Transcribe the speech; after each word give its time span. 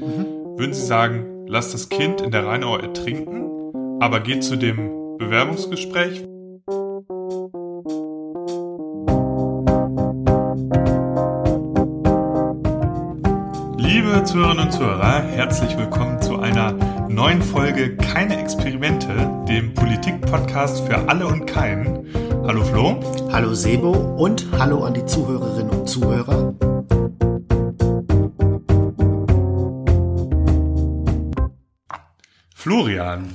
Würden 0.00 0.72
Sie 0.72 0.86
sagen, 0.86 1.44
lass 1.46 1.72
das 1.72 1.90
Kind 1.90 2.22
in 2.22 2.30
der 2.30 2.46
Rheinau 2.46 2.78
ertrinken, 2.78 4.00
aber 4.00 4.20
geht 4.20 4.42
zu 4.42 4.56
dem 4.56 5.18
Bewerbungsgespräch? 5.18 6.26
Liebe 13.76 14.24
Zuhörerinnen 14.24 14.64
und 14.64 14.72
Zuhörer, 14.72 15.20
herzlich 15.20 15.76
willkommen 15.76 16.22
zu 16.22 16.38
einer 16.38 16.72
neuen 17.08 17.42
Folge 17.42 17.96
Keine 17.96 18.40
Experimente, 18.40 19.08
dem 19.48 19.74
Politik-Podcast 19.74 20.80
für 20.86 20.96
alle 21.10 21.26
und 21.26 21.44
keinen. 21.44 22.06
Hallo 22.46 22.64
Flo. 22.64 23.00
Hallo 23.32 23.52
Sebo 23.52 23.90
und 23.90 24.46
hallo 24.58 24.82
an 24.82 24.94
die 24.94 25.04
Zuhörerinnen 25.04 25.70
und 25.70 25.88
Zuhörer. 25.88 26.54
Florian, 32.70 33.34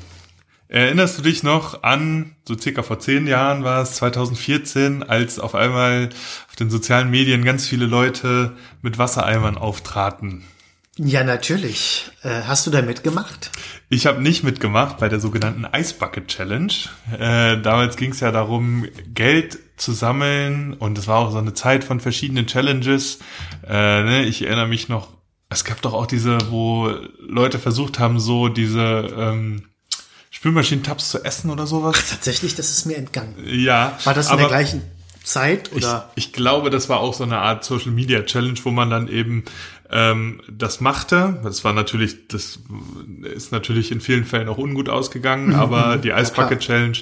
erinnerst 0.70 1.18
du 1.18 1.22
dich 1.22 1.44
noch 1.44 1.84
an, 1.84 2.38
so 2.48 2.58
circa 2.58 2.84
vor 2.84 3.00
zehn 3.00 3.28
Jahren 3.28 3.66
war 3.66 3.82
es, 3.82 3.96
2014, 3.96 5.04
als 5.04 5.40
auf 5.40 5.56
einmal 5.56 6.08
auf 6.48 6.56
den 6.56 6.70
sozialen 6.70 7.10
Medien 7.10 7.44
ganz 7.44 7.68
viele 7.68 7.86
Leute 7.86 8.56
mit 8.82 8.98
Wassereimern 8.98 9.58
auftraten? 9.58 10.46
Ja, 10.96 11.26
natürlich. 11.26 12.12
Äh, 12.24 12.44
hast 12.48 12.66
du 12.66 12.72
da 12.72 12.82
mitgemacht? 12.82 13.52
Ich 13.90 14.06
habe 14.06 14.22
nicht 14.22 14.46
mitgemacht 14.46 15.00
bei 15.00 15.10
der 15.10 15.20
sogenannten 15.20 15.68
Ice 15.76 15.96
Bucket 15.96 16.30
Challenge. 16.30 16.72
Äh, 17.12 17.62
damals 17.62 17.98
ging 17.98 18.12
es 18.12 18.22
ja 18.22 18.32
darum, 18.32 18.88
Geld 19.14 19.60
zu 19.76 19.92
sammeln 19.92 20.76
und 20.76 20.98
es 20.98 21.10
war 21.10 21.18
auch 21.18 21.32
so 21.34 21.40
eine 21.40 21.54
Zeit 21.54 21.84
von 21.84 22.00
verschiedenen 22.00 22.48
Challenges. 22.48 23.20
Äh, 23.68 24.04
ne, 24.04 24.24
ich 24.24 24.44
erinnere 24.44 24.70
mich 24.70 24.88
noch, 24.88 25.10
es 25.50 25.64
gab 25.64 25.82
doch 25.82 25.94
auch 25.94 26.08
diese, 26.08 26.38
wo 26.50 26.92
Leute 27.20 27.60
versucht 27.60 28.00
haben, 28.00 28.20
so 28.20 28.50
diese 28.50 28.82
ähm, 29.18 29.64
Spülmaschinentabs 30.32 31.10
zu 31.10 31.24
essen 31.24 31.50
oder 31.50 31.68
sowas. 31.68 31.96
Ach, 31.98 32.10
tatsächlich, 32.10 32.56
das 32.56 32.70
ist 32.70 32.86
mir 32.86 32.98
entgangen. 32.98 33.36
Ja. 33.46 33.98
War 34.04 34.14
das 34.14 34.32
in 34.32 34.38
der 34.38 34.48
gleichen 34.48 34.82
Zeit 35.24 35.72
oder? 35.74 36.12
Ich, 36.16 36.28
ich 36.28 36.34
glaube, 36.34 36.70
das 36.70 36.90
war 36.90 37.00
auch 37.00 37.14
so 37.14 37.24
eine 37.24 37.38
Art 37.38 37.64
Social 37.64 37.92
Media 37.92 38.22
Challenge, 38.24 38.60
wo 38.64 38.72
man 38.72 38.90
dann 38.90 39.08
eben 39.08 39.44
ähm, 39.92 40.42
das 40.52 40.82
machte. 40.82 41.40
Das 41.44 41.64
war 41.64 41.74
natürlich, 41.74 42.28
das 42.28 42.60
ist 43.24 43.52
natürlich 43.52 43.92
in 43.92 44.02
vielen 44.02 44.26
Fällen 44.26 44.50
auch 44.50 44.58
ungut 44.58 44.90
ausgegangen, 44.90 45.56
aber 45.56 45.98
die 45.98 46.10
klar. 46.10 46.60
Challenge 46.60 46.98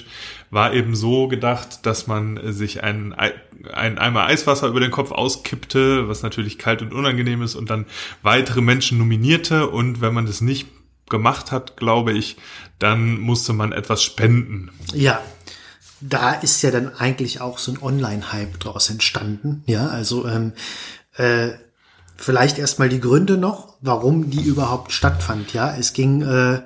war 0.50 0.72
eben 0.72 0.94
so 0.94 1.28
gedacht, 1.28 1.86
dass 1.86 2.06
man 2.06 2.52
sich 2.52 2.82
ein, 2.82 3.12
ein 3.12 3.98
Eimer 3.98 4.26
Eiswasser 4.26 4.68
über 4.68 4.80
den 4.80 4.90
Kopf 4.90 5.10
auskippte, 5.10 6.08
was 6.08 6.22
natürlich 6.22 6.58
kalt 6.58 6.82
und 6.82 6.92
unangenehm 6.92 7.42
ist 7.42 7.54
und 7.54 7.70
dann 7.70 7.86
weitere 8.22 8.60
Menschen 8.60 8.98
nominierte 8.98 9.68
und 9.68 10.00
wenn 10.00 10.14
man 10.14 10.26
das 10.26 10.40
nicht 10.40 10.68
gemacht 11.08 11.52
hat, 11.52 11.76
glaube 11.76 12.12
ich, 12.12 12.36
dann 12.78 13.20
musste 13.20 13.52
man 13.52 13.72
etwas 13.72 14.02
spenden. 14.02 14.70
Ja. 14.92 15.20
Da 16.00 16.34
ist 16.34 16.60
ja 16.60 16.70
dann 16.70 16.94
eigentlich 16.94 17.40
auch 17.40 17.58
so 17.58 17.72
ein 17.72 17.80
Online-Hype 17.80 18.60
draus 18.60 18.90
entstanden. 18.90 19.62
Ja, 19.64 19.86
also 19.86 20.28
ähm, 20.28 20.52
äh, 21.16 21.50
vielleicht 22.16 22.58
erstmal 22.58 22.90
die 22.90 23.00
Gründe 23.00 23.38
noch, 23.38 23.76
warum 23.80 24.28
die 24.28 24.42
überhaupt 24.42 24.92
stattfand. 24.92 25.54
Ja, 25.54 25.74
es 25.74 25.94
ging 25.94 26.20
äh, 26.20 26.60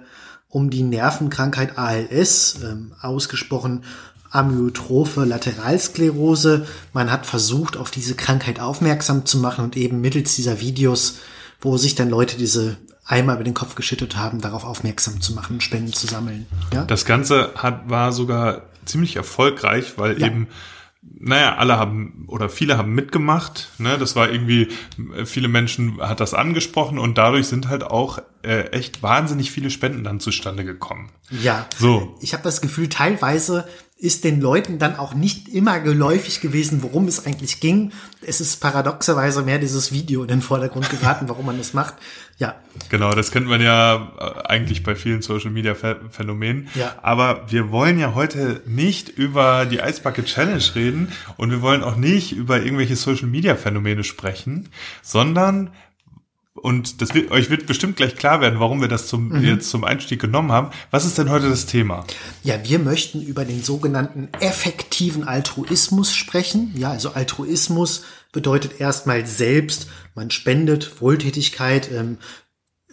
um 0.48 0.70
die 0.70 0.82
Nervenkrankheit 0.82 1.76
ALS, 1.78 2.60
ähm, 2.62 2.92
ausgesprochen 3.00 3.84
Amyotrophe 4.30 5.24
Lateralsklerose. 5.24 6.66
Man 6.92 7.10
hat 7.10 7.26
versucht, 7.26 7.76
auf 7.76 7.90
diese 7.90 8.14
Krankheit 8.14 8.60
aufmerksam 8.60 9.24
zu 9.24 9.38
machen 9.38 9.64
und 9.64 9.76
eben 9.76 10.00
mittels 10.00 10.36
dieser 10.36 10.60
Videos, 10.60 11.18
wo 11.60 11.76
sich 11.76 11.94
dann 11.94 12.10
Leute 12.10 12.36
diese 12.36 12.76
Eimer 13.06 13.34
über 13.34 13.44
den 13.44 13.54
Kopf 13.54 13.74
geschüttet 13.74 14.16
haben, 14.16 14.40
darauf 14.40 14.64
aufmerksam 14.64 15.20
zu 15.22 15.32
machen, 15.32 15.60
Spenden 15.62 15.94
zu 15.94 16.06
sammeln. 16.06 16.46
Ja? 16.74 16.84
Das 16.84 17.06
Ganze 17.06 17.52
hat, 17.54 17.88
war 17.88 18.12
sogar 18.12 18.62
ziemlich 18.84 19.16
erfolgreich, 19.16 19.94
weil 19.96 20.20
Ja. 20.20 20.26
eben, 20.26 20.46
naja, 21.02 21.56
alle 21.56 21.78
haben 21.78 22.24
oder 22.26 22.48
viele 22.48 22.76
haben 22.76 22.94
mitgemacht. 22.94 23.70
Ne? 23.78 23.98
Das 23.98 24.16
war 24.16 24.30
irgendwie, 24.30 24.68
viele 25.24 25.48
Menschen 25.48 26.00
hat 26.00 26.20
das 26.20 26.34
angesprochen 26.34 26.98
und 26.98 27.18
dadurch 27.18 27.46
sind 27.46 27.68
halt 27.68 27.84
auch 27.84 28.18
äh, 28.42 28.70
echt 28.70 29.02
wahnsinnig 29.02 29.50
viele 29.50 29.70
Spenden 29.70 30.04
dann 30.04 30.20
zustande 30.20 30.64
gekommen. 30.64 31.10
Ja. 31.30 31.66
So. 31.76 32.16
Ich 32.20 32.32
habe 32.32 32.42
das 32.42 32.60
Gefühl, 32.60 32.88
teilweise 32.88 33.68
ist 34.00 34.22
den 34.22 34.40
Leuten 34.40 34.78
dann 34.78 34.94
auch 34.96 35.12
nicht 35.12 35.48
immer 35.48 35.80
geläufig 35.80 36.40
gewesen, 36.40 36.84
worum 36.84 37.08
es 37.08 37.26
eigentlich 37.26 37.58
ging. 37.58 37.90
Es 38.22 38.40
ist 38.40 38.60
paradoxerweise 38.60 39.42
mehr 39.42 39.58
dieses 39.58 39.90
Video 39.92 40.22
in 40.22 40.28
den 40.28 40.40
Vordergrund 40.40 40.88
geraten, 40.88 41.28
warum 41.28 41.46
man 41.46 41.58
das 41.58 41.74
macht. 41.74 41.94
Ja, 42.38 42.54
Genau, 42.90 43.10
das 43.10 43.32
kennt 43.32 43.48
man 43.48 43.60
ja 43.60 44.12
äh, 44.44 44.46
eigentlich 44.48 44.84
bei 44.84 44.94
vielen 44.94 45.20
Social 45.20 45.50
Media 45.50 45.72
Ph- 45.72 45.96
Phänomenen. 46.10 46.68
Ja. 46.76 46.94
Aber 47.02 47.50
wir 47.50 47.72
wollen 47.72 47.98
ja 47.98 48.14
heute 48.14 48.62
nicht 48.66 49.08
über 49.08 49.66
die 49.66 49.80
Bucket 50.04 50.26
Challenge 50.26 50.62
reden 50.76 51.10
und 51.36 51.50
wir 51.50 51.60
wollen 51.60 51.82
auch 51.82 51.96
nicht 51.96 52.30
über 52.30 52.62
irgendwelche 52.62 52.94
Social 52.94 53.26
Media 53.26 53.56
Phänomene 53.56 54.04
sprechen, 54.04 54.68
sondern 55.02 55.70
und 56.62 57.00
das 57.00 57.14
wird, 57.14 57.30
euch 57.30 57.50
wird 57.50 57.66
bestimmt 57.66 57.96
gleich 57.96 58.16
klar 58.16 58.40
werden, 58.40 58.60
warum 58.60 58.80
wir 58.80 58.88
das 58.88 59.06
zum, 59.06 59.28
Mhm. 59.28 59.44
jetzt 59.44 59.70
zum 59.70 59.84
Einstieg 59.84 60.20
genommen 60.20 60.52
haben. 60.52 60.70
Was 60.90 61.04
ist 61.04 61.18
denn 61.18 61.30
heute 61.30 61.48
das 61.48 61.66
Thema? 61.66 62.04
Ja, 62.42 62.56
wir 62.64 62.78
möchten 62.78 63.22
über 63.22 63.44
den 63.44 63.62
sogenannten 63.62 64.28
effektiven 64.40 65.24
Altruismus 65.24 66.14
sprechen. 66.14 66.72
Ja, 66.76 66.90
also 66.90 67.10
Altruismus 67.12 68.04
bedeutet 68.32 68.80
erstmal 68.80 69.26
selbst, 69.26 69.88
man 70.14 70.30
spendet 70.30 71.00
Wohltätigkeit, 71.00 71.90
ähm, 71.90 72.18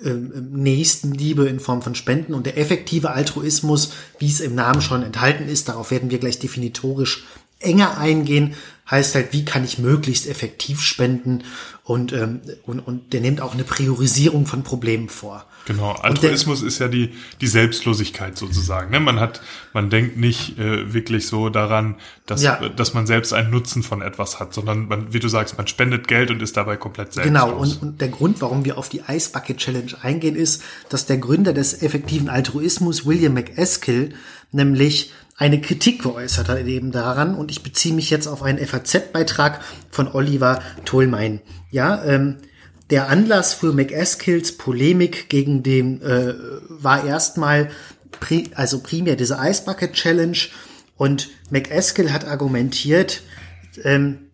ähm, 0.04 0.34
ähm, 0.36 0.52
Nächstenliebe 0.52 1.48
in 1.48 1.60
Form 1.60 1.82
von 1.82 1.96
Spenden 1.96 2.34
und 2.34 2.46
der 2.46 2.58
effektive 2.58 3.12
Altruismus, 3.12 3.94
wie 4.20 4.30
es 4.30 4.42
im 4.42 4.54
Namen 4.54 4.82
schon 4.82 5.04
enthalten 5.04 5.48
ist, 5.48 5.70
darauf 5.70 5.90
werden 5.90 6.10
wir 6.12 6.20
gleich 6.20 6.38
definitorisch 6.40 7.24
enger 7.60 7.98
eingehen, 7.98 8.56
heißt 8.92 9.16
halt, 9.16 9.32
wie 9.32 9.46
kann 9.46 9.64
ich 9.64 9.80
möglichst 9.80 10.28
effektiv 10.28 10.82
spenden 10.82 11.44
und, 11.86 12.14
ähm, 12.14 12.42
und, 12.66 12.80
und 12.80 13.14
der 13.14 13.22
nimmt 13.22 13.40
auch 13.42 13.54
eine 13.54 13.64
Priorisierung 13.64 14.48
von 14.48 14.64
Problemen 14.64 15.08
vor. 15.08 15.46
Genau, 15.66 15.92
Altruismus 15.94 16.62
ist 16.62 16.80
ja 16.80 16.88
die, 16.88 17.12
die 17.42 17.48
Selbstlosigkeit 17.48 18.38
sozusagen. 18.38 18.92
Ne? 18.92 19.00
Man 19.00 19.20
hat, 19.20 19.42
man 19.74 19.90
denkt 19.90 20.16
nicht 20.16 20.60
äh, 20.60 20.94
wirklich 20.94 21.28
so 21.28 21.50
daran, 21.50 21.96
dass, 22.28 22.44
Ja. 22.44 22.70
dass 22.70 22.94
man 22.94 23.08
selbst 23.08 23.34
einen 23.34 23.50
Nutzen 23.50 23.82
von 23.82 24.02
etwas 24.04 24.40
hat, 24.40 24.54
sondern 24.54 24.88
man, 24.88 25.12
wie 25.14 25.20
du 25.20 25.28
sagst, 25.28 25.58
man 25.58 25.68
spendet 25.68 26.08
Geld 26.08 26.30
und 26.30 26.42
ist 26.42 26.56
dabei 26.56 26.78
komplett 26.78 27.14
selbstlos. 27.14 27.44
Genau, 27.44 27.58
und, 27.58 27.82
und 27.82 28.02
der 28.02 28.10
Grund, 28.10 28.42
warum 28.42 28.64
wir 28.64 28.78
auf 28.78 28.90
die 28.90 29.02
Ice 29.10 29.32
Bucket 29.32 29.58
Challenge 29.58 29.92
eingehen, 30.02 30.36
ist, 30.36 30.64
dass 30.90 31.08
der 31.08 31.18
Gründer 31.18 31.54
des 31.54 31.82
effektiven 31.82 32.30
Altruismus, 32.30 33.06
William 33.06 33.34
McEskill, 33.34 34.14
nämlich 34.52 35.12
eine 35.38 35.60
Kritik 35.60 36.04
geäußert 36.04 36.48
hat 36.48 36.66
eben 36.66 36.92
daran, 36.92 37.36
und 37.36 37.52
ich 37.52 37.64
beziehe 37.64 37.94
mich 37.94 38.10
jetzt 38.10 38.28
auf 38.28 38.42
einen 38.44 38.66
FAZ-Beitrag 38.66 39.62
von 39.90 40.08
Oliver 40.08 40.62
Tolmein. 40.86 41.42
Ja, 41.72 42.04
ähm, 42.06 42.38
der 42.90 43.10
Anlass 43.10 43.54
für 43.54 43.74
McEskills 43.74 44.58
Polemik 44.58 45.30
gegen 45.30 45.64
den 45.64 46.02
äh, 46.02 46.34
war 46.70 47.06
erstmal 47.06 47.70
pri 48.12 48.50
also 48.56 48.80
primär 48.80 49.16
diese 49.16 49.38
Ice 49.42 49.64
Bucket 49.66 49.94
Challenge 49.94 50.38
und 50.96 51.30
McEskill 51.50 52.14
hat 52.14 52.26
argumentiert, 52.26 53.22
ähm, 53.84 54.30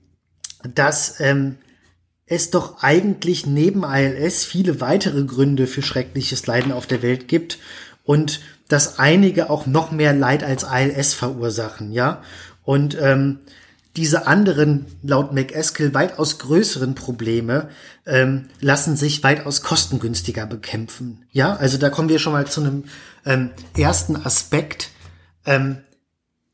dass 0.75 1.19
ähm, 1.19 1.57
es 2.25 2.51
doch 2.51 2.81
eigentlich 2.83 3.45
neben 3.45 3.83
ALS 3.83 4.45
viele 4.45 4.79
weitere 4.79 5.23
Gründe 5.23 5.67
für 5.67 5.81
schreckliches 5.81 6.45
Leiden 6.45 6.71
auf 6.71 6.87
der 6.87 7.01
Welt 7.01 7.27
gibt 7.27 7.59
und 8.03 8.41
dass 8.67 8.99
einige 8.99 9.49
auch 9.49 9.65
noch 9.65 9.91
mehr 9.91 10.13
Leid 10.13 10.43
als 10.43 10.63
ALS 10.63 11.13
verursachen, 11.13 11.91
ja. 11.91 12.23
Und 12.63 12.97
ähm, 13.01 13.39
diese 13.97 14.25
anderen, 14.27 14.85
laut 15.03 15.33
McEskill, 15.33 15.93
weitaus 15.93 16.39
größeren 16.39 16.95
Probleme 16.95 17.69
ähm, 18.05 18.45
lassen 18.61 18.95
sich 18.95 19.23
weitaus 19.23 19.61
kostengünstiger 19.61 20.45
bekämpfen. 20.45 21.25
Ja, 21.31 21.55
also 21.55 21.77
da 21.77 21.89
kommen 21.89 22.09
wir 22.09 22.19
schon 22.19 22.33
mal 22.33 22.47
zu 22.47 22.61
einem 22.61 22.85
ähm, 23.25 23.51
ersten 23.77 24.15
Aspekt. 24.15 24.91
Ähm, 25.45 25.77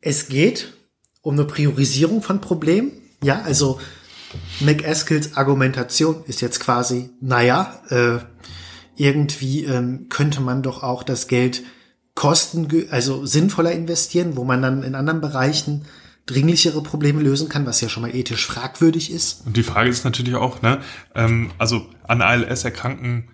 es 0.02 0.30
geht 0.30 0.74
um 1.22 1.36
eine 1.36 1.46
Priorisierung 1.46 2.24
von 2.24 2.42
Problemen. 2.42 2.92
Ja, 3.24 3.42
also 3.42 3.80
McEskills 4.60 5.38
Argumentation 5.38 6.24
ist 6.26 6.42
jetzt 6.42 6.60
quasi, 6.60 7.12
naja, 7.22 7.82
äh, 7.90 8.20
irgendwie 8.96 9.64
ähm, 9.66 10.08
könnte 10.10 10.42
man 10.42 10.64
doch 10.64 10.82
auch 10.82 11.04
das 11.04 11.28
Geld 11.28 11.64
kosten, 12.16 12.88
also 12.90 13.28
sinnvoller 13.28 13.72
investieren, 13.72 14.36
wo 14.38 14.44
man 14.44 14.62
dann 14.64 14.82
in 14.82 14.96
anderen 14.96 15.22
Bereichen 15.22 15.86
dringlichere 16.28 16.84
Probleme 16.84 17.22
lösen 17.22 17.50
kann, 17.50 17.66
was 17.66 17.82
ja 17.82 17.90
schon 17.90 18.04
mal 18.04 18.14
ethisch 18.16 18.46
fragwürdig 18.46 19.12
ist. 19.12 19.46
Und 19.48 19.58
die 19.58 19.64
Frage 19.64 19.90
ist 19.90 20.04
natürlich 20.06 20.36
auch, 20.36 20.62
ne, 20.62 20.80
ähm, 21.16 21.50
also 21.58 21.88
an 22.08 22.22
ALS 22.22 22.64
erkranken 22.64 23.30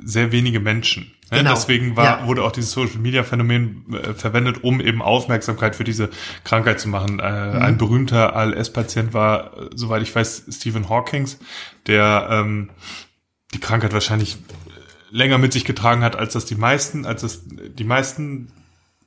sehr 0.00 0.32
wenige 0.32 0.58
Menschen. 0.60 1.12
Ne? 1.30 1.38
Genau. 1.38 1.54
Deswegen 1.54 1.96
war, 1.96 2.20
Ja. 2.20 2.26
wurde 2.26 2.42
auch 2.44 2.52
dieses 2.52 2.70
Social 2.72 2.98
Media 2.98 3.22
Phänomen 3.24 3.84
äh, 3.92 4.14
verwendet, 4.14 4.62
um 4.64 4.80
eben 4.80 5.02
Aufmerksamkeit 5.02 5.76
für 5.76 5.84
diese 5.84 6.08
Krankheit 6.44 6.80
zu 6.80 6.88
machen. 6.88 7.20
Äh, 7.20 7.54
Mhm. 7.56 7.62
Ein 7.62 7.78
berühmter 7.78 8.34
ALS-Patient 8.34 9.12
war, 9.12 9.56
äh, 9.58 9.70
soweit 9.74 10.02
ich 10.02 10.14
weiß, 10.14 10.44
Stephen 10.50 10.88
Hawkings, 10.88 11.38
der 11.86 12.28
ähm, 12.30 12.70
die 13.54 13.60
Krankheit 13.60 13.92
wahrscheinlich 13.92 14.38
länger 15.10 15.38
mit 15.38 15.52
sich 15.52 15.64
getragen 15.64 16.02
hat, 16.02 16.16
als 16.16 16.32
das 16.34 16.44
die 16.44 16.54
meisten, 16.54 17.04
als 17.06 17.22
das 17.22 17.42
die 17.46 17.84
meisten 17.84 18.52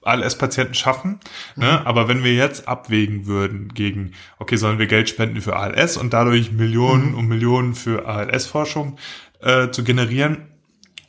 ALS-Patienten 0.03 0.73
schaffen. 0.73 1.19
Ne? 1.55 1.79
Mhm. 1.79 1.87
Aber 1.87 2.07
wenn 2.07 2.23
wir 2.23 2.33
jetzt 2.33 2.67
abwägen 2.67 3.27
würden 3.27 3.73
gegen, 3.73 4.13
okay, 4.39 4.55
sollen 4.55 4.79
wir 4.79 4.87
Geld 4.87 5.09
spenden 5.09 5.41
für 5.41 5.55
ALS 5.55 5.97
und 5.97 6.13
dadurch 6.13 6.51
Millionen 6.51 7.11
mhm. 7.11 7.17
und 7.17 7.27
Millionen 7.27 7.75
für 7.75 8.07
ALS-Forschung 8.07 8.97
äh, 9.41 9.69
zu 9.69 9.83
generieren, 9.83 10.47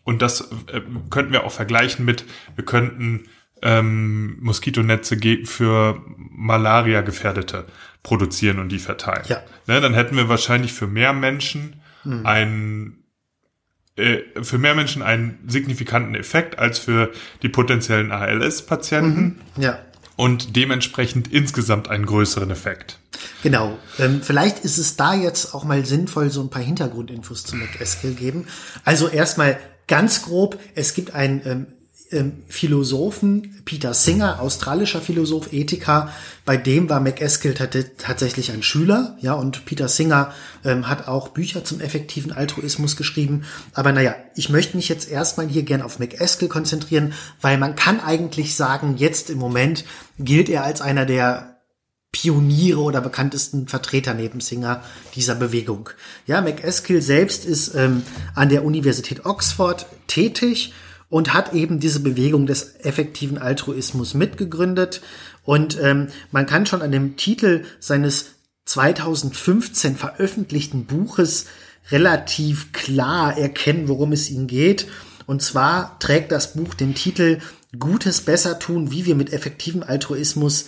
und 0.05 0.21
das 0.21 0.51
äh, 0.73 0.81
könnten 1.11 1.33
wir 1.33 1.45
auch 1.45 1.53
vergleichen 1.53 2.05
mit, 2.05 2.25
wir 2.57 2.65
könnten 2.65 3.29
ähm, 3.63 4.39
Moskitonetze 4.41 5.17
für 5.45 6.03
Malaria-Gefährdete 6.17 7.67
produzieren 8.03 8.59
und 8.59 8.71
die 8.71 8.81
verteilen. 8.81 9.25
Ja. 9.29 9.43
Ne, 9.67 9.81
dann 9.81 9.95
hätten 9.95 10.17
wir 10.17 10.29
wahrscheinlich 10.29 10.73
für 10.73 10.89
mehr 10.89 11.13
Menschen 11.13 11.81
mhm. 12.03 12.27
einen 12.27 12.87
äh, 12.89 13.02
für 13.97 14.59
mehr 14.59 14.75
Menschen 14.75 15.03
einen 15.03 15.39
signifikanten 15.47 16.15
Effekt 16.15 16.59
als 16.59 16.79
für 16.79 17.13
die 17.43 17.49
potenziellen 17.49 18.11
ALS-Patienten. 18.11 19.41
Mhm. 19.57 19.63
Ja. 19.63 19.79
Und 20.17 20.57
dementsprechend 20.57 21.33
insgesamt 21.33 21.89
einen 21.89 22.07
größeren 22.07 22.51
Effekt. 22.51 22.99
Genau. 23.43 23.79
Ähm, 23.99 24.23
vielleicht 24.23 24.61
ist 24.61 24.79
es 24.79 24.97
da 24.97 25.15
jetzt 25.15 25.55
auch 25.55 25.65
mal 25.65 25.85
sinnvoll, 25.85 26.31
so 26.31 26.43
ein 26.43 26.51
paar 26.51 26.63
Hintergrundinfos 26.63 27.45
zu 27.45 27.57
McEskill 27.57 28.15
geben. 28.15 28.47
Also 28.85 29.09
erstmal 29.09 29.59
ganz 29.87 30.23
grob, 30.23 30.59
es 30.75 30.95
gibt 30.95 31.15
ein 31.15 31.43
ähm, 31.45 31.51
ähm, 31.51 31.67
Philosophen, 32.49 33.63
Peter 33.65 33.95
Singer, 33.95 34.41
australischer 34.41 35.01
Philosoph, 35.01 35.53
Ethiker, 35.53 36.11
bei 36.45 36.57
dem 36.57 36.89
war 36.89 37.01
McEskill 37.01 37.55
tatsächlich 37.55 38.53
ein 38.53 38.63
Schüler, 38.63 39.17
ja, 39.21 39.35
und 39.35 39.65
Peter 39.65 39.89
Singer 39.89 40.33
ähm, 40.65 40.89
hat 40.89 41.09
auch 41.09 41.29
Bücher 41.29 41.65
zum 41.65 41.81
effektiven 41.81 42.33
Altruismus 42.33 42.97
geschrieben. 42.97 43.45
Aber 43.75 43.93
naja, 43.93 44.15
ich 44.35 44.49
möchte 44.49 44.77
mich 44.77 44.89
jetzt 44.89 45.11
erstmal 45.11 45.49
hier 45.49 45.63
gern 45.63 45.83
auf 45.83 45.99
McEskill 45.99 46.49
konzentrieren, 46.49 47.13
weil 47.41 47.59
man 47.59 47.77
kann 47.77 48.01
eigentlich 48.01 48.57
sagen, 48.57 48.97
jetzt 48.97 49.31
im 49.31 49.39
Moment 49.39 49.85
gilt 50.19 50.49
er 50.49 50.65
als 50.65 50.81
einer 50.81 51.07
der 51.07 51.53
Pioniere 52.13 52.81
oder 52.81 53.01
bekanntesten 53.01 53.69
Vertreter 53.69 54.13
neben 54.13 54.41
Singer 54.41 54.83
dieser 55.15 55.35
Bewegung. 55.35 55.89
Ja, 56.27 56.43
McEskill 56.43 57.01
selbst 57.01 57.47
ist 57.47 57.75
ähm, 57.75 58.03
an 58.35 58.51
der 58.51 58.65
Universität 58.65 59.25
Oxford 59.25 59.87
tätig 60.09 60.75
und 61.13 61.35
hat 61.35 61.53
eben 61.53 61.79
diese 61.79 62.01
Bewegung 62.01 62.47
des 62.47 62.77
effektiven 62.81 63.37
Altruismus 63.37 64.15
mitgegründet. 64.15 65.03
Und 65.45 65.79
ähm, 65.79 66.07
man 66.31 66.47
kann 66.47 66.65
schon 66.65 66.81
an 66.81 66.91
dem 66.91 67.19
Titel 67.19 67.65
seines 67.81 68.31
2015 68.65 69.97
veröffentlichten 69.97 70.87
Buches 70.87 71.49
relativ 71.91 72.73
klar 72.73 73.37
erkennen, 73.37 73.89
worum 73.89 74.13
es 74.13 74.31
ihm 74.31 74.47
geht. 74.47 74.87
Und 75.27 75.43
zwar 75.43 75.99
trägt 75.99 76.33
das 76.33 76.55
Buch 76.55 76.73
den 76.73 76.95
Titel 76.95 77.41
Gutes 77.79 78.23
besser 78.23 78.59
tun, 78.59 78.91
wie 78.91 79.05
wir 79.05 79.15
mit 79.15 79.35
effektivem 79.35 79.83
Altruismus 79.83 80.65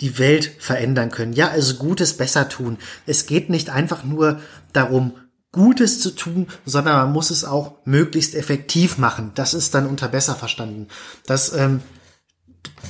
die 0.00 0.16
Welt 0.20 0.48
verändern 0.60 1.10
können. 1.10 1.32
Ja, 1.32 1.48
also 1.48 1.74
Gutes 1.74 2.16
besser 2.16 2.48
tun. 2.48 2.78
Es 3.04 3.26
geht 3.26 3.50
nicht 3.50 3.70
einfach 3.70 4.04
nur 4.04 4.40
darum, 4.72 5.14
Gutes 5.58 6.00
zu 6.00 6.12
tun, 6.12 6.46
sondern 6.64 6.96
man 6.96 7.12
muss 7.12 7.30
es 7.30 7.44
auch 7.44 7.74
möglichst 7.84 8.36
effektiv 8.36 8.96
machen. 8.96 9.32
Das 9.34 9.54
ist 9.54 9.74
dann 9.74 9.86
unter 9.86 10.06
besser 10.06 10.36
verstanden. 10.36 10.86
Das, 11.26 11.52
ähm, 11.52 11.80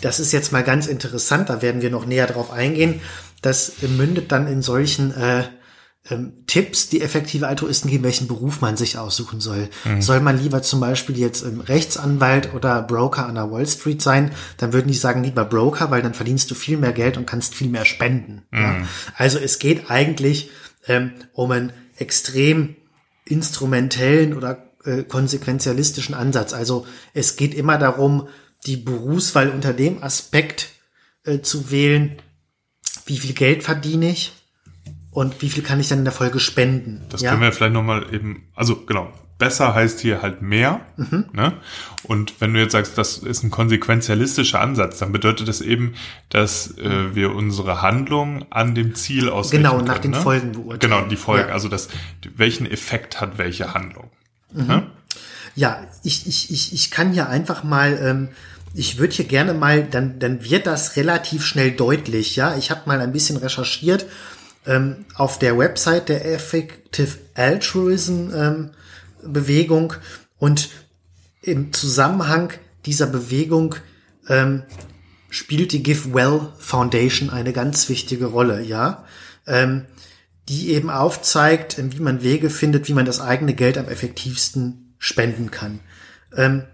das 0.03 0.21
ist 0.21 0.33
jetzt 0.33 0.53
mal 0.53 0.63
ganz 0.63 0.87
interessant, 0.87 1.49
da 1.49 1.63
werden 1.63 1.81
wir 1.81 1.89
noch 1.89 2.05
näher 2.05 2.27
drauf 2.27 2.53
eingehen. 2.53 3.01
Das 3.41 3.73
mündet 3.81 4.33
dann 4.33 4.47
in 4.47 4.61
solchen 4.61 5.15
äh, 5.15 5.45
ähm, 6.11 6.45
Tipps, 6.47 6.91
die 6.91 7.01
effektive 7.01 7.49
Altruisten 7.49 7.89
geben, 7.89 8.05
welchen 8.05 8.29
Beruf 8.29 8.61
man 8.61 8.77
sich 8.77 8.99
aussuchen 8.99 9.41
soll. 9.41 9.71
Mhm. 9.87 10.03
Soll 10.03 10.21
man 10.21 10.39
lieber 10.39 10.61
zum 10.61 10.81
Beispiel 10.81 11.19
jetzt 11.19 11.45
ähm, 11.45 11.61
Rechtsanwalt 11.61 12.53
oder 12.53 12.83
Broker 12.83 13.25
an 13.25 13.37
der 13.37 13.51
Wall 13.51 13.67
Street 13.67 14.03
sein, 14.03 14.33
dann 14.59 14.75
würden 14.75 14.89
die 14.89 14.99
sagen, 14.99 15.25
lieber 15.25 15.47
Broker, 15.47 15.91
weil 15.91 16.03
dann 16.03 16.13
verdienst 16.13 16.51
du 16.51 16.55
viel 16.55 16.77
mehr 16.77 16.93
Geld 16.93 17.17
und 17.17 17.27
kannst 17.27 17.55
viel 17.55 17.71
mehr 17.71 17.87
spenden. 17.87 18.43
Mhm. 18.51 18.61
Ja? 18.61 18.77
Also 19.17 19.39
es 19.39 19.59
geht 19.59 19.91
eigentlich 19.91 20.51
ähm, 20.87 21.13
um 21.33 21.51
ein 21.51 21.73
extrem 21.99 22.77
instrumentellen 23.25 24.35
oder 24.35 24.71
äh, 24.85 25.03
konsequenzialistischen 25.03 26.15
Ansatz. 26.15 26.53
Also 26.53 26.87
es 27.15 27.37
geht 27.37 27.55
immer 27.55 27.79
darum, 27.79 28.29
die 28.67 28.77
Berufswahl 28.77 29.51
unter 29.51 29.73
dem 29.73 30.03
Aspekt 30.03 30.71
äh, 31.25 31.41
zu 31.41 31.71
wählen, 31.71 32.17
wie 33.07 33.19
viel 33.19 33.35
Geld 33.35 33.63
verdiene 33.63 34.11
ich 34.11 34.33
und 35.11 35.41
wie 35.43 35.51
viel 35.51 35.63
kann 35.63 35.81
ich 35.81 35.89
dann 35.89 35.99
in 35.99 36.05
der 36.05 36.13
Folge 36.13 36.41
spenden. 36.41 37.05
Das 37.09 37.21
ja? 37.21 37.31
können 37.31 37.43
wir 37.43 37.53
vielleicht 37.53 37.73
nochmal 37.73 38.15
eben, 38.15 38.51
also 38.55 38.85
genau, 38.85 39.13
besser 39.39 39.75
heißt 39.75 40.01
hier 40.01 40.21
halt 40.21 40.43
mehr. 40.43 40.81
Mhm. 40.97 41.27
Ne? 41.33 41.53
Und 42.03 42.41
wenn 42.41 42.53
du 42.53 42.61
jetzt 42.61 42.73
sagst, 42.73 42.99
das 42.99 43.19
ist 43.19 43.43
ein 43.43 43.51
konsequenzialistischer 43.51 44.61
Ansatz, 44.61 44.99
dann 44.99 45.13
bedeutet 45.13 45.49
das 45.49 45.61
eben, 45.61 45.95
dass 46.29 46.77
äh, 46.79 47.15
wir 47.15 47.35
unsere 47.35 47.81
Handlung 47.81 48.47
an 48.51 48.75
dem 48.75 48.95
Ziel 48.95 49.29
ausrichten 49.29 49.65
Genau, 49.65 49.81
nach 49.81 50.01
können, 50.01 50.03
den 50.03 50.11
ne? 50.13 50.21
Folgen 50.21 50.53
beurteilen. 50.53 50.81
Genau, 50.81 51.03
die 51.03 51.17
Folgen, 51.17 51.49
ja. 51.49 51.55
also 51.55 51.69
das, 51.69 51.89
welchen 52.37 52.67
Effekt 52.71 53.21
hat 53.21 53.39
welche 53.39 53.75
Handlung. 53.75 54.11
Mhm. 54.53 54.67
Ne? 54.67 54.87
Ja, 55.55 55.87
ich, 56.03 56.27
ich, 56.27 56.51
ich, 56.51 56.73
ich 56.73 56.91
kann 56.91 57.13
hier 57.13 57.29
einfach 57.29 57.65
mal, 57.65 57.99
ähm, 58.03 58.29
ich 58.75 58.99
würde 58.99 59.15
hier 59.15 59.25
gerne 59.25 59.55
mal, 59.55 59.85
dann, 59.85 60.19
dann 60.19 60.45
wird 60.45 60.67
das 60.67 60.97
relativ 60.97 61.45
schnell 61.45 61.73
deutlich, 61.73 62.37
ja. 62.37 62.57
Ich 62.57 62.71
habe 62.71 62.83
mal 62.87 63.01
ein 63.01 63.13
bisschen 63.13 63.37
recherchiert 63.37 64.07
ähm, 64.67 65.05
auf 65.15 65.39
der 65.39 65.59
Website 65.59 66.09
der 66.09 66.27
Effective 66.27 67.19
Altruism 67.35 68.31
ähm, 68.35 68.71
Bewegung 69.23 69.95
und 70.39 70.71
im 71.43 71.73
Zusammenhang 71.73 72.53
dieser 72.85 73.07
Bewegung 73.07 73.75
ähm, 74.29 74.63
spielt 75.31 75.73
die 75.73 75.83
Give 75.83 76.15
Well 76.15 76.53
Foundation 76.59 77.31
eine 77.31 77.53
ganz 77.53 77.89
wichtige 77.89 78.27
Rolle, 78.27 78.63
ja, 78.63 79.05
ähm, 79.47 79.87
die 80.49 80.71
eben 80.71 80.91
aufzeigt, 80.91 81.77
wie 81.79 82.01
man 82.01 82.23
Wege 82.23 82.51
findet, 82.51 82.89
wie 82.89 82.95
man 82.95 83.05
das 83.05 83.21
eigene 83.21 83.55
Geld 83.55 83.77
am 83.77 83.89
effektivsten 83.89 84.95
spenden 84.99 85.51
kann. 85.51 85.81
Ähm, 86.35 86.65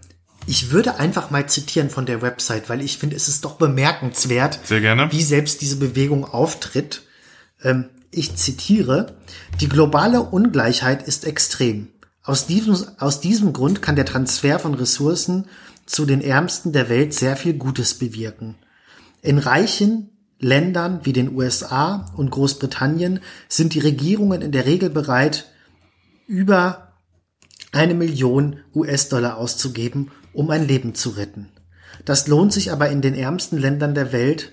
ich 0.46 0.70
würde 0.70 0.98
einfach 0.98 1.30
mal 1.30 1.48
zitieren 1.48 1.90
von 1.90 2.06
der 2.06 2.22
Website, 2.22 2.68
weil 2.68 2.82
ich 2.82 2.98
finde, 2.98 3.16
es 3.16 3.28
ist 3.28 3.44
doch 3.44 3.54
bemerkenswert, 3.56 4.60
Sehr 4.64 4.80
gerne. 4.80 5.10
wie 5.10 5.22
selbst 5.22 5.62
diese 5.62 5.76
Bewegung 5.76 6.24
auftritt. 6.24 7.02
Ähm, 7.62 7.88
ich 8.10 8.36
zitiere, 8.36 9.16
die 9.60 9.68
globale 9.68 10.20
Ungleichheit 10.20 11.02
ist 11.02 11.24
extrem. 11.24 11.88
Aus 12.24 12.46
diesem, 12.46 12.74
aus 12.98 13.20
diesem 13.20 13.52
Grund 13.52 13.82
kann 13.82 13.96
der 13.96 14.06
Transfer 14.06 14.58
von 14.58 14.74
Ressourcen 14.74 15.46
zu 15.84 16.06
den 16.06 16.22
Ärmsten 16.22 16.72
der 16.72 16.88
Welt 16.88 17.12
sehr 17.12 17.36
viel 17.36 17.52
Gutes 17.52 17.98
bewirken. 17.98 18.56
In 19.20 19.36
reichen 19.36 20.10
Ländern 20.38 21.00
wie 21.04 21.12
den 21.12 21.34
USA 21.34 22.12
und 22.16 22.30
Großbritannien 22.30 23.20
sind 23.48 23.74
die 23.74 23.80
Regierungen 23.80 24.40
in 24.40 24.52
der 24.52 24.64
Regel 24.64 24.88
bereit, 24.88 25.52
über 26.26 26.94
eine 27.72 27.94
Million 27.94 28.60
US-Dollar 28.74 29.36
auszugeben, 29.36 30.10
um 30.32 30.48
ein 30.48 30.66
Leben 30.66 30.94
zu 30.94 31.10
retten. 31.10 31.50
Das 32.06 32.26
lohnt 32.26 32.54
sich 32.54 32.72
aber 32.72 32.88
in 32.88 33.02
den 33.02 33.14
ärmsten 33.14 33.58
Ländern 33.58 33.94
der 33.94 34.12
Welt, 34.12 34.52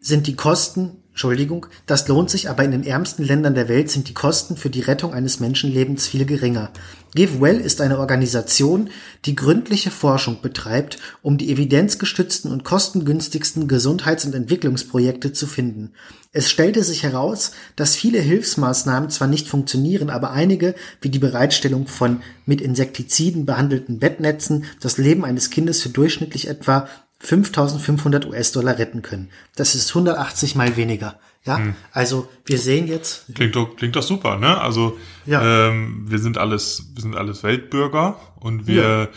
sind 0.00 0.26
die 0.26 0.36
Kosten 0.36 0.99
Entschuldigung, 1.10 1.66
das 1.86 2.06
lohnt 2.08 2.30
sich, 2.30 2.48
aber 2.48 2.64
in 2.64 2.70
den 2.70 2.84
ärmsten 2.84 3.24
Ländern 3.24 3.54
der 3.54 3.68
Welt 3.68 3.90
sind 3.90 4.08
die 4.08 4.14
Kosten 4.14 4.56
für 4.56 4.70
die 4.70 4.80
Rettung 4.80 5.12
eines 5.12 5.40
Menschenlebens 5.40 6.06
viel 6.06 6.24
geringer. 6.24 6.70
GiveWell 7.14 7.60
ist 7.60 7.80
eine 7.80 7.98
Organisation, 7.98 8.90
die 9.24 9.34
gründliche 9.34 9.90
Forschung 9.90 10.40
betreibt, 10.40 10.98
um 11.20 11.36
die 11.36 11.50
evidenzgestützten 11.50 12.52
und 12.52 12.62
kostengünstigsten 12.62 13.66
Gesundheits- 13.66 14.24
und 14.24 14.34
Entwicklungsprojekte 14.34 15.32
zu 15.32 15.48
finden. 15.48 15.92
Es 16.32 16.48
stellte 16.48 16.84
sich 16.84 17.02
heraus, 17.02 17.50
dass 17.74 17.96
viele 17.96 18.20
Hilfsmaßnahmen 18.20 19.10
zwar 19.10 19.26
nicht 19.26 19.48
funktionieren, 19.48 20.10
aber 20.10 20.30
einige, 20.30 20.76
wie 21.00 21.08
die 21.08 21.18
Bereitstellung 21.18 21.88
von 21.88 22.22
mit 22.46 22.60
Insektiziden 22.60 23.46
behandelten 23.46 23.98
Bettnetzen, 23.98 24.64
das 24.80 24.96
Leben 24.96 25.24
eines 25.24 25.50
Kindes 25.50 25.82
für 25.82 25.88
durchschnittlich 25.88 26.46
etwa 26.46 26.88
5500 27.20 28.26
US-Dollar 28.26 28.78
retten 28.78 29.02
können. 29.02 29.30
Das 29.54 29.74
ist 29.74 29.90
180 29.90 30.54
mal 30.56 30.76
weniger. 30.76 31.18
Ja, 31.44 31.58
hm. 31.58 31.74
also 31.92 32.28
wir 32.44 32.58
sehen 32.58 32.86
jetzt. 32.86 33.34
Klingt 33.34 33.56
doch, 33.56 33.76
klingt 33.76 33.96
doch 33.96 34.02
super, 34.02 34.36
ne? 34.36 34.60
Also 34.60 34.98
ja. 35.24 35.68
ähm, 35.68 36.04
wir 36.06 36.18
sind 36.18 36.36
alles, 36.36 36.90
wir 36.94 37.02
sind 37.02 37.16
alles 37.16 37.42
Weltbürger 37.42 38.20
und 38.36 38.66
wir 38.66 39.08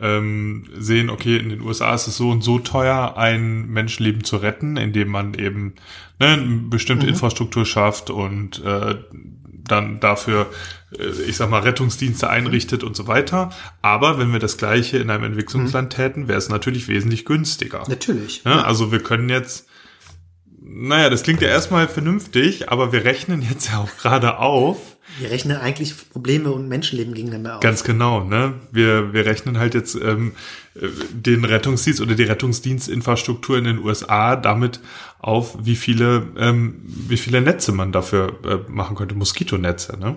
ja. 0.00 0.16
ähm, 0.16 0.64
sehen, 0.78 1.10
okay, 1.10 1.38
in 1.38 1.48
den 1.48 1.60
USA 1.60 1.92
ist 1.94 2.06
es 2.06 2.16
so 2.16 2.30
und 2.30 2.42
so 2.42 2.60
teuer, 2.60 3.16
ein 3.16 3.66
Menschenleben 3.66 4.22
zu 4.22 4.36
retten, 4.36 4.76
indem 4.76 5.08
man 5.08 5.34
eben 5.34 5.74
ne, 6.20 6.28
eine 6.28 6.60
bestimmte 6.68 7.06
mhm. 7.06 7.12
Infrastruktur 7.14 7.66
schafft 7.66 8.10
und 8.10 8.62
äh, 8.64 8.96
dann 9.50 9.98
dafür, 9.98 10.50
ich 11.26 11.36
sag 11.36 11.50
mal, 11.50 11.60
Rettungsdienste 11.60 12.28
einrichtet 12.28 12.84
und 12.84 12.96
so 12.96 13.06
weiter. 13.06 13.50
Aber 13.80 14.18
wenn 14.18 14.32
wir 14.32 14.38
das 14.38 14.56
Gleiche 14.56 14.98
in 14.98 15.10
einem 15.10 15.24
Entwicklungsland 15.24 15.92
mhm. 15.92 15.96
täten, 15.96 16.28
wäre 16.28 16.38
es 16.38 16.48
natürlich 16.48 16.88
wesentlich 16.88 17.24
günstiger. 17.24 17.84
Natürlich. 17.88 18.42
Ja, 18.44 18.58
ja. 18.58 18.62
Also 18.62 18.92
wir 18.92 19.02
können 19.02 19.28
jetzt, 19.28 19.66
naja, 20.60 21.10
das 21.10 21.22
klingt 21.22 21.42
ja 21.42 21.48
erstmal 21.48 21.88
vernünftig, 21.88 22.70
aber 22.70 22.92
wir 22.92 23.04
rechnen 23.04 23.42
jetzt 23.42 23.70
ja 23.70 23.78
auch 23.78 23.96
gerade 23.98 24.38
auf, 24.38 24.91
Wir 25.18 25.30
rechnen 25.30 25.56
eigentlich 25.56 25.94
Probleme 26.10 26.50
und 26.52 26.68
Menschenleben 26.68 27.12
gegeneinander 27.14 27.56
auf. 27.56 27.60
Ganz 27.60 27.84
genau, 27.84 28.24
ne? 28.24 28.54
Wir, 28.70 29.12
wir 29.12 29.26
rechnen 29.26 29.58
halt 29.58 29.74
jetzt 29.74 29.94
ähm, 29.94 30.32
den 30.74 31.44
Rettungsdienst 31.44 32.00
oder 32.00 32.14
die 32.14 32.22
Rettungsdienstinfrastruktur 32.22 33.58
in 33.58 33.64
den 33.64 33.78
USA 33.78 34.36
damit 34.36 34.80
auf, 35.18 35.56
wie 35.62 35.76
viele, 35.76 36.26
ähm, 36.38 36.82
wie 36.84 37.16
viele 37.16 37.40
Netze 37.42 37.72
man 37.72 37.92
dafür 37.92 38.38
äh, 38.44 38.70
machen 38.70 38.96
könnte, 38.96 39.14
Moskitonetze, 39.14 39.98
ne? 39.98 40.16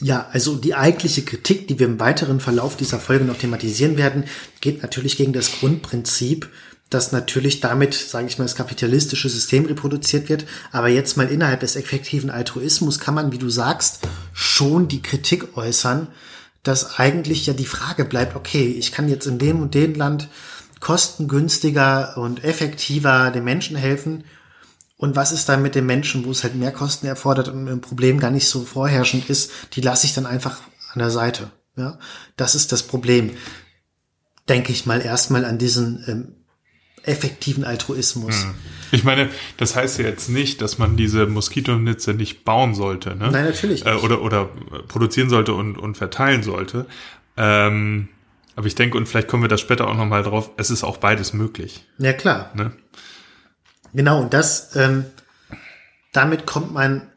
Ja, 0.00 0.26
also 0.32 0.56
die 0.56 0.74
eigentliche 0.74 1.22
Kritik, 1.22 1.68
die 1.68 1.78
wir 1.78 1.86
im 1.86 2.00
weiteren 2.00 2.40
Verlauf 2.40 2.76
dieser 2.76 2.98
Folge 2.98 3.24
noch 3.24 3.38
thematisieren 3.38 3.96
werden, 3.96 4.24
geht 4.60 4.82
natürlich 4.82 5.16
gegen 5.16 5.32
das 5.32 5.60
Grundprinzip, 5.60 6.48
dass 6.92 7.12
natürlich 7.12 7.60
damit, 7.60 7.94
sage 7.94 8.26
ich 8.26 8.38
mal, 8.38 8.44
das 8.44 8.54
kapitalistische 8.54 9.28
System 9.28 9.64
reproduziert 9.64 10.28
wird. 10.28 10.44
Aber 10.72 10.88
jetzt 10.88 11.16
mal 11.16 11.28
innerhalb 11.28 11.60
des 11.60 11.76
effektiven 11.76 12.30
Altruismus 12.30 12.98
kann 12.98 13.14
man, 13.14 13.32
wie 13.32 13.38
du 13.38 13.48
sagst, 13.48 14.00
schon 14.32 14.88
die 14.88 15.02
Kritik 15.02 15.56
äußern, 15.56 16.08
dass 16.62 16.98
eigentlich 16.98 17.46
ja 17.46 17.54
die 17.54 17.64
Frage 17.64 18.04
bleibt, 18.04 18.36
okay, 18.36 18.66
ich 18.66 18.92
kann 18.92 19.08
jetzt 19.08 19.26
in 19.26 19.38
dem 19.38 19.60
und 19.60 19.74
dem 19.74 19.94
Land 19.94 20.28
kostengünstiger 20.80 22.16
und 22.18 22.44
effektiver 22.44 23.30
den 23.30 23.44
Menschen 23.44 23.76
helfen. 23.76 24.24
Und 24.96 25.16
was 25.16 25.32
ist 25.32 25.48
dann 25.48 25.62
mit 25.62 25.74
den 25.74 25.86
Menschen, 25.86 26.24
wo 26.24 26.30
es 26.30 26.42
halt 26.42 26.54
mehr 26.54 26.72
Kosten 26.72 27.06
erfordert 27.06 27.48
und 27.48 27.68
ein 27.68 27.80
Problem 27.80 28.20
gar 28.20 28.30
nicht 28.30 28.48
so 28.48 28.62
vorherrschend 28.62 29.30
ist, 29.30 29.50
die 29.72 29.80
lasse 29.80 30.06
ich 30.06 30.14
dann 30.14 30.26
einfach 30.26 30.60
an 30.92 30.98
der 30.98 31.10
Seite. 31.10 31.50
Ja, 31.76 31.98
das 32.36 32.54
ist 32.54 32.70
das 32.70 32.82
Problem. 32.82 33.30
Denke 34.48 34.72
ich 34.72 34.84
mal 34.84 35.00
erstmal 35.00 35.44
an 35.44 35.58
diesen 35.58 36.04
ähm, 36.06 36.41
effektiven 37.04 37.64
Altruismus. 37.64 38.44
Hm. 38.44 38.54
Ich 38.92 39.04
meine, 39.04 39.28
das 39.56 39.74
heißt 39.74 39.98
ja 39.98 40.04
jetzt 40.04 40.28
nicht, 40.28 40.60
dass 40.60 40.78
man 40.78 40.96
diese 40.96 41.26
Moskitonetze 41.26 42.14
nicht 42.14 42.44
bauen 42.44 42.74
sollte, 42.74 43.16
ne? 43.16 43.30
Nein, 43.30 43.44
natürlich. 43.46 43.84
Nicht. 43.84 43.94
Äh, 43.94 43.98
oder, 43.98 44.22
oder 44.22 44.50
produzieren 44.88 45.30
sollte 45.30 45.54
und, 45.54 45.78
und 45.78 45.96
verteilen 45.96 46.42
sollte. 46.42 46.86
Ähm, 47.36 48.08
aber 48.54 48.66
ich 48.66 48.74
denke, 48.74 48.98
und 48.98 49.06
vielleicht 49.06 49.28
kommen 49.28 49.42
wir 49.42 49.48
da 49.48 49.56
später 49.56 49.88
auch 49.88 49.96
nochmal 49.96 50.22
drauf, 50.22 50.50
es 50.56 50.70
ist 50.70 50.84
auch 50.84 50.98
beides 50.98 51.32
möglich. 51.32 51.86
Ja, 51.98 52.12
klar. 52.12 52.50
Ne? 52.54 52.72
Genau, 53.94 54.20
und 54.20 54.34
das, 54.34 54.76
ähm, 54.76 55.06
damit 56.12 56.46
kommt 56.46 56.72
man 56.72 57.10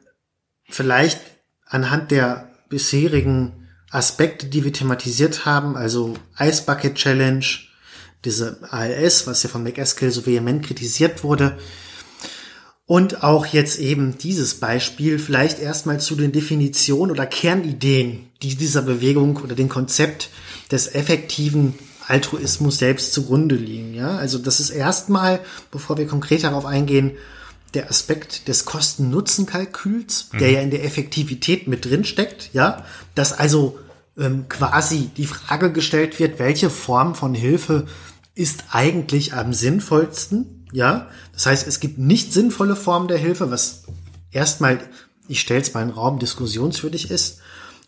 vielleicht 0.69 1.19
anhand 1.65 2.11
der 2.11 2.51
bisherigen 2.69 3.67
Aspekte, 3.91 4.47
die 4.47 4.63
wir 4.63 4.73
thematisiert 4.73 5.45
haben, 5.45 5.75
also 5.75 6.15
Ice 6.39 6.63
Bucket 6.65 6.95
Challenge, 6.95 7.45
diese 8.25 8.57
ALS, 8.69 9.27
was 9.27 9.43
ja 9.43 9.49
von 9.49 9.63
McEskill 9.63 10.11
so 10.11 10.25
vehement 10.25 10.65
kritisiert 10.65 11.23
wurde. 11.23 11.57
Und 12.87 13.23
auch 13.23 13.47
jetzt 13.47 13.79
eben 13.79 14.17
dieses 14.17 14.55
Beispiel 14.55 15.17
vielleicht 15.17 15.59
erstmal 15.59 15.99
zu 15.99 16.15
den 16.15 16.31
Definitionen 16.31 17.11
oder 17.11 17.25
Kernideen, 17.25 18.27
die 18.43 18.55
dieser 18.55 18.83
Bewegung 18.83 19.37
oder 19.37 19.55
dem 19.55 19.69
Konzept 19.69 20.29
des 20.71 20.93
effektiven 20.93 21.73
Altruismus 22.07 22.77
selbst 22.77 23.13
zugrunde 23.13 23.55
liegen. 23.55 23.95
Ja, 23.95 24.17
also 24.17 24.37
das 24.37 24.59
ist 24.59 24.69
erstmal, 24.69 25.39
bevor 25.71 25.97
wir 25.97 26.05
konkret 26.05 26.43
darauf 26.43 26.65
eingehen, 26.65 27.13
der 27.73 27.89
Aspekt 27.89 28.47
des 28.47 28.65
Kosten-Nutzen-Kalküls, 28.65 30.29
der 30.39 30.47
mhm. 30.47 30.53
ja 30.53 30.61
in 30.61 30.71
der 30.71 30.83
Effektivität 30.85 31.67
mit 31.67 31.85
drin 31.85 32.05
steckt. 32.05 32.51
Ja, 32.53 32.85
dass 33.15 33.33
also 33.33 33.79
ähm, 34.17 34.45
quasi 34.47 35.09
die 35.17 35.25
Frage 35.25 35.71
gestellt 35.71 36.19
wird, 36.19 36.39
welche 36.39 36.69
Form 36.69 37.15
von 37.15 37.33
Hilfe 37.33 37.87
ist 38.35 38.65
eigentlich 38.71 39.33
am 39.33 39.53
sinnvollsten. 39.53 40.67
Ja, 40.71 41.09
das 41.33 41.45
heißt, 41.45 41.67
es 41.67 41.79
gibt 41.79 41.97
nicht 41.97 42.33
sinnvolle 42.33 42.75
Formen 42.75 43.07
der 43.07 43.17
Hilfe, 43.17 43.49
was 43.49 43.83
erstmal, 44.31 44.79
ich 45.27 45.39
stelle 45.39 45.61
es 45.61 45.73
mal 45.73 45.81
in 45.81 45.89
den 45.89 45.95
Raum, 45.95 46.19
diskussionswürdig 46.19 47.09
ist. 47.09 47.39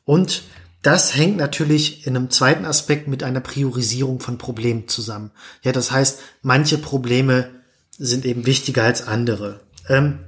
Und 0.05 0.43
das 0.81 1.15
hängt 1.15 1.37
natürlich 1.37 2.07
in 2.07 2.15
einem 2.15 2.29
zweiten 2.29 2.65
Aspekt 2.65 3.09
mit 3.09 3.23
einer 3.23 3.41
Priorisierung 3.41 4.21
von 4.21 4.37
Problemen 4.37 4.87
zusammen. 4.87 5.31
Ja, 5.63 5.73
das 5.73 5.91
heißt, 5.91 6.19
manche 6.41 6.77
Probleme 6.77 7.49
sind 7.97 8.25
eben 8.25 8.45
wichtiger 8.45 8.83
als 8.83 9.05
andere. 9.05 9.59
Ähm, 9.89 10.19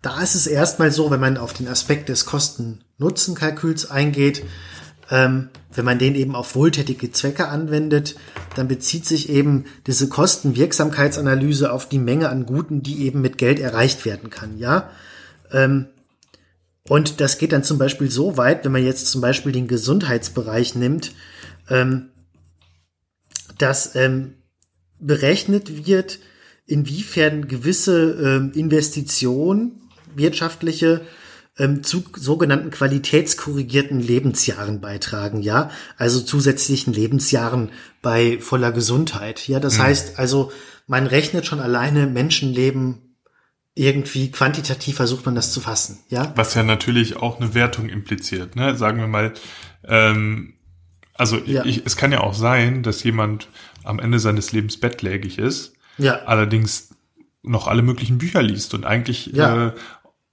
da 0.00 0.22
ist 0.22 0.36
es 0.36 0.46
erstmal 0.46 0.92
so, 0.92 1.10
wenn 1.10 1.20
man 1.20 1.36
auf 1.36 1.52
den 1.52 1.68
Aspekt 1.68 2.08
des 2.08 2.24
Kosten-Nutzen-Kalküls 2.24 3.90
eingeht, 3.90 4.44
ähm, 5.10 5.50
wenn 5.72 5.84
man 5.84 5.98
den 5.98 6.14
eben 6.14 6.34
auf 6.34 6.54
wohltätige 6.54 7.12
Zwecke 7.12 7.48
anwendet, 7.48 8.16
dann 8.56 8.68
bezieht 8.68 9.06
sich 9.06 9.28
eben 9.28 9.64
diese 9.86 10.08
Kostenwirksamkeitsanalyse 10.08 11.72
auf 11.72 11.88
die 11.88 11.98
Menge 11.98 12.28
an 12.28 12.46
Guten, 12.46 12.82
die 12.82 13.02
eben 13.04 13.20
mit 13.20 13.38
Geld 13.38 13.60
erreicht 13.60 14.04
werden 14.04 14.30
kann, 14.30 14.58
ja. 14.58 14.90
Ähm, 15.52 15.86
und 16.88 17.20
das 17.20 17.38
geht 17.38 17.52
dann 17.52 17.64
zum 17.64 17.78
Beispiel 17.78 18.10
so 18.10 18.36
weit, 18.36 18.64
wenn 18.64 18.72
man 18.72 18.84
jetzt 18.84 19.08
zum 19.08 19.20
Beispiel 19.20 19.52
den 19.52 19.68
Gesundheitsbereich 19.68 20.74
nimmt, 20.76 21.12
ähm, 21.68 22.10
dass 23.58 23.96
ähm, 23.96 24.34
berechnet 24.98 25.86
wird, 25.86 26.20
inwiefern 26.66 27.48
gewisse 27.48 28.12
ähm, 28.12 28.52
Investitionen, 28.54 29.80
wirtschaftliche, 30.14 31.02
ähm, 31.58 31.82
zu 31.82 32.04
sogenannten 32.14 32.70
qualitätskorrigierten 32.70 34.00
Lebensjahren 34.00 34.80
beitragen, 34.80 35.42
ja, 35.42 35.70
also 35.96 36.20
zusätzlichen 36.20 36.92
Lebensjahren 36.92 37.70
bei 38.02 38.38
voller 38.40 38.72
Gesundheit. 38.72 39.48
Ja, 39.48 39.60
das 39.60 39.78
mhm. 39.78 39.82
heißt 39.82 40.18
also, 40.18 40.52
man 40.86 41.06
rechnet 41.06 41.46
schon 41.46 41.60
alleine 41.60 42.06
Menschenleben 42.06 43.02
irgendwie 43.74 44.30
quantitativ 44.30 44.96
versucht 44.96 45.26
man 45.26 45.34
das 45.34 45.52
zu 45.52 45.60
fassen, 45.60 45.98
ja. 46.08 46.32
Was 46.34 46.54
ja 46.54 46.62
natürlich 46.62 47.16
auch 47.16 47.38
eine 47.40 47.52
Wertung 47.54 47.90
impliziert, 47.90 48.56
ne? 48.56 48.74
Sagen 48.76 48.98
wir 48.98 49.06
mal, 49.06 49.34
ähm, 49.84 50.54
also 51.12 51.38
ja. 51.44 51.64
ich, 51.64 51.84
es 51.84 51.96
kann 51.96 52.12
ja 52.12 52.20
auch 52.20 52.34
sein, 52.34 52.82
dass 52.82 53.02
jemand 53.02 53.48
am 53.84 53.98
Ende 53.98 54.18
seines 54.18 54.52
Lebens 54.52 54.80
bettlägig 54.80 55.38
ist, 55.38 55.74
ja. 55.98 56.22
allerdings 56.24 56.90
noch 57.42 57.68
alle 57.68 57.82
möglichen 57.82 58.18
Bücher 58.18 58.42
liest 58.42 58.74
und 58.74 58.84
eigentlich 58.84 59.26
ja. 59.26 59.68
äh, 59.68 59.72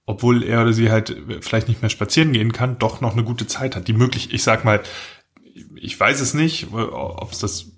obwohl 0.06 0.42
er 0.42 0.62
oder 0.62 0.72
sie 0.72 0.90
halt 0.90 1.16
vielleicht 1.40 1.68
nicht 1.68 1.82
mehr 1.82 1.90
spazieren 1.90 2.32
gehen 2.32 2.52
kann, 2.52 2.78
doch 2.78 3.00
noch 3.00 3.12
eine 3.12 3.24
gute 3.24 3.46
Zeit 3.46 3.76
hat. 3.76 3.88
Die 3.88 3.92
möglich, 3.92 4.32
ich 4.32 4.42
sag 4.42 4.64
mal, 4.64 4.80
ich 5.76 5.98
weiß 5.98 6.20
es 6.20 6.34
nicht, 6.34 6.72
ob 6.72 7.32
es 7.32 7.38
das 7.38 7.72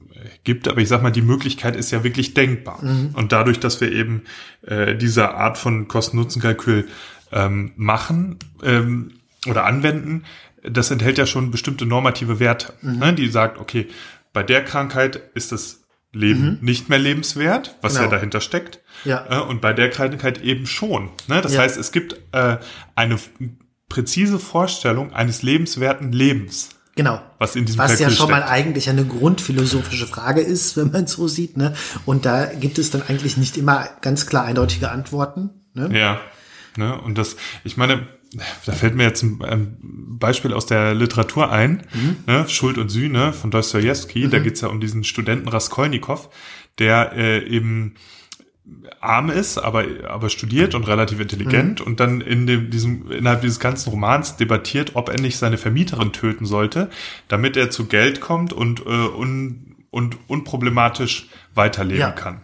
gibt, 0.45 0.69
aber 0.69 0.81
ich 0.81 0.89
sag 0.89 1.03
mal, 1.03 1.11
die 1.11 1.23
Möglichkeit 1.23 1.77
ist 1.77 1.91
ja 1.91 2.05
wirklich 2.05 2.35
denkbar. 2.35 2.83
Mhm. 2.83 3.11
Und 3.15 3.33
dadurch, 3.33 3.61
dass 3.61 3.81
wir 3.81 3.93
eben 3.93 4.23
äh, 4.63 4.97
diese 4.97 5.35
Art 5.35 5.59
von 5.59 5.89
Kosten-Nutzen-Kalkül 5.89 6.89
ähm, 7.33 7.73
machen 7.77 8.39
ähm, 8.63 9.13
oder 9.47 9.65
anwenden, 9.65 10.25
das 10.63 10.91
enthält 10.91 11.19
ja 11.19 11.27
schon 11.27 11.51
bestimmte 11.51 11.87
normative 11.87 12.41
Werte, 12.41 12.73
mhm. 12.83 12.99
ne, 12.99 13.15
die 13.15 13.29
sagt, 13.29 13.59
okay, 13.59 13.87
bei 14.33 14.43
der 14.43 14.65
Krankheit 14.65 15.21
ist 15.35 15.53
das 15.53 15.85
Leben 16.13 16.59
mhm. 16.59 16.59
nicht 16.61 16.89
mehr 16.89 16.99
lebenswert, 16.99 17.77
was 17.83 17.95
genau. 17.95 18.07
ja 18.07 18.11
dahinter 18.11 18.41
steckt. 18.41 18.81
Ja. 19.07 19.27
Äh, 19.31 19.41
und 19.43 19.61
bei 19.61 19.73
der 19.73 19.91
Krankheit 19.91 20.43
eben 20.43 20.67
schon. 20.67 21.11
Ne? 21.29 21.41
Das 21.41 21.55
ja. 21.55 21.61
heißt, 21.61 21.77
es 21.77 21.93
gibt 21.93 22.17
äh, 22.33 22.59
eine 22.95 23.19
präzise 23.89 24.39
Vorstellung 24.39 25.13
eines 25.13 25.43
lebenswerten 25.43 26.13
Lebens. 26.13 26.71
Genau. 26.97 27.21
Was 27.39 27.57
in 27.57 27.67
diesem 27.67 27.79
Was 27.79 27.89
Kalkül 27.89 28.05
ja 28.05 28.11
schon 28.11 28.29
steckt. 28.29 28.41
mal 28.41 28.49
eigentlich 28.49 28.89
eine 28.89 29.05
grundphilosophische 29.05 30.07
Frage 30.07 30.41
ist, 30.41 30.77
wenn 30.77 30.91
man 30.91 31.05
es 31.05 31.13
so 31.13 31.29
sieht. 31.29 31.57
Ne? 31.57 31.75
Und 32.07 32.25
da 32.25 32.47
gibt 32.47 32.79
es 32.79 32.91
dann 32.91 33.03
eigentlich 33.03 33.37
nicht 33.37 33.57
immer 33.57 33.89
ganz 34.01 34.27
klar 34.27 34.45
eindeutige 34.45 34.91
Antworten. 34.91 35.51
Ne? 35.75 35.91
Ja. 35.97 36.21
Ne? 36.77 36.99
Und 37.01 37.19
das, 37.19 37.37
ich 37.65 37.77
meine, 37.77 38.09
da 38.65 38.73
fällt 38.73 38.95
mir 38.95 39.05
jetzt 39.05 39.23
ein, 39.23 39.43
ein 39.43 39.77
Beispiel 40.19 40.53
aus 40.53 40.67
der 40.67 40.95
Literatur 40.95 41.51
ein, 41.53 41.83
mhm. 41.93 42.17
ne? 42.27 42.49
Schuld 42.49 42.79
und 42.79 42.89
Sühne 42.89 43.33
von 43.33 43.51
Dostoevsky. 43.51 44.27
Mhm. 44.27 44.31
Da 44.31 44.39
geht's 44.39 44.61
ja 44.63 44.69
um 44.69 44.81
diesen 44.81 45.05
Studenten 45.05 45.49
Raskolnikow, 45.49 46.29
der 46.79 47.13
äh, 47.15 47.47
eben 47.47 47.95
arm 49.01 49.31
ist, 49.31 49.59
aber, 49.59 49.85
aber 50.09 50.29
studiert 50.29 50.75
und 50.75 50.89
relativ 50.89 51.21
intelligent 51.21 51.81
mhm. 51.81 51.87
und 51.87 52.01
dann 52.01 52.21
in 52.21 52.47
dem, 52.47 52.71
diesem, 52.71 53.11
innerhalb 53.11 53.41
dieses 53.41 53.61
ganzen 53.61 53.91
Romans 53.91 54.37
debattiert, 54.37 54.93
ob 54.95 55.09
er 55.09 55.21
nicht 55.21 55.39
seine 55.39 55.59
Vermieterin 55.59 56.13
töten 56.13 56.47
sollte, 56.47 56.91
damit 57.29 57.57
er 57.57 57.71
zu 57.71 57.87
Geld 57.87 58.21
kommt 58.21 58.53
und, 58.53 58.81
äh, 58.81 58.89
un, 58.89 59.77
und 59.91 60.19
unproblematisch 60.29 61.29
weiterleben 61.55 62.01
ja. 62.01 62.11
kann. 62.11 62.43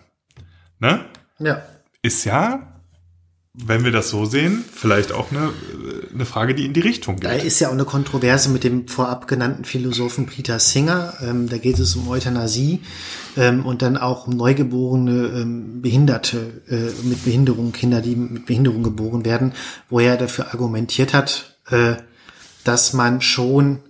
Ne? 0.78 1.04
Ja. 1.38 1.62
Ist 2.02 2.24
ja 2.24 2.71
wenn 3.54 3.84
wir 3.84 3.92
das 3.92 4.08
so 4.08 4.24
sehen, 4.24 4.64
vielleicht 4.72 5.12
auch 5.12 5.30
eine, 5.30 5.50
eine 6.12 6.24
Frage, 6.24 6.54
die 6.54 6.64
in 6.64 6.72
die 6.72 6.80
Richtung 6.80 7.16
geht. 7.16 7.24
Da 7.24 7.34
ist 7.34 7.60
ja 7.60 7.68
auch 7.68 7.72
eine 7.72 7.84
Kontroverse 7.84 8.48
mit 8.48 8.64
dem 8.64 8.88
vorab 8.88 9.28
genannten 9.28 9.64
Philosophen 9.64 10.24
Peter 10.24 10.58
Singer. 10.58 11.14
Ähm, 11.22 11.50
da 11.50 11.58
geht 11.58 11.78
es 11.78 11.94
um 11.94 12.08
Euthanasie 12.08 12.80
ähm, 13.36 13.66
und 13.66 13.82
dann 13.82 13.98
auch 13.98 14.26
um 14.26 14.36
neugeborene 14.36 15.40
ähm, 15.40 15.82
Behinderte 15.82 16.62
äh, 16.68 17.06
mit 17.06 17.24
Behinderung, 17.26 17.72
Kinder, 17.72 18.00
die 18.00 18.16
mit 18.16 18.46
Behinderung 18.46 18.82
geboren 18.82 19.26
werden, 19.26 19.52
wo 19.90 20.00
er 20.00 20.16
dafür 20.16 20.54
argumentiert 20.54 21.12
hat, 21.12 21.58
äh, 21.68 21.96
dass 22.64 22.94
man 22.94 23.20
schon, 23.20 23.80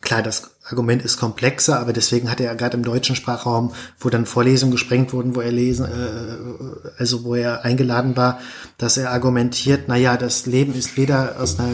klar, 0.00 0.22
das 0.22 0.51
Argument 0.72 1.02
ist 1.02 1.18
komplexer, 1.18 1.78
aber 1.78 1.92
deswegen 1.92 2.30
hat 2.30 2.40
er 2.40 2.54
gerade 2.56 2.76
im 2.76 2.82
deutschen 2.82 3.14
Sprachraum, 3.14 3.72
wo 4.00 4.08
dann 4.08 4.26
Vorlesungen 4.26 4.72
gesprengt 4.72 5.12
wurden, 5.12 5.36
wo 5.36 5.40
er 5.40 5.52
lesen, 5.52 5.84
äh, 5.84 6.90
also 6.98 7.24
wo 7.24 7.34
er 7.34 7.64
eingeladen 7.64 8.16
war, 8.16 8.40
dass 8.78 8.96
er 8.96 9.10
argumentiert, 9.10 9.84
na 9.86 9.96
ja, 9.96 10.16
das 10.16 10.46
Leben 10.46 10.74
ist 10.74 10.96
weder 10.96 11.36
aus 11.38 11.58
einer 11.58 11.68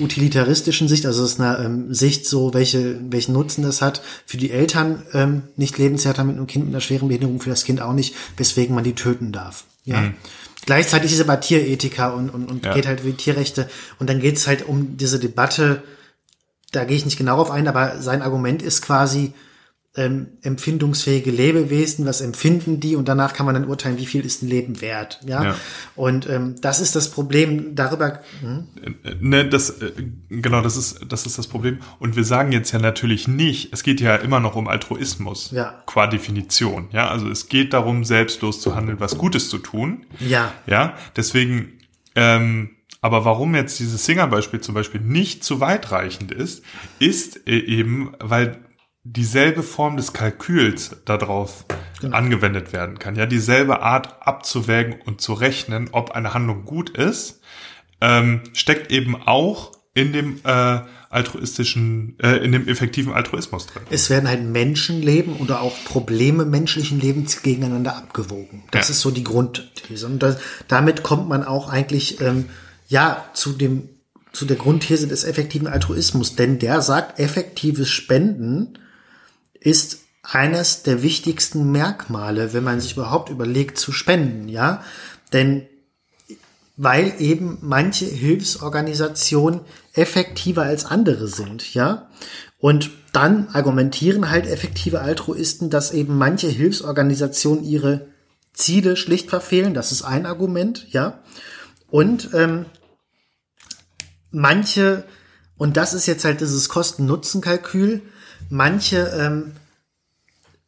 utilitaristischen 0.00 0.88
Sicht, 0.88 1.06
also 1.06 1.22
aus 1.22 1.38
einer 1.38 1.60
ähm, 1.60 1.94
Sicht 1.94 2.26
so, 2.26 2.52
welche, 2.52 2.98
welchen 3.12 3.32
Nutzen 3.32 3.62
das 3.62 3.80
hat 3.80 4.02
für 4.26 4.36
die 4.36 4.50
Eltern, 4.50 5.02
ähm, 5.12 5.42
nicht 5.56 5.78
lebenswert 5.78 6.18
mit 6.24 6.36
einem 6.36 6.48
Kind 6.48 6.64
mit 6.64 6.74
einer 6.74 6.80
schweren 6.80 7.08
Behinderung, 7.08 7.40
für 7.40 7.50
das 7.50 7.64
Kind 7.64 7.80
auch 7.80 7.92
nicht, 7.92 8.14
weswegen 8.36 8.74
man 8.74 8.82
die 8.82 8.94
töten 8.96 9.30
darf. 9.30 9.64
Ja. 9.84 10.00
Mhm. 10.00 10.14
Gleichzeitig 10.66 11.12
ist 11.12 11.20
er 11.20 11.24
aber 11.26 11.40
Tierethiker 11.40 12.14
und, 12.14 12.30
und, 12.30 12.50
und 12.50 12.66
ja. 12.66 12.74
geht 12.74 12.86
halt 12.86 13.04
wie 13.04 13.12
Tierrechte. 13.12 13.68
Und 13.98 14.10
dann 14.10 14.20
geht 14.20 14.36
es 14.36 14.46
halt 14.46 14.68
um 14.68 14.96
diese 14.96 15.18
Debatte, 15.18 15.82
da 16.72 16.84
gehe 16.84 16.96
ich 16.96 17.04
nicht 17.04 17.18
genau 17.18 17.38
auf 17.38 17.50
ein, 17.50 17.68
aber 17.68 18.00
sein 18.00 18.22
Argument 18.22 18.62
ist 18.62 18.82
quasi, 18.82 19.34
ähm, 19.96 20.28
empfindungsfähige 20.42 21.32
Lebewesen, 21.32 22.06
was 22.06 22.20
empfinden 22.20 22.78
die 22.78 22.94
und 22.94 23.08
danach 23.08 23.32
kann 23.32 23.44
man 23.44 23.56
dann 23.56 23.64
urteilen, 23.64 23.98
wie 23.98 24.06
viel 24.06 24.24
ist 24.24 24.40
ein 24.40 24.48
Leben 24.48 24.80
wert. 24.80 25.20
Ja, 25.26 25.42
ja. 25.42 25.56
und 25.96 26.28
ähm, 26.28 26.54
das 26.60 26.78
ist 26.78 26.94
das 26.94 27.10
Problem. 27.10 27.74
Darüber. 27.74 28.20
Hm? 28.40 28.68
Ne, 29.20 29.48
das 29.48 29.82
äh, 29.82 29.90
genau, 30.28 30.60
das 30.60 30.76
ist 30.76 31.00
das 31.08 31.26
ist 31.26 31.38
das 31.38 31.48
Problem. 31.48 31.80
Und 31.98 32.14
wir 32.14 32.22
sagen 32.22 32.52
jetzt 32.52 32.70
ja 32.70 32.78
natürlich 32.78 33.26
nicht, 33.26 33.72
es 33.72 33.82
geht 33.82 34.00
ja 34.00 34.14
immer 34.14 34.38
noch 34.38 34.54
um 34.54 34.68
Altruismus, 34.68 35.50
ja. 35.50 35.82
qua 35.86 36.06
Definition. 36.06 36.88
Ja, 36.92 37.08
also 37.08 37.28
es 37.28 37.48
geht 37.48 37.72
darum, 37.72 38.04
selbstlos 38.04 38.60
zu 38.60 38.76
handeln, 38.76 39.00
was 39.00 39.18
Gutes 39.18 39.48
zu 39.48 39.58
tun. 39.58 40.06
Ja, 40.20 40.52
ja, 40.66 40.94
deswegen. 41.16 41.78
Ähm, 42.14 42.70
aber 43.00 43.24
warum 43.24 43.54
jetzt 43.54 43.78
dieses 43.78 44.04
Singer-Beispiel 44.04 44.60
zum 44.60 44.74
Beispiel 44.74 45.00
nicht 45.00 45.42
zu 45.44 45.60
weitreichend 45.60 46.32
ist, 46.32 46.62
ist 46.98 47.48
äh, 47.48 47.58
eben, 47.58 48.12
weil 48.20 48.58
dieselbe 49.02 49.62
Form 49.62 49.96
des 49.96 50.12
Kalküls 50.12 50.96
darauf 51.06 51.64
genau. 52.00 52.16
angewendet 52.16 52.72
werden 52.72 52.98
kann. 52.98 53.16
Ja, 53.16 53.26
dieselbe 53.26 53.80
Art 53.80 54.26
abzuwägen 54.26 54.96
und 55.04 55.20
zu 55.20 55.32
rechnen, 55.32 55.88
ob 55.92 56.10
eine 56.10 56.34
Handlung 56.34 56.64
gut 56.64 56.90
ist, 56.90 57.40
ähm, 58.02 58.42
steckt 58.52 58.90
eben 58.92 59.16
auch 59.16 59.72
in 59.94 60.12
dem 60.12 60.40
äh, 60.44 60.80
altruistischen, 61.08 62.16
äh, 62.20 62.36
in 62.36 62.52
dem 62.52 62.68
effektiven 62.68 63.12
Altruismus 63.12 63.66
drin. 63.66 63.82
Es 63.90 64.10
werden 64.10 64.28
halt 64.28 64.44
Menschenleben 64.44 65.36
oder 65.36 65.60
auch 65.62 65.74
Probleme 65.84 66.44
menschlichen 66.44 67.00
Lebens 67.00 67.42
gegeneinander 67.42 67.96
abgewogen. 67.96 68.62
Das 68.70 68.88
ja. 68.88 68.92
ist 68.92 69.00
so 69.00 69.10
die 69.10 69.24
Grundthese. 69.24 70.06
Und 70.06 70.22
das, 70.22 70.38
damit 70.68 71.02
kommt 71.02 71.28
man 71.28 71.42
auch 71.42 71.68
eigentlich 71.68 72.20
ähm, 72.20 72.46
ja 72.90 73.24
zu 73.32 73.52
dem 73.52 73.88
zu 74.32 74.44
der 74.44 74.56
Grundthese 74.56 75.08
des 75.08 75.24
effektiven 75.24 75.66
Altruismus, 75.66 76.36
denn 76.36 76.60
der 76.60 76.82
sagt, 76.82 77.18
effektives 77.18 77.88
Spenden 77.88 78.78
ist 79.58 80.02
eines 80.22 80.84
der 80.84 81.02
wichtigsten 81.02 81.72
Merkmale, 81.72 82.52
wenn 82.52 82.62
man 82.62 82.80
sich 82.80 82.92
überhaupt 82.92 83.30
überlegt 83.30 83.78
zu 83.78 83.90
spenden, 83.90 84.48
ja? 84.48 84.84
Denn 85.32 85.66
weil 86.76 87.14
eben 87.18 87.58
manche 87.60 88.06
Hilfsorganisationen 88.06 89.60
effektiver 89.94 90.62
als 90.62 90.84
andere 90.84 91.26
sind, 91.26 91.74
ja? 91.74 92.08
Und 92.58 92.90
dann 93.12 93.48
argumentieren 93.48 94.30
halt 94.30 94.46
effektive 94.46 95.00
Altruisten, 95.00 95.70
dass 95.70 95.92
eben 95.92 96.16
manche 96.16 96.48
Hilfsorganisationen 96.48 97.64
ihre 97.64 98.06
Ziele 98.52 98.96
schlicht 98.96 99.30
verfehlen. 99.30 99.74
Das 99.74 99.90
ist 99.90 100.02
ein 100.02 100.26
Argument, 100.26 100.86
ja. 100.92 101.20
Und 101.90 102.30
ähm, 102.34 102.66
manche, 104.30 105.04
und 105.56 105.76
das 105.76 105.94
ist 105.94 106.06
jetzt 106.06 106.24
halt 106.24 106.40
dieses 106.40 106.68
Kosten-Nutzen-Kalkül, 106.68 108.02
manche 108.48 108.98
ähm, 109.18 109.52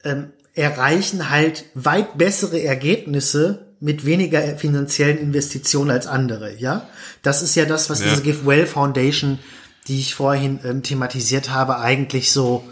ähm, 0.04 0.32
erreichen 0.54 1.30
halt 1.30 1.64
weit 1.74 2.18
bessere 2.18 2.62
Ergebnisse 2.62 3.66
mit 3.80 4.04
weniger 4.04 4.56
finanziellen 4.56 5.18
Investitionen 5.18 5.90
als 5.90 6.06
andere, 6.06 6.54
ja. 6.56 6.88
Das 7.22 7.42
ist 7.42 7.54
ja 7.56 7.64
das, 7.64 7.90
was 7.90 8.00
ja. 8.00 8.10
diese 8.10 8.22
Give 8.22 8.46
Well 8.46 8.66
Foundation, 8.66 9.38
die 9.88 9.98
ich 9.98 10.14
vorhin 10.14 10.60
ähm, 10.64 10.82
thematisiert 10.82 11.50
habe, 11.50 11.78
eigentlich 11.78 12.30
so 12.30 12.64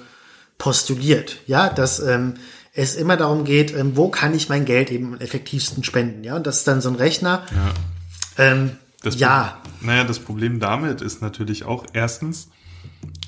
postuliert, 0.59 1.39
ja, 1.47 1.69
dass 1.69 1.99
ähm, 1.99 2.35
es 2.73 2.95
immer 2.95 3.17
darum 3.17 3.45
geht, 3.45 3.75
ähm, 3.75 3.97
wo 3.97 4.09
kann 4.09 4.35
ich 4.35 4.49
mein 4.49 4.65
Geld 4.65 4.91
eben 4.93 5.15
am 5.15 5.21
effektivsten 5.21 5.83
spenden, 5.83 6.23
ja, 6.23 6.37
und 6.37 6.47
das 6.47 6.59
ist 6.59 6.69
dann 6.69 6.81
so 6.81 6.91
ein 6.91 6.95
Rechner. 6.95 7.45
Ja. 7.51 8.45
Ähm, 8.45 8.77
das 9.03 9.19
ja. 9.19 9.59
Naja, 9.81 10.05
das 10.05 10.19
Problem 10.19 10.61
damit 10.61 11.01
ist 11.01 11.23
natürlich 11.23 11.65
auch 11.65 11.87
erstens, 11.93 12.51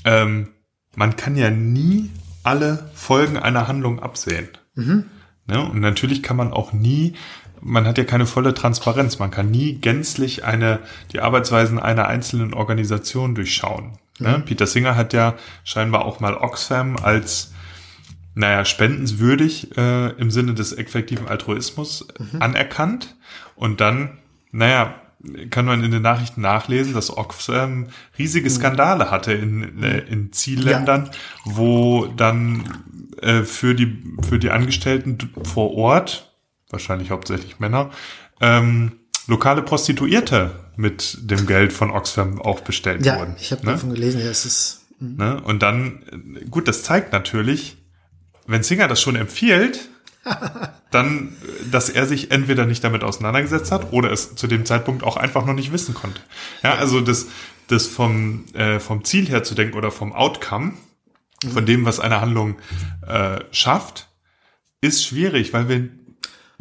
ähm, 0.05 0.49
man 0.95 1.17
kann 1.17 1.37
ja 1.37 1.51
nie 1.51 2.11
alle 2.43 2.91
Folgen 2.95 3.37
einer 3.37 3.69
Handlung 3.69 4.01
absehen. 4.01 4.49
Mhm. 4.75 5.05
Ne? 5.47 5.61
Und 5.63 5.81
natürlich 5.81 6.23
kann 6.23 6.37
man 6.37 6.53
auch 6.53 6.73
nie, 6.73 7.15
man 7.61 7.87
hat 7.87 7.99
ja 7.99 8.05
keine 8.05 8.27
volle 8.27 8.55
Transparenz, 8.55 9.19
man 9.19 9.31
kann 9.31 9.51
nie 9.51 9.75
gänzlich 9.75 10.45
eine, 10.45 10.81
die 11.13 11.21
Arbeitsweisen 11.21 11.79
einer 11.79 12.07
einzelnen 12.07 12.53
Organisation 12.55 13.35
durchschauen. 13.35 13.99
Ne? 14.19 14.29
Mhm. 14.29 14.35
Ne? 14.35 14.41
Peter 14.41 14.67
Singer 14.67 14.97
hat 14.97 15.13
ja 15.13 15.35
scheinbar 15.65 16.05
auch 16.05 16.21
mal 16.21 16.35
Oxfam 16.35 16.97
als 16.97 17.53
naja, 18.35 18.65
spendenswürdig 18.65 19.77
äh, 19.77 20.11
im 20.13 20.31
Sinne 20.31 20.55
des 20.55 20.77
effektiven 20.77 21.29
Altruismus 21.29 22.07
mhm. 22.19 22.41
anerkannt. 22.41 23.15
Und 23.57 23.81
dann, 23.81 24.19
naja, 24.53 24.95
kann 25.51 25.65
man 25.65 25.85
in 25.85 25.91
den 25.91 26.03
Nachrichten 26.03 26.41
nachlesen, 26.41 26.95
dass 26.95 27.17
Oxfam 27.17 27.89
riesige 28.19 28.49
mhm. 28.49 28.55
Skandale 28.55 29.11
hatte 29.11 29.33
in, 29.33 29.83
äh, 29.83 29.99
in 30.01 30.33
Zielländern, 30.33 31.07
ja. 31.07 31.13
wo 31.45 32.07
dann 32.07 32.65
äh, 33.21 33.43
für 33.43 33.75
die 33.75 34.03
für 34.29 34.39
die 34.39 34.51
Angestellten 34.51 35.19
vor 35.45 35.75
Ort, 35.75 36.35
wahrscheinlich 36.71 37.11
hauptsächlich 37.11 37.61
Männer, 37.61 37.91
ähm, 38.41 38.93
lokale 39.27 39.63
Prostituierte 39.63 40.63
mit 40.77 41.19
dem 41.21 41.47
Geld 41.47 41.73
von 41.73 41.91
Oxfam 41.91 42.41
auch 42.41 42.61
bestellt 42.61 43.07
ja, 43.07 43.19
wurden. 43.19 43.37
Ich 43.39 43.53
habe 43.53 43.65
ne? 43.65 43.73
davon 43.73 43.95
gelesen, 43.95 44.21
ja, 44.21 44.27
es 44.27 44.45
ist. 44.45 44.87
Mh. 44.99 45.25
Ne? 45.25 45.41
Und 45.43 45.63
dann, 45.63 46.03
gut, 46.51 46.67
das 46.67 46.83
zeigt 46.83 47.13
natürlich, 47.13 47.77
wenn 48.47 48.63
Singer 48.63 48.89
das 48.89 49.01
schon 49.01 49.17
empfiehlt, 49.17 49.89
dann, 50.93 51.37
dass 51.71 51.89
er 51.89 52.07
sich 52.07 52.31
entweder 52.31 52.67
nicht 52.67 52.85
damit 52.85 53.03
auseinandergesetzt 53.03 53.73
hat 53.73 53.93
oder 53.93 54.13
es 54.13 54.35
zu 54.37 54.47
dem 54.47 54.65
Zeitpunkt 54.65 55.03
auch 55.03 55.17
einfach 55.17 55.45
noch 55.45 55.55
nicht 55.55 55.73
wissen 55.73 55.95
konnte. 55.95 56.21
Ja, 56.63 56.75
also 56.75 57.01
das, 57.01 57.27
das 57.69 57.87
vom, 57.87 58.45
äh, 58.55 58.79
vom 58.79 59.05
Ziel 59.05 59.29
her 59.29 59.43
zu 59.43 59.55
denken 59.55 59.77
oder 59.77 59.91
vom 59.91 60.13
Outcome, 60.13 60.75
von 61.53 61.67
dem, 61.67 61.85
was 61.85 61.99
eine 61.99 62.21
Handlung 62.21 62.57
äh, 63.07 63.41
schafft, 63.51 64.09
ist 64.81 65.05
schwierig, 65.05 65.53
weil 65.53 65.69
wir 65.69 65.89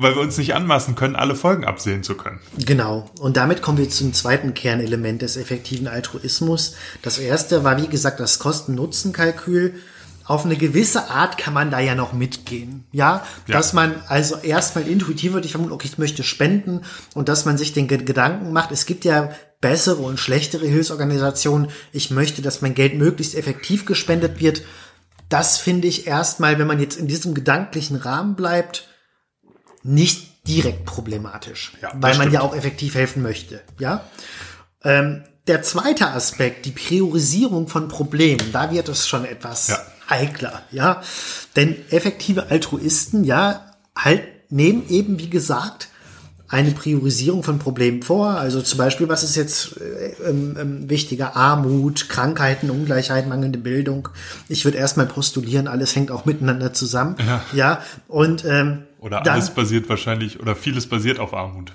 weil 0.01 0.15
wir 0.15 0.21
uns 0.21 0.37
nicht 0.37 0.55
anmaßen 0.55 0.95
können, 0.95 1.15
alle 1.15 1.35
Folgen 1.35 1.63
absehen 1.63 2.01
zu 2.01 2.15
können. 2.15 2.39
Genau. 2.57 3.09
Und 3.19 3.37
damit 3.37 3.61
kommen 3.61 3.77
wir 3.77 3.89
zum 3.89 4.13
zweiten 4.13 4.55
Kernelement 4.55 5.21
des 5.21 5.37
effektiven 5.37 5.87
Altruismus. 5.87 6.75
Das 7.03 7.19
erste 7.19 7.63
war, 7.63 7.79
wie 7.79 7.87
gesagt, 7.87 8.19
das 8.19 8.39
Kosten-Nutzen-Kalkül 8.39 9.75
auf 10.31 10.45
eine 10.45 10.55
gewisse 10.55 11.09
Art 11.09 11.37
kann 11.37 11.53
man 11.53 11.71
da 11.71 11.79
ja 11.81 11.93
noch 11.93 12.13
mitgehen. 12.13 12.85
Ja, 12.93 13.25
ja. 13.47 13.53
dass 13.53 13.73
man 13.73 14.01
also 14.07 14.37
erstmal 14.37 14.87
intuitiv 14.87 15.33
wird, 15.33 15.43
ich 15.43 15.51
vermute, 15.51 15.73
okay, 15.73 15.89
ich 15.91 15.97
möchte 15.97 16.23
spenden 16.23 16.85
und 17.13 17.27
dass 17.27 17.43
man 17.43 17.57
sich 17.57 17.73
den 17.73 17.89
Gedanken 17.89 18.53
macht, 18.53 18.71
es 18.71 18.85
gibt 18.85 19.03
ja 19.03 19.31
bessere 19.59 20.01
und 20.01 20.21
schlechtere 20.21 20.65
Hilfsorganisationen. 20.65 21.67
Ich 21.91 22.11
möchte, 22.11 22.41
dass 22.41 22.61
mein 22.61 22.75
Geld 22.75 22.95
möglichst 22.95 23.35
effektiv 23.35 23.85
gespendet 23.85 24.39
wird. 24.39 24.63
Das 25.27 25.57
finde 25.57 25.89
ich 25.89 26.07
erstmal, 26.07 26.57
wenn 26.59 26.67
man 26.67 26.79
jetzt 26.79 26.97
in 26.97 27.07
diesem 27.07 27.33
gedanklichen 27.33 27.97
Rahmen 27.97 28.35
bleibt, 28.35 28.87
nicht 29.83 30.47
direkt 30.47 30.85
problematisch, 30.85 31.73
ja, 31.81 31.91
weil 31.95 32.17
man 32.17 32.31
ja 32.31 32.39
auch 32.39 32.55
effektiv 32.55 32.95
helfen 32.95 33.21
möchte. 33.21 33.61
Ja. 33.79 34.05
Ähm, 34.85 35.23
der 35.47 35.61
zweite 35.61 36.07
Aspekt, 36.07 36.65
die 36.65 36.71
Priorisierung 36.71 37.67
von 37.67 37.89
Problemen, 37.89 38.53
da 38.53 38.71
wird 38.71 38.87
es 38.87 39.09
schon 39.09 39.25
etwas 39.25 39.67
ja 39.67 39.77
heikler, 40.11 40.61
ja. 40.71 41.01
Denn 41.55 41.75
effektive 41.89 42.51
Altruisten, 42.51 43.23
ja, 43.23 43.65
halt 43.95 44.21
nehmen 44.49 44.87
eben, 44.89 45.19
wie 45.19 45.29
gesagt, 45.29 45.87
eine 46.51 46.71
Priorisierung 46.71 47.43
von 47.43 47.59
Problemen 47.59 48.03
vor. 48.03 48.31
Also 48.31 48.61
zum 48.61 48.77
Beispiel, 48.77 49.07
was 49.07 49.23
ist 49.23 49.37
jetzt 49.37 49.77
äh, 49.77 50.29
ähm, 50.29 50.57
ähm, 50.59 50.89
wichtiger? 50.89 51.37
Armut, 51.37 52.09
Krankheiten, 52.09 52.69
Ungleichheit, 52.69 53.27
mangelnde 53.27 53.57
Bildung. 53.57 54.09
Ich 54.49 54.65
würde 54.65 54.77
erstmal 54.77 55.05
postulieren, 55.05 55.69
alles 55.69 55.95
hängt 55.95 56.11
auch 56.11 56.25
miteinander 56.25 56.73
zusammen. 56.73 57.15
Ja. 57.25 57.41
ja 57.53 57.83
und 58.09 58.43
ähm, 58.43 58.83
oder 58.99 59.25
alles 59.25 59.47
dann, 59.47 59.55
basiert 59.55 59.87
wahrscheinlich 59.87 60.41
oder 60.41 60.55
vieles 60.55 60.87
basiert 60.87 61.19
auf 61.19 61.33
Armut. 61.33 61.71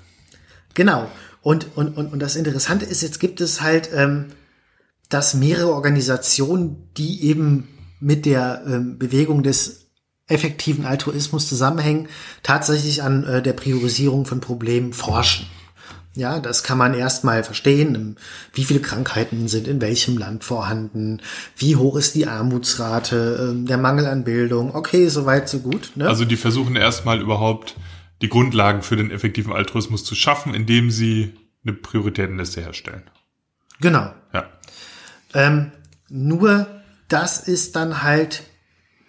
Genau. 0.75 1.09
Und 1.41 1.75
und 1.75 1.97
und 1.97 2.13
und 2.13 2.19
das 2.19 2.35
Interessante 2.35 2.85
ist, 2.85 3.01
jetzt 3.01 3.19
gibt 3.19 3.41
es 3.41 3.61
halt, 3.61 3.89
ähm, 3.93 4.27
dass 5.09 5.33
mehrere 5.33 5.73
Organisationen, 5.73 6.89
die 6.97 7.23
eben 7.23 7.67
mit 7.99 8.25
der 8.25 8.63
ähm, 8.67 8.97
Bewegung 8.97 9.43
des 9.43 9.87
effektiven 10.27 10.85
Altruismus 10.85 11.47
zusammenhängen, 11.47 12.07
tatsächlich 12.43 13.01
an 13.01 13.23
äh, 13.23 13.41
der 13.41 13.53
Priorisierung 13.53 14.25
von 14.25 14.41
Problemen 14.41 14.93
forschen. 14.93 15.47
Ja, 16.15 16.39
das 16.39 16.63
kann 16.63 16.79
man 16.79 16.95
erstmal 16.95 17.43
verstehen. 17.43 18.17
Wie 18.51 18.63
viele 18.63 18.79
Krankheiten 18.79 19.47
sind 19.47 19.67
in 19.67 19.79
welchem 19.81 20.17
Land 20.17 20.43
vorhanden? 20.43 21.21
Wie 21.55 21.75
hoch 21.75 21.95
ist 21.95 22.15
die 22.15 22.25
Armutsrate? 22.25 23.51
Ähm, 23.51 23.67
der 23.67 23.77
Mangel 23.77 24.07
an 24.07 24.23
Bildung? 24.23 24.73
Okay, 24.73 25.09
soweit, 25.09 25.47
so 25.47 25.59
gut. 25.59 25.91
Ne? 25.93 26.07
Also 26.07 26.25
die 26.25 26.35
versuchen 26.35 26.75
erstmal 26.75 27.21
überhaupt 27.21 27.75
die 28.23 28.29
Grundlagen 28.29 28.81
für 28.81 28.95
den 28.95 29.11
effektiven 29.11 29.53
Altruismus 29.53 30.03
zu 30.03 30.15
schaffen, 30.15 30.55
indem 30.55 30.89
sie 30.89 31.35
eine 31.63 31.73
Prioritätenliste 31.73 32.61
herstellen. 32.61 33.03
Genau. 33.79 34.11
Ja. 34.33 34.49
Ähm, 35.35 35.71
nur 36.09 36.65
das 37.07 37.39
ist 37.39 37.75
dann 37.75 38.03
halt 38.03 38.43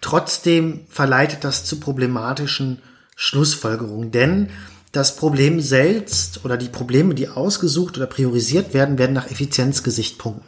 trotzdem 0.01 0.85
verleitet 0.89 1.43
das 1.43 1.65
zu 1.65 1.79
problematischen 1.79 2.81
Schlussfolgerungen. 3.15 4.11
Denn 4.11 4.49
das 4.91 5.15
Problem 5.15 5.61
selbst 5.61 6.45
oder 6.45 6.57
die 6.57 6.69
Probleme, 6.69 7.13
die 7.13 7.29
ausgesucht 7.29 7.97
oder 7.97 8.07
priorisiert 8.07 8.73
werden, 8.73 8.97
werden 8.97 9.13
nach 9.13 9.29
Effizienzgesichtspunkten 9.29 10.47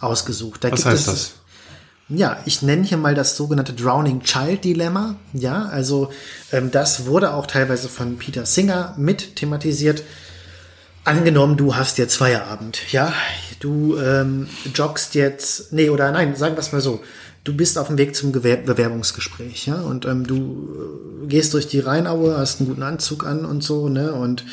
ausgesucht. 0.00 0.62
Da 0.62 0.70
Was 0.70 0.84
heißt 0.84 1.08
das? 1.08 1.32
Ja, 2.08 2.40
ich 2.46 2.62
nenne 2.62 2.84
hier 2.84 2.96
mal 2.96 3.14
das 3.14 3.36
sogenannte 3.36 3.74
Drowning 3.74 4.22
Child 4.22 4.64
Dilemma. 4.64 5.16
Ja, 5.34 5.66
also 5.66 6.10
ähm, 6.52 6.70
das 6.70 7.04
wurde 7.04 7.34
auch 7.34 7.46
teilweise 7.46 7.88
von 7.88 8.16
Peter 8.16 8.46
Singer 8.46 8.94
mit 8.96 9.36
thematisiert. 9.36 10.02
Angenommen, 11.08 11.56
du 11.56 11.74
hast 11.74 11.96
jetzt 11.96 12.16
Feierabend, 12.16 12.92
ja, 12.92 13.14
du 13.60 13.96
ähm, 13.96 14.46
joggst 14.74 15.14
jetzt, 15.14 15.72
nee, 15.72 15.88
oder 15.88 16.12
nein, 16.12 16.36
sagen 16.36 16.54
wir 16.54 16.60
es 16.60 16.70
mal 16.70 16.82
so, 16.82 17.02
du 17.44 17.56
bist 17.56 17.78
auf 17.78 17.86
dem 17.86 17.96
Weg 17.96 18.14
zum 18.14 18.30
Gewer 18.30 18.58
Bewerbungsgespräch, 18.58 19.64
ja, 19.64 19.76
und 19.76 20.04
ähm, 20.04 20.26
du 20.26 21.24
äh, 21.24 21.26
gehst 21.28 21.54
durch 21.54 21.66
die 21.66 21.80
Rheinaue, 21.80 22.36
hast 22.36 22.60
einen 22.60 22.68
guten 22.68 22.82
Anzug 22.82 23.24
an 23.24 23.46
und 23.46 23.64
so, 23.64 23.88
ne, 23.88 24.12
und 24.12 24.44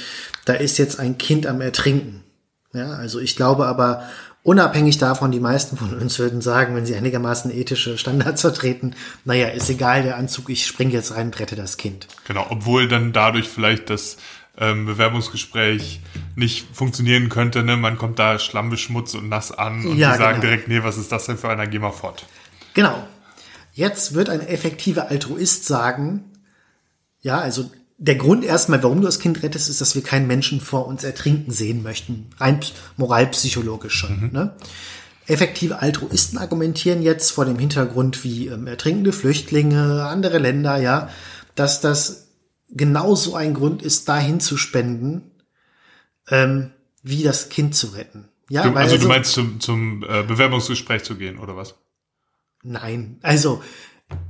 da 0.46 0.54
ist 0.54 0.78
jetzt 0.78 0.98
ein 0.98 1.18
Kind 1.18 1.46
am 1.46 1.60
Ertrinken. 1.60 2.24
Ja, 2.72 2.92
also 2.92 3.20
ich 3.20 3.36
glaube 3.36 3.66
aber, 3.66 4.04
unabhängig 4.44 4.98
davon, 4.98 5.34
die 5.34 5.42
meisten 5.42 5.76
von 5.76 5.94
uns 5.94 6.20
würden 6.20 6.40
sagen, 6.40 6.74
wenn 6.74 6.86
sie 6.86 6.96
einigermaßen 6.96 7.52
ethische 7.52 7.98
Standards 7.98 8.40
vertreten, 8.44 8.96
naja, 9.26 9.50
ist 9.50 9.70
egal, 9.70 10.04
der 10.04 10.16
Anzug, 10.16 10.50
ich 10.50 10.66
spring 10.66 10.90
jetzt 10.90 11.14
rein 11.16 11.26
und 11.26 11.40
rette 11.42 11.58
das 11.58 11.76
Kind. 11.76 12.08
Genau, 12.26 12.46
obwohl 12.50 12.88
dann 12.88 13.12
dadurch 13.12 13.50
vielleicht 13.50 13.90
das 13.90 14.16
ähm, 14.58 14.86
Bewerbungsgespräch 14.86 16.02
nicht 16.36 16.68
funktionieren 16.74 17.30
könnte, 17.30 17.64
ne? 17.64 17.78
Man 17.78 17.98
kommt 17.98 18.20
da 18.20 18.40
schlammbeschmutzt 18.40 19.16
und 19.16 19.30
nass 19.30 19.52
an 19.52 19.86
und 19.86 19.98
Ja, 19.98 20.14
die 20.14 20.18
sagen 20.18 20.42
genau. 20.42 20.52
direkt, 20.52 20.68
nee, 20.68 20.84
was 20.84 20.98
ist 20.98 21.12
das 21.12 21.26
denn 21.26 21.38
für 21.38 21.50
einer, 21.50 21.68
geh 21.68 21.80
mal 21.80 21.92
fort. 21.92 22.26
Genau. 22.74 23.06
Jetzt 23.74 24.14
wird 24.14 24.30
ein 24.30 24.42
effektiver 24.42 25.10
Altruist 25.10 25.66
sagen, 25.66 26.24
ja, 27.22 27.40
also 27.40 27.70
der 27.98 28.16
Grund 28.16 28.44
erstmal, 28.44 28.84
warum 28.84 29.00
du 29.02 29.06
das 29.06 29.20
Kind 29.20 29.44
rettest, 29.44 29.70
ist, 29.70 29.82
dass 29.82 29.96
wir 29.96 30.04
keinen 30.04 30.28
Menschen 30.28 30.60
vor 30.62 30.88
uns 30.88 31.04
ertrinken 31.04 31.52
sehen 31.52 31.82
möchten. 31.82 32.30
Rein 32.38 32.60
moralpsychologisch 32.98 33.94
schon. 33.94 34.32
Ne? 34.34 34.54
Effektive 35.28 35.82
Altruisten 35.82 36.38
argumentieren 36.38 37.02
jetzt 37.02 37.32
vor 37.32 37.46
dem 37.46 37.58
Hintergrund 37.58 38.24
wie 38.24 38.48
ähm, 38.48 38.68
ertrinkende 38.68 39.12
Flüchtlinge, 39.12 40.06
andere 40.06 40.38
Länder, 40.38 40.78
ja, 40.78 41.10
dass 41.56 41.82
das 41.82 42.25
genauso 42.76 43.36
ein 43.36 43.54
Grund 43.54 43.82
ist, 43.82 44.08
dahin 44.08 44.40
zu 44.40 44.58
spenden, 44.58 45.32
ähm, 46.30 46.72
wie 47.02 47.24
das 47.24 47.50
Kind 47.50 47.76
zu 47.76 47.88
retten. 47.88 48.30
Ja, 48.50 48.64
Du, 48.64 48.76
weil 48.76 48.84
also 48.84 48.98
du 48.98 49.08
meinst 49.08 49.34
zum, 49.34 49.60
zum 49.60 50.04
äh, 50.04 50.24
Bewerbungsgespräch 50.24 51.04
zu 51.04 51.16
gehen, 51.16 51.40
oder 51.40 51.56
was? 51.56 51.76
Nein, 52.64 53.18
also, 53.22 53.64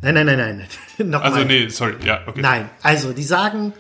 nein, 0.01 0.13
nein, 0.13 0.25
nein, 0.25 0.38
nein. 0.38 0.67
Nochmal. 1.10 1.34
Also 1.34 1.45
nee, 1.45 1.67
sorry, 1.69 1.95
ja, 2.05 2.25
okay. 2.27 2.41
Nein, 2.41 2.69
also 2.81 3.12
die 3.12 3.23
sagen, 3.23 3.73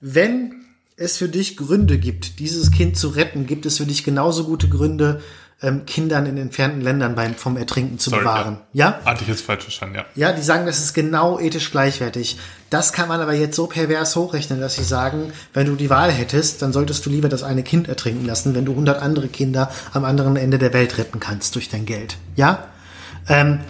wenn 0.00 0.64
es 0.96 1.16
für 1.16 1.28
dich 1.28 1.56
Gründe 1.56 1.98
gibt, 1.98 2.38
dieses 2.38 2.70
Kind 2.70 2.96
zu 2.96 3.08
retten, 3.08 3.46
gibt 3.46 3.66
es 3.66 3.78
für 3.78 3.86
dich 3.86 4.04
genauso 4.04 4.44
gute 4.44 4.68
Gründe, 4.68 5.22
ähm, 5.62 5.86
Kindern 5.86 6.26
in 6.26 6.36
entfernten 6.36 6.80
Ländern 6.80 7.14
beim, 7.14 7.34
vom 7.34 7.56
Ertrinken 7.56 7.98
zu 7.98 8.10
Sorry, 8.10 8.22
bewahren. 8.22 8.58
Ja? 8.72 9.00
Hatte 9.04 9.22
ich 9.22 9.28
jetzt 9.28 9.42
falsch 9.42 9.62
verstanden, 9.62 9.96
ja. 9.96 10.04
ja? 10.14 10.32
die 10.32 10.42
sagen, 10.42 10.66
das 10.66 10.78
ist 10.78 10.94
genau 10.94 11.38
ethisch 11.38 11.70
gleichwertig. 11.70 12.38
Das 12.70 12.92
kann 12.92 13.08
man 13.08 13.20
aber 13.20 13.34
jetzt 13.34 13.56
so 13.56 13.66
pervers 13.66 14.16
hochrechnen, 14.16 14.60
dass 14.60 14.74
sie 14.74 14.84
sagen, 14.84 15.32
wenn 15.52 15.66
du 15.66 15.76
die 15.76 15.90
Wahl 15.90 16.10
hättest, 16.10 16.60
dann 16.62 16.72
solltest 16.72 17.06
du 17.06 17.10
lieber 17.10 17.28
das 17.28 17.42
eine 17.42 17.62
Kind 17.62 17.88
ertrinken 17.88 18.26
lassen, 18.26 18.54
wenn 18.54 18.64
du 18.64 18.72
100 18.72 19.00
andere 19.00 19.28
Kinder 19.28 19.70
am 19.92 20.04
anderen 20.04 20.36
Ende 20.36 20.58
der 20.58 20.72
Welt 20.72 20.98
retten 20.98 21.20
kannst 21.20 21.54
durch 21.54 21.68
dein 21.68 21.86
Geld. 21.86 22.16
Ja? 22.36 22.68
Ähm, 23.28 23.60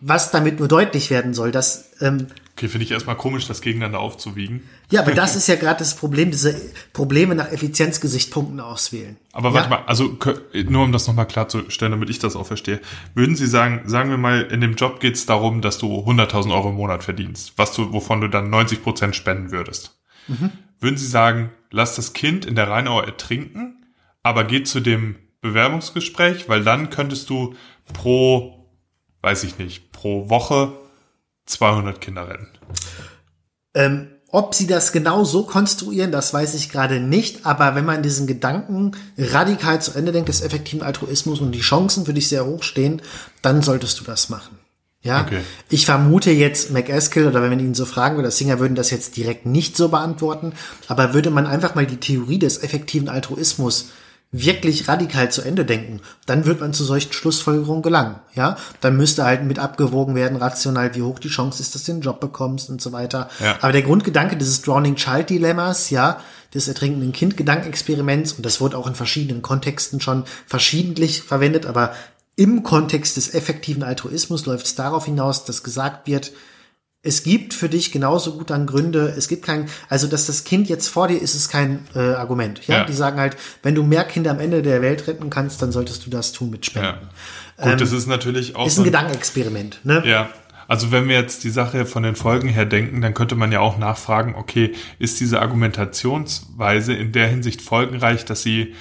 was 0.00 0.30
damit 0.30 0.58
nur 0.58 0.68
deutlich 0.68 1.10
werden 1.10 1.32
soll, 1.32 1.50
dass 1.50 1.90
ähm, 2.00 2.26
Okay, 2.56 2.68
finde 2.68 2.84
ich 2.84 2.92
erstmal 2.92 3.16
komisch, 3.16 3.48
das 3.48 3.60
gegeneinander 3.62 3.98
aufzuwiegen. 3.98 4.62
Ja, 4.88 5.00
aber 5.00 5.12
das 5.12 5.34
ist 5.34 5.48
ja 5.48 5.56
gerade 5.56 5.80
das 5.80 5.96
Problem, 5.96 6.30
diese 6.30 6.54
Probleme 6.92 7.34
nach 7.34 7.50
Effizienzgesichtspunkten 7.50 8.60
auswählen. 8.60 9.16
Aber 9.32 9.48
ja? 9.48 9.54
warte 9.56 9.70
mal, 9.70 9.82
also 9.86 10.16
nur 10.68 10.84
um 10.84 10.92
das 10.92 11.08
nochmal 11.08 11.26
klarzustellen, 11.26 11.90
damit 11.90 12.10
ich 12.10 12.20
das 12.20 12.36
auch 12.36 12.46
verstehe. 12.46 12.80
Würden 13.14 13.34
Sie 13.34 13.48
sagen, 13.48 13.82
sagen 13.86 14.10
wir 14.10 14.18
mal, 14.18 14.42
in 14.42 14.60
dem 14.60 14.76
Job 14.76 15.00
geht 15.00 15.16
es 15.16 15.26
darum, 15.26 15.62
dass 15.62 15.78
du 15.78 15.98
100.000 15.98 16.54
Euro 16.54 16.68
im 16.68 16.76
Monat 16.76 17.02
verdienst, 17.02 17.54
was 17.56 17.72
du, 17.72 17.92
wovon 17.92 18.20
du 18.20 18.28
dann 18.28 18.50
90 18.50 18.84
Prozent 18.84 19.16
spenden 19.16 19.50
würdest. 19.50 19.98
Würden 20.78 20.96
Sie 20.96 21.08
sagen, 21.08 21.50
lass 21.72 21.96
das 21.96 22.12
Kind 22.12 22.46
in 22.46 22.54
der 22.54 22.68
Rheinau 22.68 23.00
ertrinken, 23.00 23.84
aber 24.22 24.44
geh 24.44 24.62
zu 24.62 24.78
dem 24.78 25.16
Bewerbungsgespräch, 25.40 26.48
weil 26.48 26.62
dann 26.62 26.88
könntest 26.88 27.28
du 27.30 27.56
pro, 27.92 28.70
weiß 29.22 29.42
ich 29.42 29.58
nicht, 29.58 29.90
pro 29.90 30.30
Woche 30.30 30.72
200 31.46 32.00
Kinder 32.00 32.28
retten. 32.28 32.48
Ähm, 33.74 34.08
ob 34.28 34.54
sie 34.54 34.66
das 34.66 34.90
genau 34.90 35.22
so 35.22 35.44
konstruieren, 35.44 36.10
das 36.10 36.34
weiß 36.34 36.54
ich 36.54 36.70
gerade 36.70 36.98
nicht. 36.98 37.46
Aber 37.46 37.76
wenn 37.76 37.84
man 37.84 38.02
diesen 38.02 38.26
Gedanken 38.26 38.92
radikal 39.16 39.80
zu 39.80 39.92
Ende 39.92 40.10
denkt, 40.10 40.28
des 40.28 40.40
effektiven 40.42 40.82
Altruismus 40.82 41.40
und 41.40 41.52
die 41.52 41.60
Chancen 41.60 42.04
für 42.04 42.14
dich 42.14 42.28
sehr 42.28 42.44
hoch 42.44 42.62
stehen, 42.64 43.00
dann 43.42 43.62
solltest 43.62 44.00
du 44.00 44.04
das 44.04 44.30
machen. 44.30 44.58
Ja, 45.02 45.20
Okay. 45.20 45.42
ich 45.68 45.84
vermute 45.84 46.30
jetzt 46.30 46.70
McEskill 46.70 47.26
oder 47.28 47.42
wenn 47.42 47.50
man 47.50 47.60
ihn 47.60 47.74
so 47.74 47.84
fragen 47.84 48.16
würde, 48.16 48.30
Singer 48.30 48.58
würden 48.58 48.74
das 48.74 48.90
jetzt 48.90 49.16
direkt 49.18 49.44
nicht 49.44 49.76
so 49.76 49.90
beantworten, 49.90 50.54
aber 50.88 51.12
würde 51.12 51.30
man 51.30 51.46
einfach 51.46 51.74
mal 51.74 51.86
die 51.86 51.98
Theorie 51.98 52.38
des 52.38 52.62
effektiven 52.62 53.10
Altruismus 53.10 53.90
wirklich 54.36 54.88
radikal 54.88 55.30
zu 55.30 55.42
Ende 55.42 55.64
denken, 55.64 56.00
dann 56.26 56.44
wird 56.44 56.60
man 56.60 56.74
zu 56.74 56.82
solchen 56.82 57.12
Schlussfolgerungen 57.12 57.82
gelangen. 57.82 58.16
Ja, 58.34 58.56
dann 58.80 58.96
müsste 58.96 59.24
halt 59.24 59.44
mit 59.44 59.60
abgewogen 59.60 60.16
werden, 60.16 60.36
rational, 60.36 60.96
wie 60.96 61.02
hoch 61.02 61.20
die 61.20 61.28
Chance 61.28 61.62
ist, 61.62 61.74
dass 61.74 61.84
du 61.84 61.92
den 61.92 62.00
Job 62.00 62.18
bekommst 62.18 62.68
und 62.68 62.82
so 62.82 62.90
weiter. 62.90 63.28
Ja. 63.38 63.58
Aber 63.60 63.70
der 63.70 63.82
Grundgedanke 63.82 64.36
dieses 64.36 64.62
Drowning 64.62 64.96
Child 64.96 65.30
Dilemmas, 65.30 65.90
ja, 65.90 66.20
des 66.52 66.66
ertrinkenden 66.66 67.12
Kind 67.12 67.36
Gedankenexperiments, 67.36 68.32
und 68.32 68.44
das 68.44 68.60
wurde 68.60 68.76
auch 68.76 68.88
in 68.88 68.96
verschiedenen 68.96 69.40
Kontexten 69.40 70.00
schon 70.00 70.24
verschiedentlich 70.46 71.22
verwendet, 71.22 71.66
aber 71.66 71.94
im 72.34 72.64
Kontext 72.64 73.16
des 73.16 73.34
effektiven 73.34 73.84
Altruismus 73.84 74.46
läuft 74.46 74.66
es 74.66 74.74
darauf 74.74 75.04
hinaus, 75.04 75.44
dass 75.44 75.62
gesagt 75.62 76.08
wird, 76.08 76.32
es 77.04 77.22
gibt 77.22 77.54
für 77.54 77.68
dich 77.68 77.92
genauso 77.92 78.32
gut 78.36 78.50
dann 78.50 78.66
Gründe, 78.66 79.14
es 79.16 79.28
gibt 79.28 79.44
kein, 79.44 79.66
also 79.88 80.06
dass 80.06 80.26
das 80.26 80.44
Kind 80.44 80.68
jetzt 80.68 80.88
vor 80.88 81.06
dir 81.08 81.20
ist, 81.20 81.34
ist 81.34 81.50
kein 81.50 81.86
äh, 81.94 81.98
Argument. 82.00 82.66
Ja? 82.66 82.78
Ja. 82.78 82.84
Die 82.84 82.92
sagen 82.94 83.20
halt, 83.20 83.36
wenn 83.62 83.74
du 83.74 83.82
mehr 83.82 84.04
Kinder 84.04 84.30
am 84.32 84.40
Ende 84.40 84.62
der 84.62 84.80
Welt 84.82 85.06
retten 85.06 85.30
kannst, 85.30 85.60
dann 85.62 85.70
solltest 85.70 86.06
du 86.06 86.10
das 86.10 86.32
tun 86.32 86.50
mit 86.50 86.66
Spenden. 86.66 87.08
Ja. 87.58 87.70
Gut, 87.70 87.80
das 87.80 87.92
ist 87.92 88.08
natürlich 88.08 88.56
auch 88.56 88.62
Ähm, 88.62 88.66
Ist 88.66 88.78
ein 88.78 88.80
ein- 88.80 88.84
Gedankenexperiment. 88.86 89.80
Ne? 89.84 90.02
Ja, 90.06 90.30
also 90.66 90.90
wenn 90.90 91.08
wir 91.08 91.14
jetzt 91.16 91.44
die 91.44 91.50
Sache 91.50 91.84
von 91.84 92.02
den 92.02 92.16
Folgen 92.16 92.48
her 92.48 92.64
denken, 92.64 93.02
dann 93.02 93.12
könnte 93.12 93.34
man 93.36 93.52
ja 93.52 93.60
auch 93.60 93.76
nachfragen, 93.78 94.34
okay, 94.34 94.72
ist 94.98 95.20
diese 95.20 95.40
Argumentationsweise 95.42 96.94
in 96.94 97.12
der 97.12 97.28
Hinsicht 97.28 97.60
folgenreich, 97.62 98.24
dass 98.24 98.42
sie 98.42 98.74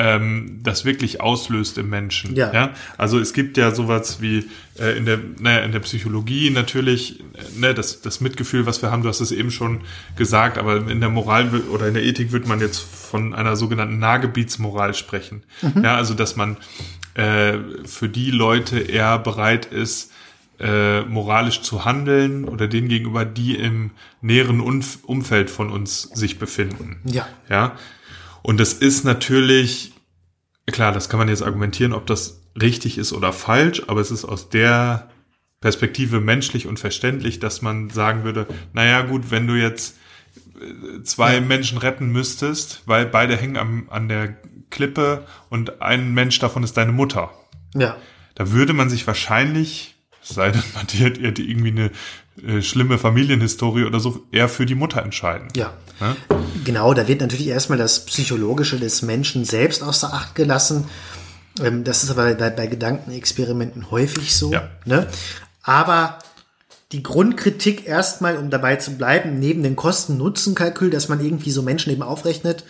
ähm, 0.00 0.60
das 0.62 0.86
wirklich 0.86 1.20
auslöst 1.20 1.76
im 1.76 1.90
Menschen? 1.90 2.34
Ja. 2.34 2.70
Also 2.96 3.18
es 3.18 3.34
gibt 3.34 3.58
ja 3.58 3.74
sowas 3.74 4.22
wie 4.22 4.48
äh, 4.78 4.96
in 4.96 5.04
der, 5.04 5.18
naja, 5.38 5.58
in 5.58 5.72
der 5.72 5.80
Psychologie 5.80 6.48
natürlich, 6.48 7.20
äh, 7.20 7.24
ne, 7.58 7.74
das, 7.74 8.00
das 8.00 8.22
Mitgefühl, 8.22 8.64
was 8.64 8.80
wir 8.80 8.90
haben, 8.90 9.02
du 9.02 9.10
hast 9.10 9.20
es 9.20 9.30
eben 9.30 9.50
schon 9.50 9.82
gesagt, 10.16 10.56
aber 10.56 10.88
in 10.88 11.00
der 11.00 11.10
Moral 11.10 11.50
oder 11.70 11.86
in 11.86 11.94
der 11.94 12.02
Ethik 12.02 12.32
wird 12.32 12.48
man 12.48 12.60
jetzt 12.60 12.78
von 12.78 13.34
einer 13.34 13.56
sogenannten 13.56 13.98
Nahgebietsmoral 13.98 14.94
sprechen. 14.94 15.42
Ja, 15.82 15.96
also 15.96 16.14
dass 16.14 16.34
man 16.36 16.56
äh, 17.14 17.58
für 17.84 18.08
die 18.08 18.30
Leute 18.30 18.78
eher 18.78 19.18
bereit 19.18 19.66
ist, 19.66 20.12
äh, 20.58 21.02
moralisch 21.02 21.60
zu 21.62 21.84
handeln 21.84 22.44
oder 22.44 22.68
denen 22.68 22.88
gegenüber, 22.88 23.24
die 23.24 23.56
im 23.56 23.90
näheren 24.22 24.60
Umf 24.60 24.98
Umfeld 25.02 25.50
von 25.50 25.70
uns 25.70 26.02
sich 26.02 26.38
befinden. 26.38 27.00
Ja. 27.04 27.26
Ja. 27.48 27.76
Und 28.42 28.60
das 28.60 28.72
ist 28.72 29.04
natürlich, 29.04 29.89
klar, 30.66 30.92
das 30.92 31.08
kann 31.08 31.18
man 31.18 31.28
jetzt 31.28 31.42
argumentieren, 31.42 31.92
ob 31.92 32.06
das 32.06 32.42
richtig 32.60 32.98
ist 32.98 33.12
oder 33.12 33.32
falsch, 33.32 33.82
aber 33.86 34.00
es 34.00 34.10
ist 34.10 34.24
aus 34.24 34.48
der 34.48 35.10
Perspektive 35.60 36.20
menschlich 36.20 36.66
und 36.66 36.78
verständlich, 36.80 37.38
dass 37.38 37.60
man 37.60 37.90
sagen 37.90 38.24
würde, 38.24 38.46
naja 38.72 39.02
gut, 39.02 39.30
wenn 39.30 39.46
du 39.46 39.54
jetzt 39.54 39.98
äh, 40.60 41.02
zwei 41.02 41.34
Ja. 41.34 41.40
Menschen 41.40 41.78
retten 41.78 42.10
müsstest, 42.10 42.82
weil 42.86 43.06
beide 43.06 43.36
hängen 43.36 43.56
am, 43.56 43.88
an 43.90 44.08
der 44.08 44.36
Klippe 44.70 45.26
und 45.50 45.82
ein 45.82 46.14
Mensch 46.14 46.38
davon 46.38 46.62
ist 46.62 46.76
deine 46.76 46.92
Mutter. 46.92 47.30
Ja. 47.74 47.96
Da 48.34 48.52
würde 48.52 48.72
man 48.72 48.88
sich 48.88 49.06
wahrscheinlich, 49.06 49.96
es 50.22 50.30
sei 50.30 50.50
denn, 50.50 50.62
man 50.74 50.84
hat 50.86 51.38
irgendwie 51.38 51.70
eine 51.70 51.90
äh, 52.44 52.62
schlimme 52.62 52.98
Familienhistorie 52.98 53.84
oder 53.84 54.00
so, 54.00 54.26
eher 54.32 54.48
für 54.48 54.66
die 54.66 54.74
Mutter 54.74 55.02
entscheiden. 55.02 55.48
Ja. 55.56 55.72
Ne? 56.00 56.16
Genau, 56.64 56.94
da 56.94 57.08
wird 57.08 57.20
natürlich 57.20 57.48
erstmal 57.48 57.78
das 57.78 58.06
Psychologische 58.06 58.78
des 58.78 59.02
Menschen 59.02 59.44
selbst 59.44 59.82
außer 59.82 60.12
Acht 60.12 60.34
gelassen. 60.34 60.84
Ähm, 61.62 61.84
das 61.84 62.04
ist 62.04 62.10
aber 62.10 62.34
bei, 62.34 62.50
bei 62.50 62.66
Gedankenexperimenten 62.66 63.90
häufig 63.90 64.34
so. 64.34 64.52
Ja. 64.52 64.68
Ne? 64.84 65.06
Aber 65.62 66.18
die 66.92 67.02
Grundkritik 67.02 67.86
erstmal, 67.86 68.36
um 68.36 68.50
dabei 68.50 68.76
zu 68.76 68.92
bleiben, 68.96 69.38
neben 69.38 69.62
dem 69.62 69.76
Kosten-Nutzen-Kalkül, 69.76 70.90
dass 70.90 71.08
man 71.08 71.24
irgendwie 71.24 71.50
so 71.50 71.62
Menschen 71.62 71.92
eben 71.92 72.02
aufrechnet, 72.02 72.64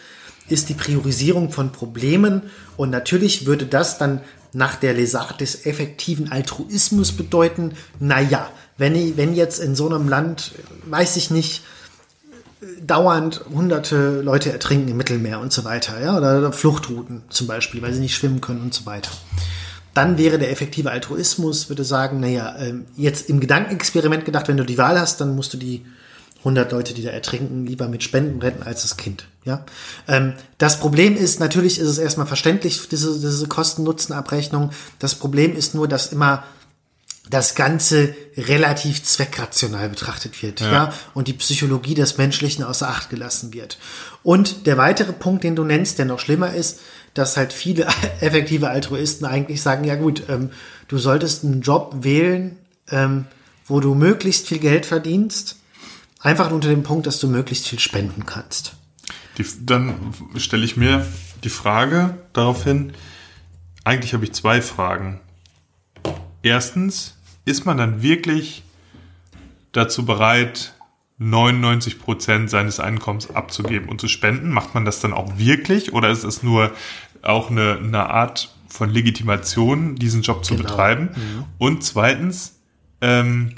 ist 0.49 0.69
die 0.69 0.75
Priorisierung 0.75 1.53
von 1.53 1.73
Problemen 1.73 2.51
und 2.77 2.91
natürlich 2.91 3.47
würde 3.47 3.67
das 3.67 3.99
dann 3.99 4.21
nach 4.53 4.75
der 4.75 4.95
Lesart 4.95 5.41
des 5.41 5.65
effektiven 5.65 6.33
Altruismus 6.33 7.13
bedeuten, 7.13 7.75
naja, 8.01 8.51
wenn, 8.81 9.17
wenn 9.19 9.35
jetzt 9.35 9.59
in 9.59 9.75
so 9.75 9.87
einem 9.87 10.09
Land, 10.09 10.53
weiß 10.87 11.17
ich 11.17 11.31
nicht, 11.31 11.63
dauernd 12.81 13.45
hunderte 13.53 14.23
Leute 14.23 14.51
ertrinken 14.53 14.89
im 14.89 14.97
Mittelmeer 14.97 15.39
und 15.39 15.53
so 15.53 15.65
weiter, 15.65 16.01
ja, 16.01 16.17
oder 16.17 16.51
Fluchtrouten 16.51 17.23
zum 17.29 17.47
Beispiel, 17.47 17.83
weil 17.83 17.93
sie 17.93 18.01
nicht 18.01 18.15
schwimmen 18.15 18.41
können 18.41 18.63
und 18.63 18.73
so 18.73 18.87
weiter. 18.87 19.11
Dann 19.93 20.17
wäre 20.17 20.39
der 20.39 20.51
effektive 20.51 20.91
Altruismus, 20.91 21.69
würde 21.69 21.85
sagen, 21.85 22.21
naja, 22.21 22.57
ähm, 22.59 22.87
jetzt 22.97 23.29
im 23.29 23.39
Gedankenexperiment 23.39 24.25
gedacht, 24.25 24.49
wenn 24.49 24.57
du 24.57 24.65
die 24.65 24.79
Wahl 24.79 24.99
hast, 24.99 25.21
dann 25.21 25.37
musst 25.37 25.53
du 25.53 25.59
die 25.59 25.85
100 26.39 26.73
Leute, 26.73 26.95
die 26.95 27.03
da 27.03 27.11
ertrinken, 27.11 27.67
lieber 27.67 27.87
mit 27.87 28.03
Spenden 28.03 28.41
retten 28.41 28.63
als 28.63 28.81
das 28.81 28.97
Kind. 28.97 29.27
Ja, 29.45 29.67
ähm, 30.09 30.33
das 30.57 30.81
Problem 30.81 31.19
ist 31.19 31.39
natürlich, 31.39 31.79
ist 31.79 31.89
es 31.89 31.99
erstmal 31.99 32.27
verständlich 32.27 32.89
diese, 32.89 33.13
diese 33.13 33.47
Kosten-Nutzen-Abrechnung. 33.47 34.71
Das 34.99 35.17
Problem 35.17 35.55
ist 35.55 35.75
nur, 35.75 35.87
dass 35.87 36.13
immer 36.13 36.45
das 37.31 37.55
Ganze 37.55 38.15
relativ 38.37 39.05
zweckrational 39.05 39.89
betrachtet 39.89 40.43
wird, 40.43 40.61
ja. 40.61 40.73
ja. 40.73 40.95
und 41.15 41.29
die 41.29 41.33
Psychologie 41.33 41.95
des 41.95 42.19
Menschlichen 42.19 42.65
außer 42.65 42.89
Acht 42.89 43.09
gelassen 43.09 43.55
wird. 43.55 43.79
Und 44.23 44.67
der 44.67 44.77
weitere 44.77 45.13
Punkt, 45.13 45.45
den 45.45 45.55
du 45.55 45.65
nennst, 45.65 45.99
der 45.99 46.07
noch 46.07 46.19
schlimmer 46.19 46.53
ist, 46.53 46.81
dass 47.15 47.37
halt 47.37 47.53
viele 47.53 47.87
effektive 48.21 48.69
Altruisten 48.69 49.25
eigentlich 49.25 49.63
sagen, 49.63 49.85
ja 49.85 49.95
gut, 49.95 50.25
ähm, 50.29 50.51
du 50.89 50.99
solltest 50.99 51.45
einen 51.45 51.63
Job 51.63 51.95
wählen, 52.01 52.59
ähm, 52.91 53.27
wo 53.65 53.79
du 53.79 53.95
möglichst 53.95 54.49
viel 54.49 54.59
Geld 54.59 54.85
verdienst, 54.85 55.57
einfach 56.19 56.51
unter 56.51 56.69
dem 56.69 56.83
Punkt, 56.83 57.07
dass 57.07 57.21
du 57.21 57.29
möglichst 57.29 57.69
viel 57.69 57.79
spenden 57.79 58.27
kannst. 58.27 58.75
Die, 59.39 59.47
dann 59.61 60.15
stelle 60.37 60.65
ich 60.65 60.77
mir 60.77 61.07
die 61.45 61.49
Frage 61.49 62.19
daraufhin, 62.33 62.93
eigentlich 63.85 64.15
habe 64.15 64.25
ich 64.25 64.33
zwei 64.33 64.61
Fragen. 64.61 65.21
Erstens, 66.43 67.15
ist 67.51 67.67
man 67.67 67.77
dann 67.77 68.03
wirklich 68.03 68.63
dazu 69.73 70.05
bereit, 70.05 70.75
99 71.19 71.99
Prozent 71.99 72.49
seines 72.49 72.81
Einkommens 72.81 73.31
abzugeben 73.31 73.89
und 73.89 74.01
zu 74.01 74.09
spenden? 74.09 74.51
Macht 74.51 74.75
man 74.75 74.85
das 74.85 75.01
dann 75.01 75.13
auch 75.13 75.37
wirklich 75.37 75.93
oder 75.93 76.09
ist 76.09 76.25
es 76.25 76.43
nur 76.43 76.73
auch 77.23 77.51
eine, 77.51 77.79
eine 77.79 78.09
Art 78.09 78.55
von 78.69 78.89
Legitimation, 78.89 79.97
diesen 79.97 80.23
Job 80.23 80.45
zu 80.45 80.55
genau. 80.55 80.69
betreiben? 80.69 81.11
Mhm. 81.15 81.45
Und 81.59 81.85
zweitens, 81.85 82.61
ähm, 83.01 83.55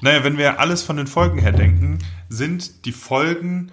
naja, 0.00 0.24
wenn 0.24 0.36
wir 0.36 0.58
alles 0.58 0.82
von 0.82 0.96
den 0.96 1.06
Folgen 1.06 1.38
her 1.38 1.52
denken, 1.52 1.98
sind 2.28 2.84
die 2.84 2.92
Folgen 2.92 3.70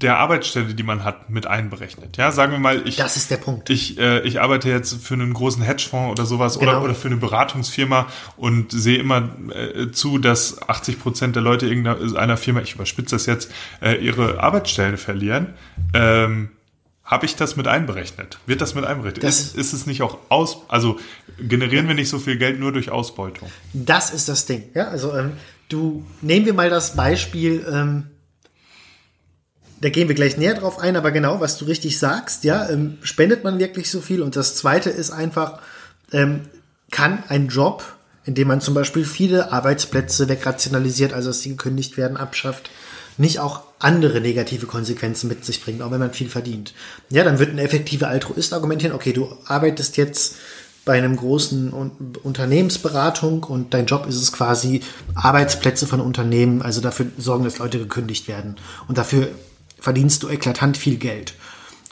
der 0.00 0.18
Arbeitsstelle, 0.18 0.74
die 0.74 0.82
man 0.82 1.04
hat, 1.04 1.28
mit 1.30 1.46
einberechnet. 1.46 2.16
Ja, 2.16 2.32
sagen 2.32 2.52
wir 2.52 2.58
mal, 2.58 2.86
ich. 2.86 2.96
Das 2.96 3.16
ist 3.16 3.30
der 3.30 3.36
Punkt. 3.36 3.68
Ich, 3.68 3.98
äh, 3.98 4.20
ich 4.20 4.40
arbeite 4.40 4.68
jetzt 4.68 4.94
für 5.02 5.14
einen 5.14 5.34
großen 5.34 5.62
Hedgefonds 5.62 6.12
oder 6.12 6.26
sowas 6.26 6.58
genau. 6.58 6.72
oder, 6.72 6.82
oder 6.84 6.94
für 6.94 7.08
eine 7.08 7.16
Beratungsfirma 7.16 8.06
und 8.36 8.72
sehe 8.72 8.98
immer 8.98 9.28
äh, 9.52 9.90
zu, 9.90 10.18
dass 10.18 10.62
80 10.62 11.00
Prozent 11.00 11.36
der 11.36 11.42
Leute 11.42 11.66
irgendeiner 11.66 12.36
Firma, 12.36 12.60
ich 12.60 12.74
überspitze 12.74 13.14
das 13.14 13.26
jetzt, 13.26 13.52
äh, 13.82 13.94
ihre 13.96 14.42
Arbeitsstellen 14.42 14.96
verlieren. 14.96 15.54
Ähm, 15.92 16.50
habe 17.04 17.26
ich 17.26 17.34
das 17.34 17.56
mit 17.56 17.66
einberechnet? 17.66 18.38
Wird 18.46 18.60
das 18.60 18.74
mit 18.74 18.84
einberechnet? 18.84 19.24
Das 19.24 19.40
ist, 19.40 19.56
ist 19.56 19.72
es 19.72 19.86
nicht 19.86 20.00
auch 20.00 20.18
aus, 20.28 20.58
also 20.68 20.98
generieren 21.40 21.88
wir 21.88 21.96
nicht 21.96 22.08
so 22.08 22.20
viel 22.20 22.36
Geld 22.36 22.60
nur 22.60 22.72
durch 22.72 22.90
Ausbeutung? 22.90 23.50
Das 23.72 24.10
ist 24.10 24.28
das 24.28 24.46
Ding. 24.46 24.64
Ja, 24.74 24.88
also 24.88 25.16
ähm, 25.16 25.32
du 25.68 26.06
nehmen 26.22 26.46
wir 26.46 26.54
mal 26.54 26.70
das 26.70 26.94
Beispiel. 26.94 27.66
Ähm, 27.70 28.06
da 29.80 29.88
gehen 29.88 30.08
wir 30.08 30.14
gleich 30.14 30.36
näher 30.36 30.54
drauf 30.54 30.78
ein, 30.78 30.96
aber 30.96 31.10
genau, 31.10 31.40
was 31.40 31.56
du 31.56 31.64
richtig 31.64 31.98
sagst, 31.98 32.44
ja, 32.44 32.68
ähm, 32.68 32.98
spendet 33.02 33.44
man 33.44 33.58
wirklich 33.58 33.90
so 33.90 34.00
viel? 34.00 34.22
Und 34.22 34.36
das 34.36 34.54
zweite 34.54 34.90
ist 34.90 35.10
einfach, 35.10 35.60
ähm, 36.12 36.42
kann 36.90 37.22
ein 37.28 37.48
Job, 37.48 37.84
in 38.24 38.34
dem 38.34 38.48
man 38.48 38.60
zum 38.60 38.74
Beispiel 38.74 39.04
viele 39.04 39.52
Arbeitsplätze 39.52 40.28
wegrationalisiert, 40.28 41.12
also 41.12 41.30
dass 41.30 41.40
sie 41.40 41.50
gekündigt 41.50 41.96
werden, 41.96 42.16
abschafft, 42.16 42.70
nicht 43.16 43.38
auch 43.38 43.62
andere 43.78 44.20
negative 44.20 44.66
Konsequenzen 44.66 45.28
mit 45.28 45.44
sich 45.44 45.64
bringen, 45.64 45.82
auch 45.82 45.90
wenn 45.90 46.00
man 46.00 46.12
viel 46.12 46.28
verdient. 46.28 46.74
Ja, 47.08 47.24
dann 47.24 47.38
wird 47.38 47.50
ein 47.50 47.58
effektiver 47.58 48.08
Altruist 48.08 48.52
argumentieren, 48.52 48.94
okay, 48.94 49.12
du 49.12 49.28
arbeitest 49.46 49.96
jetzt 49.96 50.36
bei 50.84 50.96
einem 50.96 51.16
großen 51.16 51.72
Unternehmensberatung 52.22 53.44
und 53.44 53.74
dein 53.74 53.86
Job 53.86 54.06
ist 54.06 54.16
es 54.16 54.32
quasi, 54.32 54.80
Arbeitsplätze 55.14 55.86
von 55.86 56.00
Unternehmen, 56.00 56.62
also 56.62 56.80
dafür 56.80 57.06
sorgen, 57.18 57.44
dass 57.44 57.58
Leute 57.58 57.78
gekündigt 57.78 58.28
werden. 58.28 58.56
Und 58.88 58.98
dafür 58.98 59.28
verdienst 59.80 60.22
du 60.22 60.28
eklatant 60.28 60.76
viel 60.76 60.96
Geld. 60.96 61.34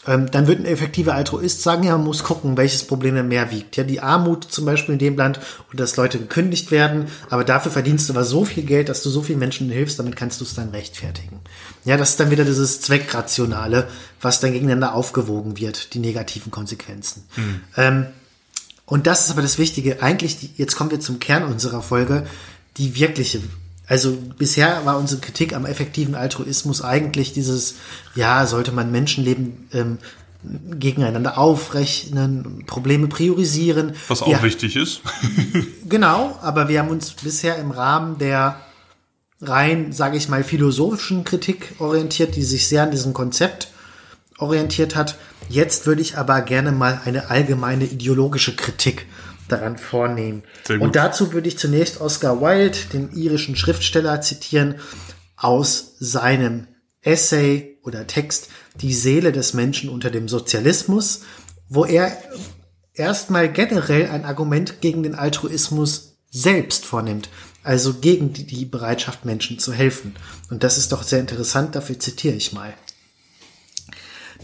Ähm, 0.07 0.31
dann 0.31 0.47
wird 0.47 0.61
ein 0.61 0.65
effektiver 0.65 1.15
Altruist 1.15 1.63
sagen, 1.63 1.83
ja, 1.83 1.93
man 1.93 2.07
muss 2.07 2.25
gucken, 2.25 2.57
welches 2.57 2.85
Problem 2.85 3.15
denn 3.15 3.29
mehr 3.29 3.51
wiegt. 3.51 3.77
Ja, 3.77 3.85
die 3.85 4.01
Armut 4.01 4.45
zum 4.45 4.65
Beispiel 4.65 4.95
in 4.95 4.99
dem 4.99 5.17
Land 5.17 5.39
und 5.71 5.79
dass 5.79 5.97
Leute 5.97 6.19
gekündigt 6.19 6.71
werden, 6.71 7.09
aber 7.29 7.45
dafür 7.45 7.71
verdienst 7.71 8.09
du 8.09 8.15
aber 8.15 8.25
so 8.25 8.47
viel 8.47 8.63
Geld, 8.63 8.89
dass 8.89 9.03
du 9.03 9.11
so 9.11 9.23
vielen 9.23 9.39
Menschen 9.39 9.69
hilfst, 9.69 9.99
damit 9.99 10.17
kannst 10.17 10.41
du 10.41 10.45
es 10.45 10.55
dann 10.55 10.71
rechtfertigen. 10.71 11.41
Ja, 11.85 11.99
das 11.99 12.11
ist 12.11 12.21
dann 12.21 12.31
wieder 12.31 12.47
dieses 12.47 12.81
Zweckrationale, 12.81 13.89
was 14.23 14.41
dann 14.41 14.53
gegeneinander 14.53 14.95
aufgewogen 14.95 15.59
wird, 15.59 15.93
die 15.93 15.99
negativen 15.99 16.51
Konsequenzen. 16.51 17.25
Mhm. 17.37 17.61
Ähm, 17.77 18.07
und 18.87 19.07
das 19.07 19.27
ist 19.27 19.31
aber 19.31 19.43
das 19.43 19.59
Wichtige. 19.59 20.03
Eigentlich, 20.03 20.39
die, 20.39 20.51
jetzt 20.57 20.75
kommen 20.75 20.91
wir 20.91 21.01
zum 21.01 21.19
Kern 21.19 21.45
unserer 21.45 21.83
Folge, 21.83 22.27
die 22.79 22.95
wirkliche 22.99 23.43
also 23.89 24.17
bisher 24.37 24.85
war 24.85 24.99
unsere 24.99 25.21
Kritik 25.21 25.55
am 25.55 25.65
effektiven 25.65 26.15
Altruismus 26.15 26.83
eigentlich 26.83 27.33
dieses, 27.33 27.77
ja, 28.15 28.47
sollte 28.47 28.71
man 28.71 28.93
Menschenleben 28.93 29.69
ähm, 29.73 29.99
gegeneinander 30.79 31.39
aufrechnen, 31.39 32.65
Probleme 32.67 33.09
priorisieren. 33.09 33.95
Was 34.09 34.23
auch 34.23 34.29
ja, 34.29 34.43
wichtig 34.43 34.77
ist. 34.77 35.01
genau, 35.89 36.39
aber 36.43 36.69
wir 36.69 36.81
haben 36.81 36.91
uns 36.91 37.13
bisher 37.13 37.57
im 37.57 37.71
Rahmen 37.71 38.19
der 38.19 38.61
rein, 39.41 39.93
sage 39.93 40.17
ich 40.17 40.29
mal, 40.29 40.45
philosophischen 40.45 41.25
Kritik 41.25 41.75
orientiert, 41.79 42.37
die 42.37 42.43
sich 42.43 42.69
sehr 42.69 42.83
an 42.83 42.91
diesem 42.91 43.15
Konzept 43.15 43.69
orientiert 44.39 44.97
hat. 44.97 45.17
Jetzt 45.49 45.87
würde 45.87 46.03
ich 46.03 46.19
aber 46.19 46.43
gerne 46.43 46.73
mal 46.73 47.01
eine 47.05 47.31
allgemeine 47.31 47.85
ideologische 47.85 48.55
Kritik 48.55 49.07
daran 49.49 49.79
vornehmen. 49.79 50.43
Und 50.81 50.97
dazu 50.97 51.33
würde 51.33 51.49
ich 51.49 51.59
zunächst 51.59 52.01
Oscar 52.01 52.41
Wilde, 52.41 52.79
den 52.93 53.13
irischen 53.13 53.57
Schriftsteller, 53.57 54.21
zitieren 54.21 54.77
aus 55.37 55.95
seinem 55.99 56.69
Essay 57.03 57.79
oder 57.83 58.07
Text 58.07 58.49
Die 58.81 58.93
Seele 58.93 59.33
des 59.33 59.55
Menschen 59.55 59.91
unter 59.91 60.11
dem 60.11 60.29
Sozialismus, 60.29 61.23
wo 61.69 61.85
er 61.85 62.17
erstmal 62.95 63.51
generell 63.51 64.09
ein 64.11 64.25
Argument 64.25 64.81
gegen 64.81 65.03
den 65.03 65.15
Altruismus 65.15 66.19
selbst 66.31 66.85
vornimmt, 66.85 67.29
also 67.63 67.95
gegen 67.95 68.33
die 68.33 68.65
Bereitschaft, 68.65 69.25
Menschen 69.25 69.59
zu 69.59 69.73
helfen. 69.73 70.17
Und 70.51 70.65
das 70.65 70.79
ist 70.79 70.93
doch 70.93 71.03
sehr 71.03 71.21
interessant, 71.21 71.75
dafür 71.75 71.99
zitiere 71.99 72.35
ich 72.35 72.53
mal. 72.53 72.75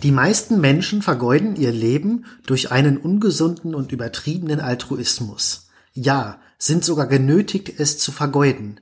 Die 0.02 0.10
meisten 0.10 0.60
Menschen 0.60 1.02
vergeuden 1.02 1.56
ihr 1.56 1.72
Leben 1.72 2.26
durch 2.46 2.70
einen 2.72 2.98
ungesunden 2.98 3.74
und 3.74 3.92
übertriebenen 3.92 4.60
Altruismus. 4.60 5.68
Ja, 5.92 6.40
sind 6.58 6.84
sogar 6.84 7.06
genötigt, 7.06 7.72
es 7.78 7.98
zu 7.98 8.10
vergeuden. 8.10 8.80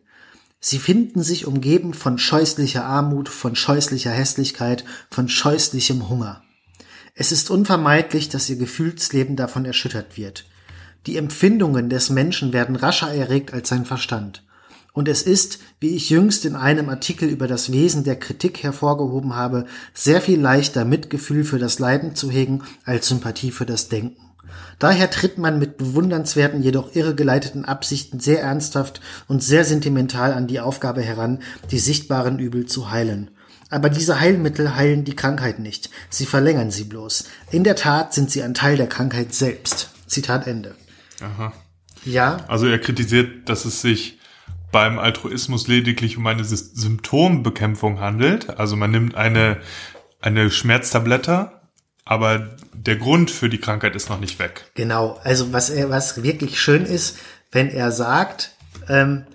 Sie 0.61 0.79
finden 0.79 1.22
sich 1.22 1.46
umgeben 1.46 1.92
von 1.92 2.18
scheußlicher 2.18 2.85
Armut, 2.85 3.29
von 3.29 3.57
scheußlicher 3.57 4.12
Hässlichkeit, 4.12 4.85
von 5.11 5.29
scheußlichem 5.29 6.09
Hunger. 6.09 6.42
Es 7.14 7.33
ist 7.33 7.51
unvermeidlich, 7.51 8.29
dass 8.29 8.48
ihr 8.48 8.57
Gefühlsleben 8.57 9.37
davon 9.37 9.64
erschüttert 9.64 10.16
wird. 10.16 10.46
Die 11.07 11.16
Empfindungen 11.16 11.90
des 11.90 12.11
Menschen 12.11 12.53
werden 12.53 12.77
rascher 12.77 13.12
erregt 13.12 13.53
als 13.53 13.68
sein 13.68 13.85
Verstand. 13.85 14.44
Und 14.92 15.09
es 15.09 15.22
ist, 15.22 15.59
wie 15.81 15.96
ich 15.96 16.11
jüngst 16.11 16.44
in 16.44 16.55
einem 16.55 16.90
Artikel 16.90 17.28
über 17.28 17.46
das 17.46 17.72
Wesen 17.72 18.05
der 18.05 18.16
Kritik 18.16 18.62
hervorgehoben 18.62 19.35
habe, 19.35 19.66
sehr 19.94 20.20
viel 20.20 20.38
leichter 20.38 20.85
Mitgefühl 20.85 21.44
für 21.44 21.59
das 21.59 21.78
Leiden 21.78 22.14
zu 22.14 22.31
hegen 22.31 22.62
als 22.85 23.09
Sympathie 23.09 23.52
für 23.52 23.64
das 23.64 23.88
Denken. 23.88 24.33
Daher 24.78 25.11
tritt 25.11 25.38
man 25.38 25.59
mit 25.59 25.78
bewundernswerten, 25.78 26.62
jedoch 26.62 26.94
irregeleiteten 26.94 27.64
Absichten 27.64 28.20
sehr 28.20 28.42
ernsthaft 28.42 29.00
und 29.28 29.42
sehr 29.42 29.64
sentimental 29.64 30.33
an 30.33 30.46
die 30.46 30.61
Aufgabe 30.61 31.00
heran, 31.02 31.38
die 31.70 31.78
sichtbaren 31.78 32.38
Übel 32.38 32.66
zu 32.66 32.90
heilen. 32.90 33.31
Aber 33.70 33.88
diese 33.88 34.20
Heilmittel 34.20 34.76
heilen 34.76 35.05
die 35.05 35.16
Krankheit 35.16 35.59
nicht, 35.59 35.88
sie 36.11 36.26
verlängern 36.26 36.70
sie 36.70 36.85
bloß. 36.85 37.24
In 37.50 37.64
der 37.64 37.76
Tat 37.76 38.12
sind 38.12 38.31
sie 38.31 38.42
ein 38.42 38.52
Teil 38.52 38.76
der 38.76 38.88
Krankheit 38.88 39.33
selbst. 39.33 39.90
Zitat 40.07 40.46
Ende. 40.46 40.74
Aha. 41.22 41.55
Ja. 42.05 42.38
Also 42.48 42.66
er 42.66 42.78
kritisiert, 42.78 43.48
dass 43.48 43.64
es 43.64 43.81
sich 43.81 44.18
beim 44.72 44.98
Altruismus 44.98 45.68
lediglich 45.68 46.16
um 46.16 46.26
eine 46.26 46.44
Symptombekämpfung 46.44 48.00
handelt. 48.00 48.58
Also 48.58 48.76
man 48.76 48.90
nimmt 48.90 49.14
eine, 49.14 49.61
eine 50.20 50.50
Schmerztablette, 50.50 51.52
aber 52.04 52.56
der 52.72 52.96
Grund 52.96 53.30
für 53.30 53.48
die 53.48 53.58
Krankheit 53.58 53.94
ist 53.94 54.08
noch 54.08 54.18
nicht 54.18 54.38
weg. 54.38 54.64
Genau. 54.74 55.20
Also 55.22 55.52
was 55.52 55.70
er, 55.70 55.90
was 55.90 56.22
wirklich 56.22 56.61
schön 56.61 56.85
ist, 56.85 57.18
wenn 57.52 57.68
er 57.68 57.92
sagt, 57.92 58.56
ähm, 58.88 59.26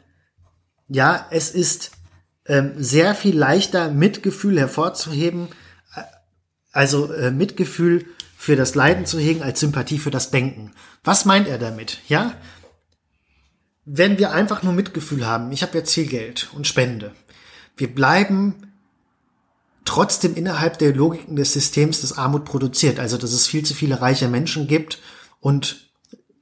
ja, 0.90 1.28
es 1.30 1.52
ist 1.52 1.92
ähm, 2.48 2.74
sehr 2.78 3.14
viel 3.14 3.38
leichter 3.38 3.92
Mitgefühl 3.92 4.60
hervorzuheben, 4.60 5.50
äh, 5.96 6.02
Also 6.72 7.14
äh, 7.14 7.32
Mitgefühl 7.32 8.06
für 8.38 8.56
das 8.56 8.76
Leiden 8.76 9.06
zu 9.06 9.20
hegen 9.20 9.44
als 9.44 9.60
Sympathie 9.60 10.00
für 10.00 10.12
das 10.12 10.32
Denken. 10.32 10.72
Was 11.04 11.26
meint 11.26 11.48
er 11.48 11.58
damit? 11.58 12.00
Ja, 12.08 12.34
wenn 13.90 14.20
wir 14.20 14.32
einfach 14.32 14.64
nur 14.64 14.74
Mitgefühl 14.74 15.26
haben, 15.26 15.52
ich 15.54 15.64
habe 15.64 15.78
jetzt 15.78 15.94
viel 15.94 16.08
Geld 16.08 16.50
und 16.54 16.68
spende, 16.68 17.14
wir 17.78 17.94
bleiben 17.94 18.74
trotzdem 19.86 20.36
innerhalb 20.36 20.78
der 20.78 20.94
Logiken 20.94 21.38
des 21.38 21.54
Systems, 21.54 22.02
das 22.02 22.18
Armut 22.18 22.44
produziert. 22.44 23.00
Also 23.00 23.18
dass 23.18 23.32
es 23.32 23.48
viel 23.48 23.64
zu 23.64 23.74
viele 23.74 24.02
reiche 24.02 24.28
Menschen 24.28 24.68
gibt 24.68 25.00
und 25.40 25.88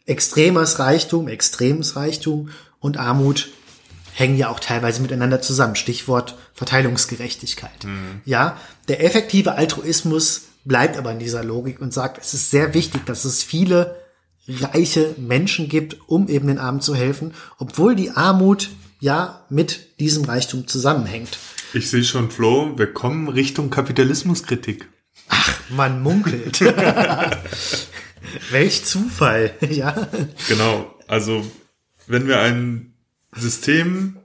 extremes 0.08 0.80
Reichtum, 0.80 1.28
extremes 1.28 1.96
Reichtum 1.96 2.50
und 2.80 2.98
Armut 2.98 3.50
hängen 4.14 4.38
ja 4.38 4.50
auch 4.50 4.60
teilweise 4.60 5.04
miteinander 5.04 5.40
zusammen. 5.40 5.76
Stichwort 5.76 6.36
Verteilungsgerechtigkeit. 6.56 7.84
Mhm. 7.84 8.22
Ja, 8.26 8.60
der 8.88 9.04
effektive 9.04 9.54
Altruismus 9.54 10.46
bleibt 10.64 10.98
aber 10.98 11.12
in 11.12 11.20
dieser 11.20 11.44
Logik 11.44 11.80
und 11.80 11.94
sagt, 11.94 12.20
es 12.20 12.34
ist 12.34 12.50
sehr 12.50 12.74
wichtig, 12.74 13.06
dass 13.06 13.24
es 13.24 13.44
viele 13.44 14.04
reiche 14.48 15.16
Menschen 15.18 15.70
gibt, 15.70 15.98
um 16.08 16.28
eben 16.28 16.48
den 16.48 16.60
Armen 16.60 16.82
zu 16.82 16.96
helfen, 16.96 17.34
obwohl 17.58 17.96
die 17.96 18.12
Armut 18.12 18.70
ja 19.00 19.46
mit 19.50 20.00
diesem 20.00 20.26
Reichtum 20.26 20.68
zusammenhängt. 20.68 21.38
Ich 21.74 21.90
sehe 21.90 22.04
schon, 22.04 22.32
Flo, 22.32 22.78
wir 22.78 22.94
kommen 22.94 23.28
Richtung 23.28 23.70
Kapitalismuskritik. 23.70 24.88
Ach, 25.28 25.60
man 25.70 26.02
munkelt. 26.02 26.62
Welch 28.52 28.86
Zufall, 28.86 29.54
ja. 29.70 30.08
Genau, 30.48 30.96
also 31.08 31.46
wenn 32.08 32.28
wir 32.28 32.40
ein 32.40 32.94
System, 33.36 34.18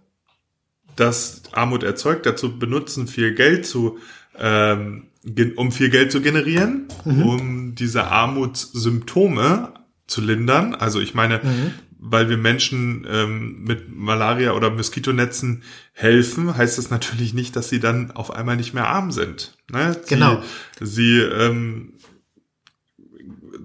das 0.97 1.43
Armut 1.53 1.83
erzeugt, 1.83 2.27
dazu 2.27 2.59
benutzen, 2.59 3.09
viel 3.09 3.35
Geld 3.35 3.67
zu, 3.67 3.99
ähm, 4.39 5.09
um 5.57 5.73
viel 5.73 5.91
Geld 5.91 6.13
zu 6.13 6.21
generieren, 6.21 6.89
mhm. 7.05 7.23
um 7.23 7.75
diese 7.75 8.05
Armutssymptome 8.05 9.73
zu 10.11 10.21
lindern. 10.21 10.75
Also 10.75 11.01
ich 11.01 11.15
meine, 11.15 11.41
mhm. 11.43 11.73
weil 11.99 12.29
wir 12.29 12.37
Menschen 12.37 13.07
ähm, 13.09 13.63
mit 13.63 13.95
Malaria 13.95 14.53
oder 14.53 14.71
Moskitonetzen 14.71 15.63
helfen, 15.93 16.57
heißt 16.57 16.79
das 16.79 16.91
natürlich 16.91 17.33
nicht, 17.33 17.57
dass 17.57 17.69
sie 17.69 17.81
dann 17.81 18.11
auf 18.11 18.33
einmal 18.33 18.57
nicht 18.57 18.75
mehr 18.75 18.89
arm 18.89 19.13
sind. 19.13 19.57
Ne? 19.71 19.95
Sie, 19.95 20.15
genau. 20.15 20.43
Sie 20.81 21.19
ähm, 21.21 21.95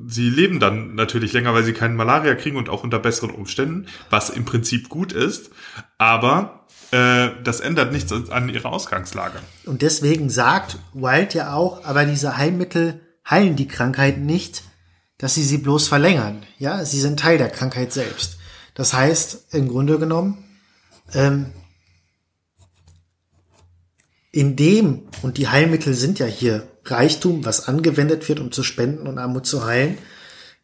sie 0.08 0.30
leben 0.30 0.60
dann 0.60 0.96
natürlich 0.96 1.34
länger, 1.34 1.54
weil 1.54 1.64
sie 1.64 1.74
keinen 1.74 1.96
Malaria 1.96 2.36
kriegen 2.36 2.58
und 2.58 2.70
auch 2.70 2.84
unter 2.84 3.00
besseren 3.00 3.32
Umständen, 3.32 3.88
was 4.10 4.30
im 4.30 4.46
Prinzip 4.46 4.90
gut 4.90 5.14
ist. 5.14 5.50
Aber 5.98 6.68
äh, 6.92 7.30
das 7.44 7.60
ändert 7.60 7.92
nichts 7.92 8.12
an 8.12 8.50
ihrer 8.50 8.72
Ausgangslage. 8.72 9.40
Und 9.66 9.82
deswegen 9.82 10.30
sagt 10.30 10.78
Wild 10.94 11.34
ja 11.34 11.54
auch, 11.54 11.84
aber 11.86 12.06
diese 12.06 12.38
Heilmittel 12.38 13.02
heilen 13.28 13.56
die 13.56 13.68
Krankheit 13.68 14.20
nicht 14.20 14.64
dass 15.18 15.36
sie 15.36 15.44
sie 15.44 15.58
bloß 15.58 15.88
verlängern. 15.88 16.44
Ja, 16.60 16.84
sie 16.86 17.00
sind 17.00 17.20
Teil 17.20 17.38
der 17.38 17.50
Krankheit 17.50 17.94
selbst. 17.94 18.38
Das 18.74 18.94
heißt, 18.94 19.54
im 19.54 19.68
Grunde 19.68 19.98
genommen, 19.98 20.44
ähm, 21.14 21.54
in 24.32 24.58
dem, 24.58 25.04
und 25.22 25.38
die 25.38 25.48
Heilmittel 25.48 25.94
sind 25.94 26.20
ja 26.20 26.26
hier 26.26 26.68
Reichtum, 26.84 27.46
was 27.46 27.68
angewendet 27.68 28.28
wird, 28.28 28.42
um 28.42 28.52
zu 28.52 28.64
spenden 28.64 29.08
und 29.08 29.18
Armut 29.18 29.46
zu 29.46 29.66
heilen, 29.66 29.98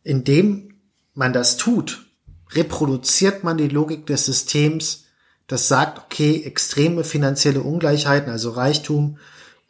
indem 0.03 0.73
man 1.13 1.31
das 1.31 1.57
tut, 1.57 2.05
reproduziert 2.51 3.43
man 3.43 3.57
die 3.57 3.69
Logik 3.69 4.05
des 4.05 4.25
Systems, 4.25 5.05
das 5.47 5.67
sagt, 5.67 5.99
okay, 5.99 6.43
extreme 6.43 7.03
finanzielle 7.03 7.61
Ungleichheiten, 7.61 8.31
also 8.31 8.51
Reichtum, 8.51 9.17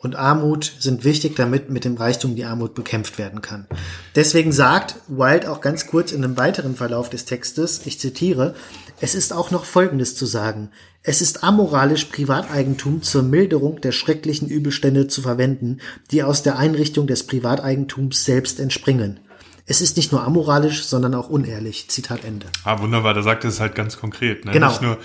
und 0.01 0.15
Armut 0.15 0.73
sind 0.79 1.03
wichtig, 1.03 1.35
damit 1.35 1.69
mit 1.69 1.85
dem 1.85 1.95
Reichtum 1.95 2.35
die 2.35 2.45
Armut 2.45 2.73
bekämpft 2.73 3.19
werden 3.19 3.41
kann. 3.41 3.67
Deswegen 4.15 4.51
sagt 4.51 4.95
Wild 5.07 5.45
auch 5.45 5.61
ganz 5.61 5.85
kurz 5.87 6.11
in 6.11 6.23
einem 6.23 6.37
weiteren 6.37 6.75
Verlauf 6.75 7.09
des 7.09 7.25
Textes, 7.25 7.85
ich 7.85 7.99
zitiere, 7.99 8.55
es 8.99 9.13
ist 9.15 9.31
auch 9.31 9.51
noch 9.51 9.65
Folgendes 9.65 10.15
zu 10.15 10.25
sagen. 10.25 10.69
Es 11.03 11.21
ist 11.21 11.43
amoralisch, 11.43 12.05
Privateigentum 12.05 13.01
zur 13.01 13.23
Milderung 13.23 13.81
der 13.81 13.91
schrecklichen 13.91 14.47
Übelstände 14.47 15.07
zu 15.07 15.21
verwenden, 15.21 15.79
die 16.11 16.23
aus 16.23 16.43
der 16.43 16.57
Einrichtung 16.57 17.07
des 17.07 17.25
Privateigentums 17.25 18.23
selbst 18.23 18.59
entspringen. 18.59 19.19
Es 19.67 19.81
ist 19.81 19.97
nicht 19.97 20.11
nur 20.11 20.23
amoralisch, 20.23 20.83
sondern 20.83 21.13
auch 21.13 21.29
unehrlich. 21.29 21.87
Zitat 21.89 22.25
Ende. 22.25 22.47
Ah, 22.63 22.79
wunderbar, 22.79 23.13
da 23.13 23.21
sagt 23.21 23.43
er 23.45 23.49
es 23.49 23.59
halt 23.59 23.75
ganz 23.75 23.97
konkret. 23.97 24.45
Ne? 24.45 24.51
Genau. 24.51 24.77
Nur, 24.81 24.97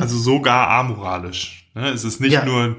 also 0.00 0.16
sogar 0.18 0.68
amoralisch. 0.68 1.68
Ne? 1.74 1.90
Es 1.90 2.04
ist 2.04 2.20
nicht 2.20 2.32
Ja. 2.32 2.44
nur 2.44 2.76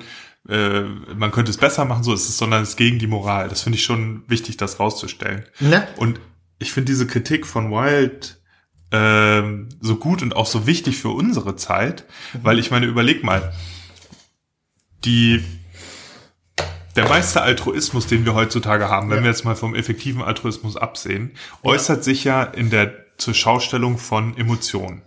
äh, 0.49 0.81
man 1.15 1.31
könnte 1.31 1.51
es 1.51 1.57
besser 1.57 1.85
machen, 1.85 2.03
so 2.03 2.13
ist 2.13 2.29
es, 2.29 2.37
sondern 2.37 2.63
es 2.63 2.69
ist 2.69 2.77
gegen 2.77 2.99
die 2.99 3.07
Moral. 3.07 3.49
Das 3.49 3.61
finde 3.63 3.77
ich 3.77 3.83
schon 3.83 4.23
wichtig, 4.27 4.57
das 4.57 4.79
rauszustellen. 4.79 5.45
Ne? 5.59 5.87
Und 5.97 6.19
ich 6.59 6.71
finde 6.71 6.91
diese 6.91 7.07
Kritik 7.07 7.45
von 7.45 7.71
Wild 7.71 8.39
ähm, 8.91 9.69
so 9.81 9.95
gut 9.97 10.21
und 10.21 10.35
auch 10.35 10.45
so 10.45 10.67
wichtig 10.67 10.97
für 10.97 11.09
unsere 11.09 11.55
Zeit, 11.55 12.05
weil 12.43 12.59
ich 12.59 12.71
meine, 12.71 12.85
überleg 12.85 13.23
mal, 13.23 13.51
die 15.03 15.43
der 16.95 17.09
meiste 17.09 17.41
Altruismus, 17.41 18.07
den 18.07 18.23
wir 18.23 18.35
heutzutage 18.35 18.87
haben, 18.89 19.09
wenn 19.09 19.17
Ja. 19.17 19.23
wir 19.23 19.29
jetzt 19.31 19.43
mal 19.43 19.55
vom 19.55 19.75
effektiven 19.75 20.21
Altruismus 20.21 20.77
absehen, 20.77 21.31
äußert 21.63 22.03
sich 22.05 22.23
ja 22.23 22.43
in 22.43 22.69
der 22.69 22.93
zur 23.17 23.33
Schaustellung 23.33 23.97
von 23.97 24.37
Emotionen. 24.37 25.01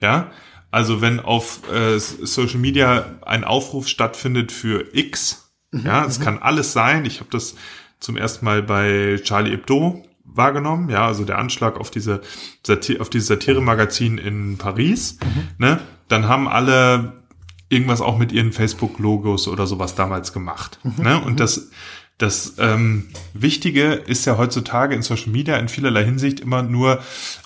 Ja, 0.00 0.30
also 0.70 1.00
wenn 1.00 1.20
auf 1.20 1.60
äh, 1.72 1.98
Social 1.98 2.58
Media 2.58 3.18
ein 3.22 3.44
Aufruf 3.44 3.88
stattfindet 3.88 4.52
für 4.52 4.86
X, 4.92 5.50
ja, 5.72 6.04
es 6.04 6.20
kann 6.20 6.38
alles 6.38 6.72
sein. 6.72 7.04
Ich 7.04 7.20
habe 7.20 7.30
das 7.30 7.54
zum 8.00 8.16
ersten 8.16 8.44
Mal 8.44 8.62
bei 8.62 9.20
Charlie 9.22 9.50
Hebdo 9.50 10.04
wahrgenommen, 10.24 10.88
ja, 10.88 11.06
also 11.06 11.24
der 11.24 11.38
Anschlag 11.38 11.78
auf 11.78 11.90
diese 11.90 12.20
Sati 12.66 13.00
auf 13.00 13.10
dieses 13.10 13.28
Satire-Magazin 13.28 14.18
in 14.18 14.58
Paris, 14.58 15.18
ne? 15.58 15.80
Dann 16.08 16.28
haben 16.28 16.48
alle 16.48 17.22
irgendwas 17.68 18.00
auch 18.00 18.18
mit 18.18 18.32
ihren 18.32 18.52
Facebook-Logos 18.52 19.48
oder 19.48 19.66
sowas 19.66 19.94
damals 19.94 20.32
gemacht, 20.32 20.78
ne? 20.96 21.20
Und 21.20 21.40
das 21.40 21.70
das 22.18 22.54
ähm, 22.58 23.08
Wichtige 23.32 23.92
ist 23.92 24.26
ja 24.26 24.36
heutzutage 24.36 24.94
in 24.94 25.02
Social 25.02 25.30
Media 25.30 25.56
in 25.56 25.68
vielerlei 25.68 26.04
Hinsicht 26.04 26.40
immer 26.40 26.62
nur 26.64 27.00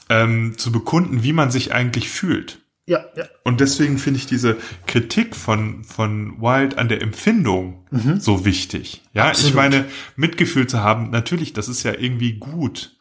ähm, 0.09 0.57
zu 0.57 0.73
bekunden, 0.73 1.23
wie 1.23 1.35
man 1.35 1.51
sich 1.51 1.75
eigentlich 1.75 2.09
fühlt. 2.09 2.62
Ja, 2.85 3.05
ja. 3.16 3.25
Und 3.45 3.61
deswegen 3.61 3.97
finde 3.99 4.18
ich 4.18 4.27
diese 4.27 4.57
Kritik 4.87 5.37
von, 5.37 5.85
von 5.85 6.40
Wild 6.40 6.79
an 6.79 6.88
der 6.88 7.01
Empfindung 7.01 7.87
so 8.18 8.45
wichtig. 8.45 9.03
Ja, 9.12 9.25
ich 9.27 9.31
Absolut. 9.31 9.55
meine, 9.55 9.85
Mitgefühl 10.16 10.66
zu 10.66 10.81
haben, 10.81 11.11
natürlich, 11.11 11.53
das 11.53 11.68
ist 11.68 11.85
ja 11.85 11.92
irgendwie 11.97 12.35
gut. 12.35 12.97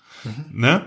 Ne? 0.52 0.86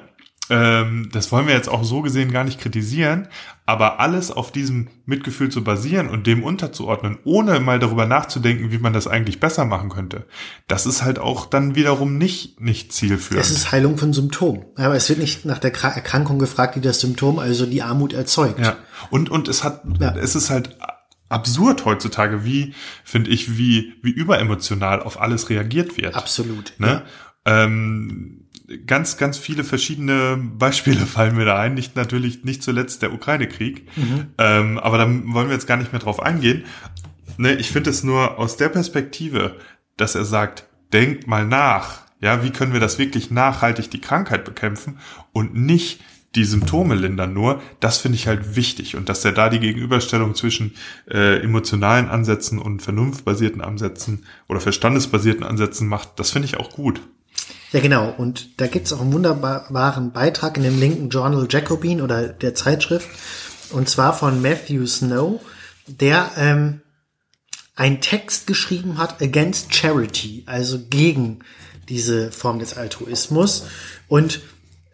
Ähm, 0.50 1.09
das 1.11 1.33
wollen 1.33 1.46
wir 1.46 1.54
jetzt 1.54 1.70
auch 1.70 1.85
so 1.85 2.02
gesehen 2.02 2.30
gar 2.30 2.44
nicht 2.44 2.61
kritisieren, 2.61 3.28
aber 3.64 3.98
alles 3.98 4.30
auf 4.30 4.52
diesem 4.52 4.88
Mitgefühl 5.07 5.48
zu 5.48 5.64
basieren 5.64 6.11
und 6.11 6.26
dem 6.26 6.42
unterzuordnen, 6.44 7.18
ohne 7.24 7.61
mal 7.61 7.78
darüber 7.78 8.04
nachzudenken, 8.04 8.70
wie 8.70 8.76
man 8.78 8.92
das 8.92 9.07
eigentlich 9.07 9.40
besser 9.40 9.64
machen 9.64 9.88
könnte, 9.88 10.26
das 10.68 10.85
ist 10.85 11.02
halt 11.02 11.18
auch 11.18 11.46
dann 11.46 11.74
wiederum 11.76 12.18
nicht, 12.18 12.61
nicht 12.61 12.92
zielführend. 12.92 13.42
Es 13.46 13.50
ist 13.50 13.72
Heilung 13.72 13.96
von 13.96 14.12
Symptomen. 14.12 14.66
Aber 14.76 14.94
es 14.96 15.09
wird 15.09 15.18
nicht 15.18 15.46
nach 15.46 15.59
der 15.59 15.74
Kra- 15.74 15.94
Erkrankung 15.94 16.38
gefragt, 16.38 16.76
die 16.76 16.83
das 16.83 17.00
Symptom, 17.00 17.38
also 17.38 17.64
die 17.64 17.80
Armut 17.80 18.12
erzeugt. 18.12 18.61
Ja. 18.61 18.76
Und, 19.11 19.30
und 19.30 19.48
es 19.48 19.64
hat, 19.64 19.83
Ja. 19.98 20.14
es 20.14 20.35
ist 20.37 20.50
halt 20.50 20.76
absurd 21.30 21.87
heutzutage, 21.87 22.44
wie, 22.44 22.74
finde 23.02 23.30
ich, 23.30 23.57
wie, 23.57 23.94
wie 24.02 24.11
überemotional 24.11 25.02
auf 25.02 25.18
alles 25.18 25.48
reagiert 25.48 25.96
wird. 25.96 26.14
Absolut. 26.14 26.74
Ne? 26.76 27.02
Ähm, 27.46 28.43
ganz, 28.78 29.16
ganz 29.16 29.38
viele 29.38 29.64
verschiedene 29.64 30.37
Beispiele 30.37 31.06
fallen 31.06 31.37
mir 31.37 31.44
da 31.44 31.58
ein. 31.58 31.74
Nicht 31.74 31.96
natürlich, 31.96 32.44
nicht 32.44 32.62
zuletzt 32.62 33.02
der 33.02 33.12
Ukraine-Krieg. 33.12 33.88
Ähm, 34.38 34.78
aber 34.78 34.98
da 34.98 35.06
wollen 35.06 35.48
wir 35.48 35.54
jetzt 35.54 35.66
gar 35.66 35.76
nicht 35.76 35.92
mehr 35.92 36.00
drauf 36.00 36.20
eingehen. 36.20 36.64
Ne, 37.37 37.54
ich 37.54 37.70
finde 37.70 37.90
es 37.90 38.04
nur 38.04 38.38
aus 38.38 38.56
der 38.56 38.68
Perspektive, 38.68 39.56
dass 39.96 40.14
er 40.14 40.24
sagt, 40.24 40.66
denkt 40.92 41.26
mal 41.26 41.44
nach. 41.46 42.03
Ja, 42.20 42.42
wie 42.42 42.51
können 42.51 42.72
wir 42.72 42.80
das 42.80 42.99
wirklich 42.99 43.30
nachhaltig 43.30 43.90
die 43.90 44.01
Krankheit 44.01 44.44
bekämpfen 44.44 44.99
und 45.32 45.55
nicht 45.55 46.01
die 46.34 46.44
Symptome 46.44 46.94
lindern 46.94 47.32
nur, 47.32 47.62
das 47.80 47.99
finde 47.99 48.16
ich 48.16 48.26
halt 48.26 48.57
wichtig 48.57 48.96
und 48.96 49.09
dass 49.09 49.24
er 49.24 49.32
da 49.32 49.49
die 49.49 49.61
Gegenüberstellung 49.61 50.34
zwischen 50.34 50.74
äh, 51.09 51.40
emotionalen 51.42 52.09
Ansätzen 52.09 52.59
und 52.59 52.82
vernunftbasierten 52.82 53.61
Ansätzen 53.61 54.26
oder 54.49 54.61
verstandesbasierten 54.61 55.44
Ansätzen 55.44 55.86
macht, 55.86 56.18
das 56.18 56.30
finde 56.30 56.46
ich 56.46 56.57
auch 56.57 56.70
gut. 56.70 57.01
Ja, 57.75 57.81
genau. 57.81 58.14
Und 58.16 58.61
da 58.61 58.68
gibt's 58.68 58.93
auch 58.93 59.01
einen 59.01 59.12
wunderbaren 59.12 60.12
Beitrag 60.12 60.57
in 60.57 60.62
dem 60.62 60.79
linken 60.79 61.09
Journal 61.09 61.49
Jacobin 61.51 62.01
oder 62.01 62.29
der 62.29 62.55
Zeitschrift. 62.55 63.09
Und 63.70 63.89
zwar 63.89 64.16
von 64.16 64.41
Matthew 64.41 64.87
Snow, 64.87 65.41
der 65.89 66.31
ähm, 66.37 66.83
einen 67.75 68.01
Text 68.01 68.47
geschrieben 68.47 68.97
hat 68.99 69.20
against 69.20 69.75
charity, 69.75 70.45
also 70.47 70.79
gegen 70.89 71.41
diese 71.89 72.31
Form 72.31 72.61
des 72.61 72.77
Altruismus. 72.77 73.64
Und 74.07 74.41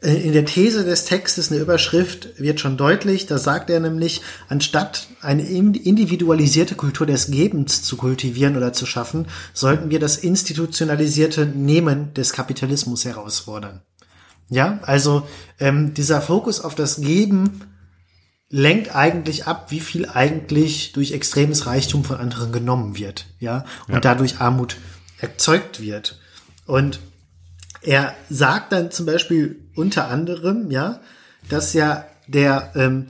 in 0.01 0.33
der 0.33 0.47
These 0.47 0.85
des 0.85 1.05
Textes, 1.05 1.51
eine 1.51 1.61
Überschrift, 1.61 2.41
wird 2.41 2.59
schon 2.59 2.79
deutlich, 2.79 3.27
da 3.27 3.37
sagt 3.37 3.69
er 3.69 3.81
nämlich, 3.81 4.23
anstatt 4.49 5.09
eine 5.21 5.47
individualisierte 5.47 6.75
Kultur 6.75 7.07
des 7.07 7.31
Gebens 7.31 7.83
zu 7.83 7.99
kultivieren 7.99 8.57
oder 8.57 8.73
zu 8.73 8.87
schaffen, 8.87 9.27
sollten 9.53 9.91
wir 9.91 10.01
das 10.01 10.17
institutionalisierte 10.17 11.45
Nehmen 11.45 12.15
des 12.15 12.33
Kapitalismus 12.33 13.05
herausfordern. 13.05 13.83
Ja, 14.49 14.81
also 14.83 15.29
ähm, 15.59 15.93
dieser 15.93 16.23
Fokus 16.23 16.61
auf 16.61 16.75
das 16.75 17.01
Geben 17.03 17.61
lenkt 18.49 18.97
eigentlich 18.97 19.47
ab, 19.47 19.67
wie 19.71 19.81
viel 19.81 20.09
eigentlich 20.09 20.93
durch 20.93 21.13
extremes 21.13 21.67
Reichtum 21.67 22.05
von 22.05 22.17
anderen 22.17 22.53
genommen 22.53 22.99
wird, 22.99 23.27
ja, 23.39 23.65
und 23.87 23.95
ja. 23.95 24.01
dadurch 24.01 24.41
Armut 24.41 24.79
erzeugt 25.21 25.81
wird. 25.81 26.19
Und 26.67 27.01
er 27.83 28.15
sagt 28.29 28.73
dann 28.73 28.91
zum 28.91 29.07
Beispiel 29.07 29.70
unter 29.81 30.09
anderem, 30.09 30.71
ja, 30.71 31.01
dass 31.49 31.73
ja 31.73 32.05
der 32.29 32.73
ähm, 32.77 33.07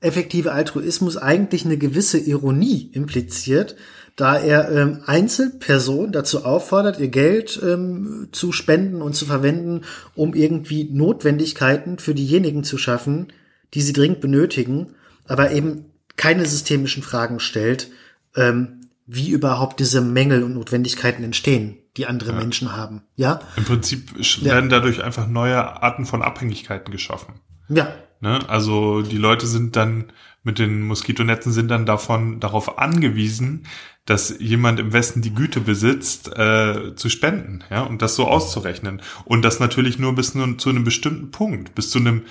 effektive 0.00 0.52
Altruismus 0.52 1.16
eigentlich 1.16 1.64
eine 1.64 1.76
gewisse 1.76 2.18
Ironie 2.18 2.90
impliziert, 2.92 3.76
da 4.16 4.36
er 4.36 4.70
ähm, 4.72 5.02
Einzelpersonen 5.06 6.12
dazu 6.12 6.44
auffordert, 6.44 6.98
ihr 6.98 7.08
Geld 7.08 7.60
ähm, 7.62 8.28
zu 8.32 8.50
spenden 8.50 9.02
und 9.02 9.14
zu 9.14 9.26
verwenden, 9.26 9.82
um 10.14 10.34
irgendwie 10.34 10.88
Notwendigkeiten 10.90 11.98
für 11.98 12.14
diejenigen 12.14 12.64
zu 12.64 12.78
schaffen, 12.78 13.28
die 13.74 13.82
sie 13.82 13.92
dringend 13.92 14.20
benötigen, 14.20 14.94
aber 15.26 15.52
eben 15.52 15.84
keine 16.16 16.46
systemischen 16.46 17.02
Fragen 17.02 17.38
stellt, 17.38 17.90
ähm, 18.34 18.80
wie 19.06 19.30
überhaupt 19.30 19.78
diese 19.78 20.00
Mängel 20.00 20.42
und 20.42 20.54
Notwendigkeiten 20.54 21.22
entstehen 21.22 21.76
die 21.98 22.06
andere 22.06 22.30
ja. 22.30 22.36
Menschen 22.38 22.74
haben. 22.76 23.02
Ja. 23.16 23.40
Im 23.56 23.64
Prinzip 23.64 24.14
werden 24.42 24.70
dadurch 24.70 25.02
einfach 25.02 25.26
neue 25.26 25.82
Arten 25.82 26.06
von 26.06 26.22
Abhängigkeiten 26.22 26.90
geschaffen. 26.90 27.34
Ja. 27.68 27.92
Ne? 28.20 28.40
Also 28.48 29.02
die 29.02 29.18
Leute 29.18 29.46
sind 29.46 29.76
dann 29.76 30.12
mit 30.42 30.58
den 30.58 30.82
Moskitonetzen 30.82 31.52
sind 31.52 31.68
dann 31.68 31.84
davon 31.84 32.40
darauf 32.40 32.78
angewiesen, 32.78 33.66
dass 34.06 34.34
jemand 34.38 34.80
im 34.80 34.94
Westen 34.94 35.20
die 35.20 35.34
Güte 35.34 35.60
besitzt, 35.60 36.34
äh, 36.34 36.94
zu 36.96 37.10
spenden, 37.10 37.64
ja, 37.70 37.82
und 37.82 38.00
das 38.00 38.14
so 38.14 38.26
auszurechnen. 38.26 39.02
Und 39.26 39.42
das 39.42 39.60
natürlich 39.60 39.98
nur 39.98 40.14
bis 40.14 40.32
zu 40.32 40.70
einem 40.70 40.84
bestimmten 40.84 41.30
Punkt, 41.30 41.74
bis 41.74 41.90
zu 41.90 41.98
einem 41.98 42.22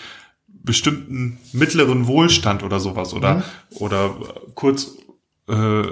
bestimmten 0.48 1.38
mittleren 1.54 2.08
Wohlstand 2.08 2.64
oder 2.64 2.80
sowas 2.80 3.14
oder 3.14 3.36
mhm. 3.36 3.44
oder 3.72 4.16
kurz 4.56 4.98
äh, 5.48 5.84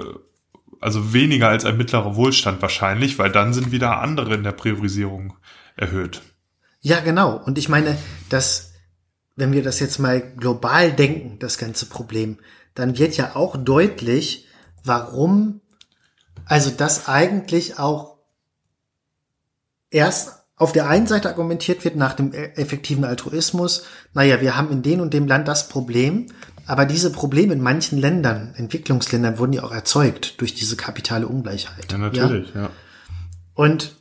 also 0.80 1.12
weniger 1.12 1.48
als 1.48 1.64
ein 1.64 1.76
mittlerer 1.76 2.16
Wohlstand 2.16 2.62
wahrscheinlich, 2.62 3.18
weil 3.18 3.30
dann 3.30 3.52
sind 3.52 3.72
wieder 3.72 4.00
andere 4.00 4.34
in 4.34 4.42
der 4.42 4.52
Priorisierung 4.52 5.34
erhöht. 5.76 6.22
Ja, 6.80 7.00
genau. 7.00 7.36
Und 7.36 7.58
ich 7.58 7.68
meine, 7.68 7.96
dass, 8.28 8.72
wenn 9.34 9.52
wir 9.52 9.62
das 9.62 9.80
jetzt 9.80 9.98
mal 9.98 10.20
global 10.20 10.92
denken, 10.92 11.38
das 11.38 11.58
ganze 11.58 11.86
Problem, 11.86 12.38
dann 12.74 12.98
wird 12.98 13.16
ja 13.16 13.34
auch 13.34 13.56
deutlich, 13.56 14.46
warum, 14.84 15.60
also 16.44 16.70
das 16.70 17.08
eigentlich 17.08 17.78
auch 17.78 18.18
erst 19.90 20.44
auf 20.56 20.72
der 20.72 20.88
einen 20.88 21.06
Seite 21.06 21.28
argumentiert 21.28 21.84
wird 21.84 21.96
nach 21.96 22.14
dem 22.14 22.32
e-, 22.32 22.52
effektiven 22.54 23.04
Altruismus, 23.04 23.84
naja, 24.14 24.40
wir 24.40 24.56
haben 24.56 24.70
in 24.70 24.82
dem 24.82 25.00
und 25.00 25.12
dem 25.12 25.26
Land 25.26 25.48
das 25.48 25.68
Problem, 25.68 26.26
aber 26.66 26.84
diese 26.84 27.12
Probleme 27.12 27.52
in 27.52 27.62
manchen 27.62 27.98
Ländern, 27.98 28.54
Entwicklungsländern, 28.56 29.38
wurden 29.38 29.52
ja 29.52 29.62
auch 29.62 29.72
erzeugt 29.72 30.40
durch 30.40 30.54
diese 30.54 30.76
kapitale 30.76 31.28
Ungleichheit. 31.28 31.92
Ja, 31.92 31.98
natürlich, 31.98 32.54
ja. 32.54 32.62
ja. 32.62 32.70
Und 33.54 33.94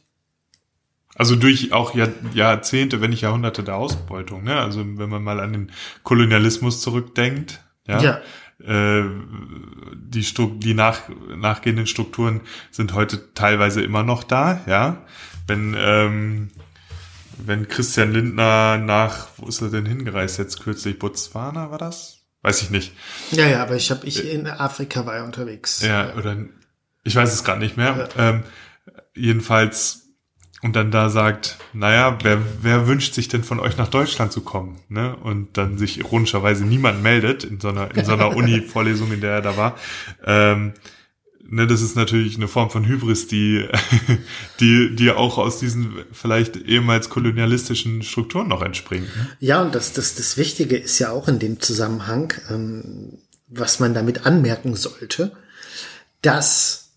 also 1.16 1.36
durch 1.36 1.72
auch 1.72 1.96
Jahr, 1.96 2.10
Jahrzehnte, 2.34 3.00
wenn 3.00 3.12
nicht 3.12 3.22
Jahrhunderte 3.22 3.64
der 3.64 3.76
Ausbeutung, 3.76 4.44
ne? 4.44 4.58
Also 4.60 4.80
wenn 4.82 5.10
man 5.10 5.24
mal 5.24 5.40
an 5.40 5.54
den 5.54 5.72
Kolonialismus 6.04 6.82
zurückdenkt, 6.82 7.62
ja. 7.88 8.02
ja. 8.02 8.22
Äh, 8.60 9.06
die, 9.94 10.24
Stru 10.24 10.48
die 10.58 10.74
nach, 10.74 11.02
nachgehenden 11.34 11.88
Strukturen 11.88 12.42
sind 12.72 12.94
heute 12.94 13.34
teilweise 13.34 13.82
immer 13.82 14.04
noch 14.04 14.24
da, 14.24 14.62
ja. 14.68 15.06
Wenn 15.48 15.76
ähm, 15.78 16.50
wenn 17.38 17.68
Christian 17.68 18.14
Lindner 18.14 18.78
nach, 18.78 19.28
wo 19.38 19.48
ist 19.48 19.62
er 19.62 19.70
denn 19.70 19.86
hingereist 19.86 20.38
jetzt 20.38 20.62
kürzlich? 20.62 21.00
Botswana 21.00 21.72
war 21.72 21.78
das? 21.78 22.15
Weiß 22.46 22.62
ich 22.62 22.70
nicht. 22.70 22.94
Ja, 23.32 23.48
ja, 23.48 23.64
aber 23.64 23.76
ich 23.76 23.90
habe 23.90 24.06
ich 24.06 24.32
in 24.32 24.46
Afrika 24.46 25.04
war 25.08 25.16
ja 25.16 25.24
unterwegs. 25.24 25.82
Ja, 25.82 26.14
oder 26.14 26.38
ich 27.04 27.16
weiß 27.16 27.34
es 27.34 27.44
gerade 27.44 27.60
nicht 27.60 27.76
mehr. 27.76 28.08
Ja. 28.16 28.30
Ähm, 28.30 28.44
jedenfalls 29.16 30.04
und 30.62 30.76
dann 30.76 30.92
da 30.92 31.10
sagt, 31.10 31.58
naja, 31.74 32.20
wer, 32.22 32.40
wer 32.62 32.86
wünscht 32.86 33.16
sich 33.16 33.30
denn 33.30 33.44
von 33.44 33.60
euch 33.60 33.78
nach 33.78 33.88
Deutschland 33.88 34.32
zu 34.32 34.42
kommen? 34.42 34.80
Ne? 34.90 35.16
Und 35.16 35.58
dann 35.58 35.80
sich 35.80 35.98
ironischerweise 35.98 36.66
niemand 36.66 37.02
meldet 37.02 37.44
in 37.44 37.60
so 37.60 37.70
einer, 37.70 37.90
in 37.96 38.06
so 38.06 38.14
einer 38.14 38.36
Uni-Vorlesung, 38.36 39.12
in 39.12 39.22
der 39.22 39.32
er 39.32 39.42
da 39.42 39.58
war. 39.58 39.76
Ähm, 40.24 40.74
ne, 41.50 41.68
das 41.68 41.82
ist 41.82 41.96
natürlich 41.96 42.36
eine 42.36 42.48
Form 42.48 42.70
von 42.70 42.86
Hybris, 42.86 43.28
die, 43.28 43.68
die, 44.60 44.96
die 44.96 45.12
auch 45.12 45.38
aus 45.38 45.60
diesen 45.60 45.94
vielleicht 46.12 46.58
ehemals 46.58 47.10
kolonialistischen 47.10 48.04
Strukturen 48.04 48.48
noch 48.48 48.62
entspringt. 48.62 49.16
Ne? 49.16 49.30
Ja, 49.40 49.62
und 49.62 49.76
das, 49.76 49.94
das, 49.94 50.16
das 50.16 50.38
Wichtige 50.38 50.78
ist 50.78 51.00
ja 51.00 51.12
auch 51.12 51.28
in 51.28 51.40
dem 51.40 51.60
Zusammenhang, 51.60 52.34
ähm, 52.50 53.20
was 53.48 53.80
man 53.80 53.94
damit 53.94 54.26
anmerken 54.26 54.76
sollte, 54.76 55.32
dass, 56.22 56.92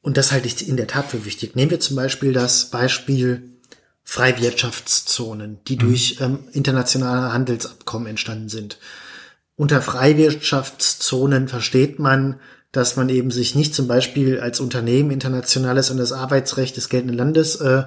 und 0.00 0.16
das 0.16 0.32
halte 0.32 0.48
ich 0.48 0.68
in 0.68 0.76
der 0.76 0.86
Tat 0.86 1.10
für 1.10 1.24
wichtig, 1.24 1.54
nehmen 1.54 1.70
wir 1.70 1.80
zum 1.80 1.96
Beispiel 1.96 2.32
das 2.32 2.70
Beispiel 2.70 3.50
Freiwirtschaftszonen, 4.04 5.58
die 5.66 5.76
mhm. 5.76 5.80
durch 5.80 6.16
ähm, 6.20 6.38
internationale 6.52 7.32
Handelsabkommen 7.32 8.08
entstanden 8.08 8.48
sind. 8.48 8.78
Unter 9.54 9.82
Freiwirtschaftszonen 9.82 11.48
versteht 11.48 11.98
man 11.98 12.40
dass 12.72 12.96
man 12.96 13.08
eben 13.08 13.30
sich 13.30 13.54
nicht 13.54 13.74
zum 13.74 13.88
Beispiel 13.88 14.40
als 14.40 14.60
Unternehmen 14.60 15.10
internationales 15.10 15.90
und 15.90 15.96
das 15.96 16.12
Arbeitsrecht 16.12 16.76
des 16.76 16.88
geltenden 16.88 17.16
Landes 17.16 17.56
äh, 17.56 17.84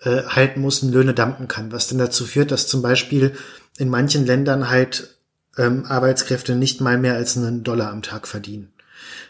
äh, 0.00 0.22
halten 0.24 0.60
muss 0.60 0.82
und 0.82 0.92
Löhne 0.92 1.14
dampen 1.14 1.48
kann, 1.48 1.72
was 1.72 1.88
dann 1.88 1.98
dazu 1.98 2.24
führt, 2.24 2.50
dass 2.50 2.66
zum 2.66 2.82
Beispiel 2.82 3.32
in 3.78 3.88
manchen 3.88 4.26
Ländern 4.26 4.70
halt 4.70 5.16
ähm, 5.58 5.84
Arbeitskräfte 5.86 6.54
nicht 6.54 6.80
mal 6.80 6.98
mehr 6.98 7.14
als 7.14 7.36
einen 7.36 7.62
Dollar 7.62 7.90
am 7.90 8.02
Tag 8.02 8.28
verdienen. 8.28 8.72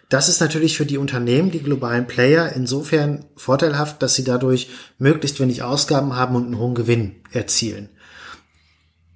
Das 0.08 0.28
ist 0.28 0.40
natürlich 0.40 0.76
für 0.76 0.84
die 0.84 0.98
Unternehmen, 0.98 1.50
die 1.50 1.62
globalen 1.62 2.06
Player, 2.06 2.52
insofern 2.54 3.24
vorteilhaft, 3.34 4.02
dass 4.02 4.14
sie 4.14 4.24
dadurch 4.24 4.68
möglichst 4.98 5.40
wenig 5.40 5.62
Ausgaben 5.62 6.14
haben 6.14 6.36
und 6.36 6.44
einen 6.44 6.58
hohen 6.58 6.74
Gewinn 6.74 7.16
erzielen. 7.30 7.88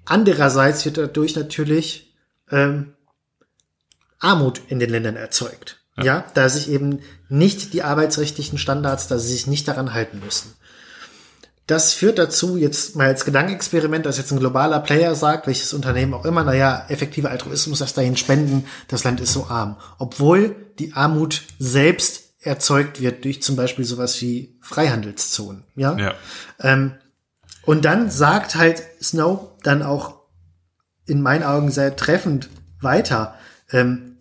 Andererseits 0.07 0.85
wird 0.87 0.97
dadurch 0.97 1.37
natürlich 1.37 2.15
ähm, 2.51 2.95
Armut 4.19 4.61
in 4.69 4.79
den 4.79 4.91
Ländern 4.91 5.17
erzeugt. 5.17 5.81
Ja. 5.97 6.05
ja, 6.05 6.25
da 6.35 6.49
sich 6.49 6.71
eben 6.71 7.01
nicht 7.29 7.73
die 7.73 7.83
arbeitsrechtlichen 7.83 8.59
Standards, 8.59 9.09
da 9.09 9.19
sie 9.19 9.33
sich 9.33 9.47
nicht 9.47 9.67
daran 9.67 9.95
halten 9.95 10.21
müssen. 10.23 10.53
Das 11.67 11.95
führt 11.95 12.19
dazu, 12.19 12.57
jetzt 12.57 12.95
mal 12.95 13.09
als 13.09 13.25
Gedankenexperiment, 13.25 14.07
dass 14.07 14.19
jetzt 14.19 14.31
ein 14.31 14.39
globaler 14.39 14.79
Player 14.81 15.15
sagt, 15.17 15.49
welches 15.49 15.75
Unternehmen 15.75 16.15
auch 16.15 16.25
immer, 16.25 16.45
naja, 16.45 16.85
effektiver 16.89 17.31
Altruismus, 17.31 17.81
das 17.81 17.95
dahin 17.95 18.17
spenden, 18.17 18.67
das 18.87 19.03
Land 19.03 19.21
ist 19.21 19.33
so 19.33 19.47
arm. 19.47 19.77
Obwohl 19.99 20.55
die 20.79 20.93
Armut 20.93 21.43
selbst 21.59 22.35
erzeugt 22.41 23.01
wird 23.01 23.25
durch 23.25 23.43
zum 23.43 23.57
Beispiel 23.57 23.85
sowas 23.85 24.21
wie 24.21 24.57
Freihandelszonen. 24.61 25.65
Ja. 25.75 25.97
ja. 25.97 26.15
Ähm, 26.61 26.95
und 27.63 27.85
dann 27.85 28.11
sagt 28.11 28.55
halt 28.55 28.83
Snow 29.03 29.51
dann 29.65 29.83
auch 29.83 30.21
in 31.05 31.21
meinen 31.21 31.43
Augen 31.43 31.73
sehr 31.73 31.97
treffend 31.97 32.49
weiter, 32.81 33.35
ähm, 33.73 34.17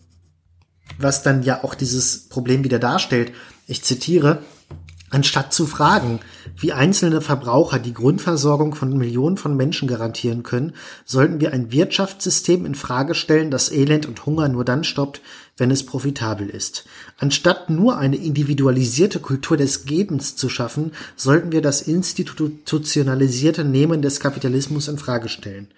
was 0.97 1.23
dann 1.23 1.43
ja 1.43 1.63
auch 1.63 1.75
dieses 1.75 2.29
Problem 2.29 2.63
wieder 2.63 2.79
darstellt. 2.79 3.31
Ich 3.67 3.83
zitiere, 3.83 4.43
Anstatt 5.11 5.53
zu 5.53 5.67
fragen, 5.67 6.19
wie 6.57 6.73
einzelne 6.73 7.21
Verbraucher 7.21 7.79
die 7.79 7.93
Grundversorgung 7.93 8.75
von 8.75 8.97
Millionen 8.97 9.37
von 9.37 9.55
Menschen 9.55 9.87
garantieren 9.87 10.43
können, 10.43 10.73
sollten 11.05 11.39
wir 11.39 11.53
ein 11.53 11.71
Wirtschaftssystem 11.71 12.65
in 12.65 12.75
Frage 12.75 13.15
stellen, 13.15 13.49
das 13.49 13.71
Elend 13.71 14.07
und 14.07 14.25
Hunger 14.25 14.49
nur 14.49 14.65
dann 14.65 14.83
stoppt, 14.83 15.21
wenn 15.57 15.69
es 15.71 15.85
profitabel 15.85 16.49
ist. 16.49 16.85
Anstatt 17.17 17.69
nur 17.69 17.97
eine 17.97 18.17
individualisierte 18.17 19.19
Kultur 19.19 19.57
des 19.57 19.85
Gebens 19.85 20.35
zu 20.35 20.49
schaffen, 20.49 20.91
sollten 21.15 21.51
wir 21.51 21.61
das 21.61 21.83
institutionalisierte 21.83 23.63
Nehmen 23.63 24.01
des 24.01 24.19
Kapitalismus 24.19 24.87
in 24.87 24.97
Frage 24.97 25.29
stellen. 25.29 25.69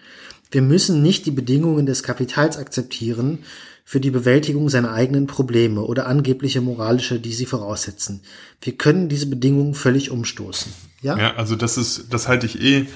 Wir 0.52 0.62
müssen 0.62 1.02
nicht 1.02 1.26
die 1.26 1.32
Bedingungen 1.32 1.86
des 1.86 2.04
Kapitals 2.04 2.58
akzeptieren 2.58 3.40
für 3.84 4.00
die 4.00 4.12
Bewältigung 4.12 4.70
seiner 4.70 4.92
eigenen 4.92 5.28
Probleme 5.28 5.82
oder 5.82 6.08
angebliche 6.08 6.60
moralische, 6.62 7.20
die 7.20 7.34
sie 7.34 7.46
voraussetzen. 7.46 8.22
Wir 8.62 8.74
können 8.74 9.08
diese 9.08 9.28
Bedingungen 9.28 9.74
völlig 9.74 10.12
umstoßen. 10.12 10.74
Ja, 11.02 11.18
ja 11.18 11.36
also 11.36 11.56
das 11.56 11.78
ist, 11.78 12.08
das 12.12 12.28
halte 12.28 12.46
ich 12.46 12.62
eh 12.62 12.88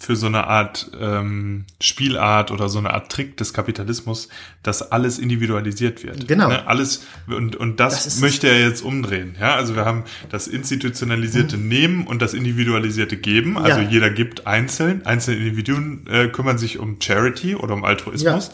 für 0.00 0.16
so 0.16 0.26
eine 0.26 0.48
Art 0.48 0.90
ähm, 1.00 1.64
Spielart 1.80 2.50
oder 2.50 2.68
so 2.68 2.80
eine 2.80 2.92
Art 2.92 3.12
Trick 3.12 3.36
des 3.36 3.52
Kapitalismus, 3.54 4.28
dass 4.64 4.90
alles 4.90 5.20
individualisiert 5.20 6.02
wird. 6.02 6.26
Genau. 6.26 6.48
Ne? 6.48 6.66
Alles 6.66 7.04
und 7.28 7.54
und 7.54 7.78
das, 7.78 8.02
Das 8.02 8.18
möchte 8.20 8.48
er 8.48 8.60
jetzt 8.60 8.82
umdrehen. 8.82 9.36
Ja, 9.40 9.54
also 9.54 9.76
wir 9.76 9.84
haben 9.84 10.02
das 10.28 10.48
institutionalisierte 10.48 11.56
Nehmen 11.56 12.04
und 12.08 12.20
das 12.20 12.34
individualisierte 12.34 13.16
Geben. 13.16 13.56
Also 13.56 13.78
Mhm. 13.78 13.84
Ja. 13.86 13.90
jeder 13.90 14.10
gibt 14.10 14.46
einzeln. 14.48 15.06
Einzelne 15.06 15.36
Individuen 15.38 16.04
äh, 16.10 16.26
kümmern 16.26 16.58
sich 16.58 16.80
um 16.80 16.96
Charity 17.00 17.54
oder 17.54 17.74
um 17.74 17.84
Altruismus. 17.84 18.50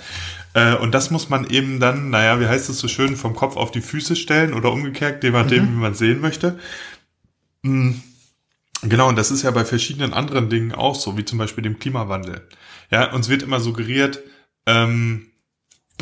Äh, 0.53 0.75
und 0.75 0.93
das 0.95 1.11
muss 1.11 1.31
man 1.31 1.49
eben 1.49 1.81
dann, 1.81 2.11
naja, 2.11 2.41
wie 2.41 2.47
heißt 2.47 2.69
es 2.69 2.79
so 2.79 2.89
schön, 2.89 3.17
vom 3.17 3.35
Kopf 3.35 3.57
auf 3.57 3.71
die 3.71 3.81
Füße 3.81 4.17
stellen 4.17 4.53
oder 4.53 4.71
umgekehrt, 4.71 5.25
je 5.25 5.31
nachdem, 5.31 5.65
Mhm. 5.65 5.69
wie 5.77 5.81
man 5.81 5.95
sehen 5.95 6.21
möchte. 6.21 6.59
Genau, 8.83 9.09
und 9.09 9.17
das 9.17 9.31
ist 9.31 9.43
ja 9.43 9.51
bei 9.51 9.65
verschiedenen 9.65 10.13
anderen 10.13 10.49
Dingen 10.51 10.73
auch 10.73 10.95
so, 10.95 11.17
wie 11.17 11.25
zum 11.25 11.39
Beispiel 11.39 11.63
dem 11.63 11.79
Klimawandel. 11.79 12.47
Ja, 12.91 13.13
uns 13.13 13.29
wird 13.29 13.43
immer 13.43 13.61
suggeriert, 13.61 14.21
ähm, 14.67 15.27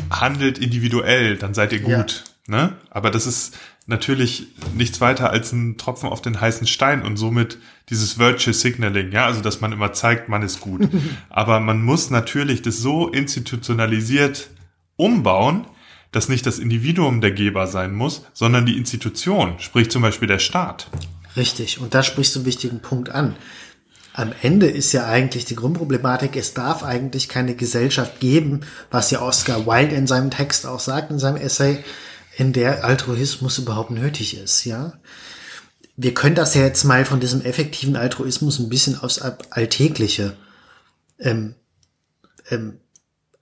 handelt 0.09 0.59
individuell, 0.59 1.37
dann 1.37 1.53
seid 1.53 1.73
ihr 1.73 1.81
Ja. 1.81 1.97
gut. 1.97 2.23
Ne? 2.47 2.77
Aber 2.91 3.11
das 3.11 3.27
ist 3.27 3.57
natürlich 3.87 4.47
nichts 4.75 5.01
weiter 5.01 5.31
als 5.31 5.51
ein 5.51 5.77
Tropfen 5.77 6.09
auf 6.09 6.21
den 6.21 6.39
heißen 6.39 6.67
Stein 6.67 7.03
und 7.03 7.17
somit 7.17 7.57
dieses 7.89 8.19
Virtual 8.19 8.53
Signaling, 8.53 9.11
ja, 9.11 9.25
also 9.25 9.41
dass 9.41 9.59
man 9.59 9.71
immer 9.71 9.91
zeigt, 9.93 10.29
man 10.29 10.43
ist 10.43 10.61
gut. 10.61 10.87
Aber 11.29 11.59
man 11.59 11.81
muss 11.81 12.09
natürlich 12.09 12.61
das 12.61 12.77
so 12.77 13.09
institutionalisiert 13.09 14.49
umbauen, 14.97 15.65
dass 16.11 16.29
nicht 16.29 16.45
das 16.45 16.59
Individuum 16.59 17.21
der 17.21 17.31
Geber 17.31 17.67
sein 17.67 17.93
muss, 17.93 18.25
sondern 18.33 18.65
die 18.65 18.77
Institution, 18.77 19.55
sprich 19.59 19.89
zum 19.91 20.01
Beispiel 20.01 20.27
der 20.27 20.39
Staat. 20.39 20.89
Richtig. 21.35 21.79
Und 21.79 21.93
da 21.93 22.03
sprichst 22.03 22.35
du 22.35 22.39
einen 22.39 22.45
wichtigen 22.45 22.79
Punkt 22.79 23.09
an. 23.09 23.35
Am 24.13 24.33
Ende 24.41 24.67
ist 24.67 24.93
ja 24.93 25.05
eigentlich 25.05 25.45
die 25.45 25.55
Grundproblematik, 25.55 26.35
es 26.35 26.55
darf 26.55 26.81
eigentlich 26.81 27.29
keine 27.29 27.55
Gesellschaft 27.55 28.19
geben, 28.19 28.61
was 28.89 29.11
ja 29.11 29.21
Oscar 29.21 29.67
Wilde 29.67 29.95
in 29.95 30.07
seinem 30.07 30.31
Text 30.31 30.65
auch 30.65 30.79
sagt, 30.79 31.11
in 31.11 31.19
seinem 31.19 31.37
Essay, 31.37 31.83
in 32.35 32.51
der 32.51 32.83
Altruismus 32.83 33.59
überhaupt 33.59 33.91
nötig 33.91 34.35
ist, 34.35 34.65
ja. 34.65 34.93
Wir 35.95 36.15
können 36.15 36.33
das 36.33 36.55
ja 36.55 36.61
jetzt 36.61 36.83
mal 36.83 37.05
von 37.05 37.19
diesem 37.19 37.41
effektiven 37.41 37.95
Altruismus 37.95 38.57
ein 38.57 38.69
bisschen 38.69 38.99
aufs 38.99 39.19
Alltägliche 39.19 40.35
ähm, 41.19 41.55
ähm, 42.49 42.79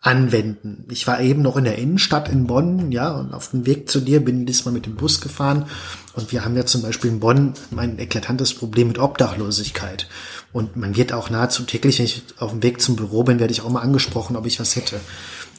anwenden. 0.06 0.86
Ich 0.92 1.08
war 1.08 1.20
eben 1.20 1.42
noch 1.42 1.58
in 1.58 1.64
der 1.64 1.80
Innenstadt 1.80 2.30
in 2.30 2.46
Bonn, 2.46 2.92
ja, 2.92 3.12
und 3.12 3.34
auf 3.34 3.50
dem 3.50 3.66
Weg 3.66 3.90
zu 3.90 4.00
dir 4.00 4.24
bin 4.24 4.42
ich 4.42 4.46
diesmal 4.46 4.74
mit 4.74 4.86
dem 4.86 4.96
Bus 4.96 5.20
gefahren. 5.20 5.66
Und 6.14 6.32
wir 6.32 6.46
haben 6.46 6.56
ja 6.56 6.64
zum 6.64 6.84
Beispiel 6.84 7.10
in 7.10 7.20
Bonn 7.20 7.56
ein 7.76 7.98
eklatantes 7.98 8.54
Problem 8.54 8.88
mit 8.88 9.00
Obdachlosigkeit. 9.00 10.08
Und 10.54 10.76
man 10.76 10.96
wird 10.96 11.12
auch 11.12 11.32
nahezu 11.32 11.64
täglich, 11.64 11.98
wenn 11.98 12.06
ich 12.06 12.24
auf 12.38 12.52
dem 12.52 12.62
Weg 12.62 12.82
zum 12.82 12.96
Büro 12.96 13.24
bin, 13.24 13.40
werde 13.40 13.52
ich 13.52 13.62
auch 13.62 13.70
mal 13.70 13.82
angesprochen, 13.82 14.36
ob 14.36 14.46
ich 14.46 14.60
was 14.60 14.76
hätte. 14.76 15.00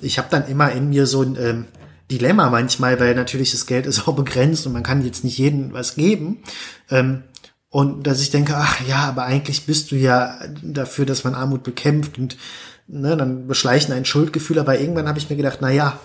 Ich 0.01 0.17
habe 0.17 0.29
dann 0.31 0.47
immer 0.47 0.71
in 0.71 0.91
mir 0.91 1.07
so 1.07 1.23
ein 1.23 1.37
ähm, 1.41 1.65
Dilemma 2.09 2.49
manchmal, 2.49 3.01
weil 3.01 3.17
natürlich 3.17 3.51
das 3.51 3.67
Geld 3.67 3.85
ist 3.85 4.07
auch 4.07 4.15
begrenzt 4.15 4.65
und 4.65 4.73
man 4.73 4.85
kann 4.85 5.05
jetzt 5.05 5.25
nicht 5.25 5.39
jedem 5.39 5.73
was 5.73 5.97
geben. 5.97 6.39
Ähm, 6.89 7.25
und 7.69 8.07
dass 8.07 8.21
ich 8.21 8.31
denke, 8.31 8.55
ach 8.57 8.81
ja, 8.87 9.09
aber 9.09 9.25
eigentlich 9.25 9.67
bist 9.67 9.91
du 9.91 9.97
ja 9.97 10.39
dafür, 10.63 11.05
dass 11.05 11.25
man 11.25 11.35
Armut 11.35 11.65
bekämpft 11.65 12.17
und 12.17 12.37
ne, 12.89 13.17
dann 13.17 13.47
beschleichen 13.47 13.93
ein 13.93 14.05
Schuldgefühl. 14.05 14.59
Aber 14.59 14.79
irgendwann 14.79 15.09
habe 15.09 15.19
ich 15.19 15.31
mir 15.31 15.37
gedacht, 15.37 15.59
na 15.61 15.71
ja, 15.71 15.99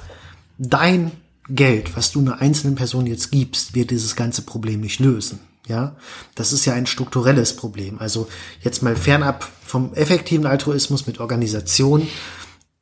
dein 0.58 1.12
Geld, 1.50 1.96
was 1.96 2.12
du 2.12 2.20
einer 2.20 2.42
einzelnen 2.42 2.76
Person 2.76 3.08
jetzt 3.08 3.32
gibst, 3.32 3.76
wird 3.76 3.92
dieses 3.92 4.16
ganze 4.16 4.44
Problem 4.44 4.82
nicht 4.82 5.00
lösen. 5.00 5.40
Ja, 5.68 5.96
das 6.36 6.54
ist 6.54 6.66
ja 6.66 6.74
ein 6.74 6.88
strukturelles 6.88 7.56
Problem. 7.56 8.00
Also 8.00 8.28
jetzt 8.62 8.82
mal 8.82 8.96
fernab 8.96 9.48
vom 9.64 9.94
effektiven 9.94 10.46
Altruismus 10.46 11.08
mit 11.08 11.20
Organisation, 11.20 12.08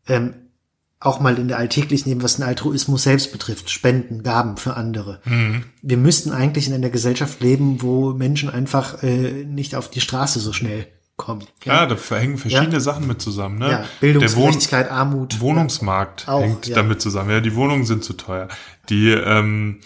ähm, 0.08 0.34
auch 1.02 1.20
mal 1.20 1.38
in 1.38 1.48
der 1.48 1.58
alltäglichen, 1.58 2.10
eben 2.10 2.24
was 2.24 2.38
den 2.38 2.46
Altruismus 2.46 3.04
selbst 3.04 3.32
betrifft, 3.32 3.70
Spenden, 3.70 4.24
Gaben 4.24 4.58
für 4.58 4.76
andere. 4.76 5.22
Wir 5.82 5.98
müssten 5.98 6.32
eigentlich 6.32 6.68
in 6.68 6.74
einer 6.74 6.90
Gesellschaft 6.90 7.42
leben, 7.42 7.82
wo 7.82 8.14
Menschen 8.14 8.50
einfach 8.50 9.02
äh, 9.04 9.46
nicht 9.46 9.76
auf 9.76 9.90
die 9.90 10.02
Straße 10.02 10.40
so 10.40 10.52
schnell 10.52 10.88
kommen. 11.20 11.44
Ja, 11.64 11.86
da 11.86 11.96
verhängen 11.96 12.40
verschiedene 12.40 12.74
Ja. 12.74 12.80
Sachen 12.80 13.06
mit 13.06 13.22
zusammen. 13.22 13.60
Ne? 13.60 13.70
ja 13.70 13.78
Der 13.78 13.84
Wohn 13.84 13.88
Bildungsgerechtigkeit, 14.00 14.90
Armut. 14.90 15.40
Wohnungsmarkt 15.40 16.28
Auch, 16.28 16.42
hängt 16.42 16.66
ja. 16.66 16.76
damit 16.76 17.00
zusammen. 17.00 17.30
Ja, 17.30 17.42
die 17.42 17.54
Wohnungen 17.54 17.86
sind 17.86 18.04
zu 18.04 18.14
teuer. 18.14 18.48
Die 18.90 19.10
ähm, 19.12 19.82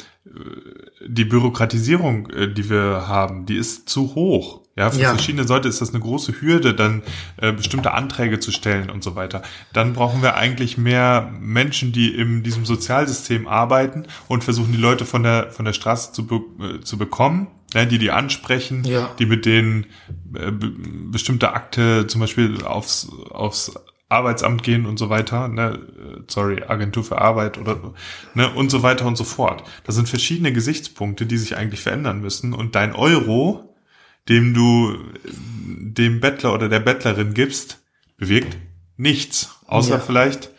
die 1.05 1.25
Bürokratisierung, 1.25 2.29
äh, 2.29 2.51
die 2.53 2.69
wir 2.69 3.07
haben, 3.07 3.45
die 3.45 3.57
ist 3.57 3.89
zu 3.89 4.15
hoch. 4.15 4.61
Ja, 4.75 4.89
für 4.89 5.01
Ja. 5.01 5.09
verschiedene 5.09 5.45
Leute 5.45 5.67
ist 5.67 5.81
das 5.81 5.89
eine 5.91 5.99
große 5.99 6.41
Hürde, 6.41 6.73
dann 6.73 7.03
äh, 7.37 7.51
bestimmte 7.51 7.91
Anträge 7.93 8.39
zu 8.39 8.51
stellen 8.51 8.89
und 8.89 9.03
so 9.03 9.15
weiter. 9.15 9.43
Dann 9.73 9.93
brauchen 9.93 10.23
wir 10.23 10.35
eigentlich 10.35 10.77
mehr 10.79 11.31
Menschen, 11.39 11.91
die 11.91 12.15
in 12.15 12.41
diesem 12.41 12.65
Sozialsystem 12.65 13.47
arbeiten 13.47 14.05
und 14.27 14.43
versuchen, 14.43 14.71
die 14.71 14.79
Leute 14.79 15.05
von 15.05 15.21
der 15.23 15.51
von 15.51 15.65
der 15.65 15.73
Straße 15.73 16.13
zu, 16.13 16.25
be 16.25 16.39
äh, 16.59 16.81
zu 16.81 16.97
bekommen, 16.97 17.47
ja, 17.73 17.85
die 17.85 17.97
die 17.97 18.11
ansprechen, 18.11 18.83
Ja. 18.83 19.11
die 19.19 19.25
mit 19.25 19.45
denen 19.45 19.85
äh, 20.35 20.51
be 20.51 20.71
bestimmte 21.11 21.53
Akte 21.53 22.07
zum 22.07 22.21
Beispiel 22.21 22.63
aufs 22.63 23.07
aufs 23.29 23.73
Arbeitsamt 24.09 24.61
gehen 24.61 24.85
und 24.85 24.97
so 24.99 25.09
weiter, 25.09 25.47
ne, 25.47 25.71
äh, 25.73 26.21
sorry, 26.27 26.61
Agentur 26.67 27.03
für 27.03 27.19
Arbeit 27.19 27.57
oder 27.57 27.93
ne, 28.35 28.51
und 28.53 28.69
so 28.69 28.83
weiter 28.83 29.05
und 29.07 29.15
so 29.17 29.23
fort. 29.23 29.63
Das 29.85 29.95
sind 29.95 30.07
verschiedene 30.07 30.53
Gesichtspunkte, 30.53 31.25
die 31.25 31.37
sich 31.37 31.57
eigentlich 31.57 31.81
verändern 31.81 32.21
müssen. 32.21 32.53
Und 32.53 32.75
dein 32.75 32.93
Euro, 32.93 33.75
dem 34.29 34.53
du 34.53 34.97
dem 35.25 36.19
Bettler 36.19 36.53
oder 36.53 36.69
der 36.69 36.79
Bettlerin 36.79 37.33
gibst, 37.33 37.81
bewirkt 38.17 38.55
nichts. 38.97 39.49
Außer 39.65 39.95
Ja. 39.95 39.99
vielleicht, 39.99 40.51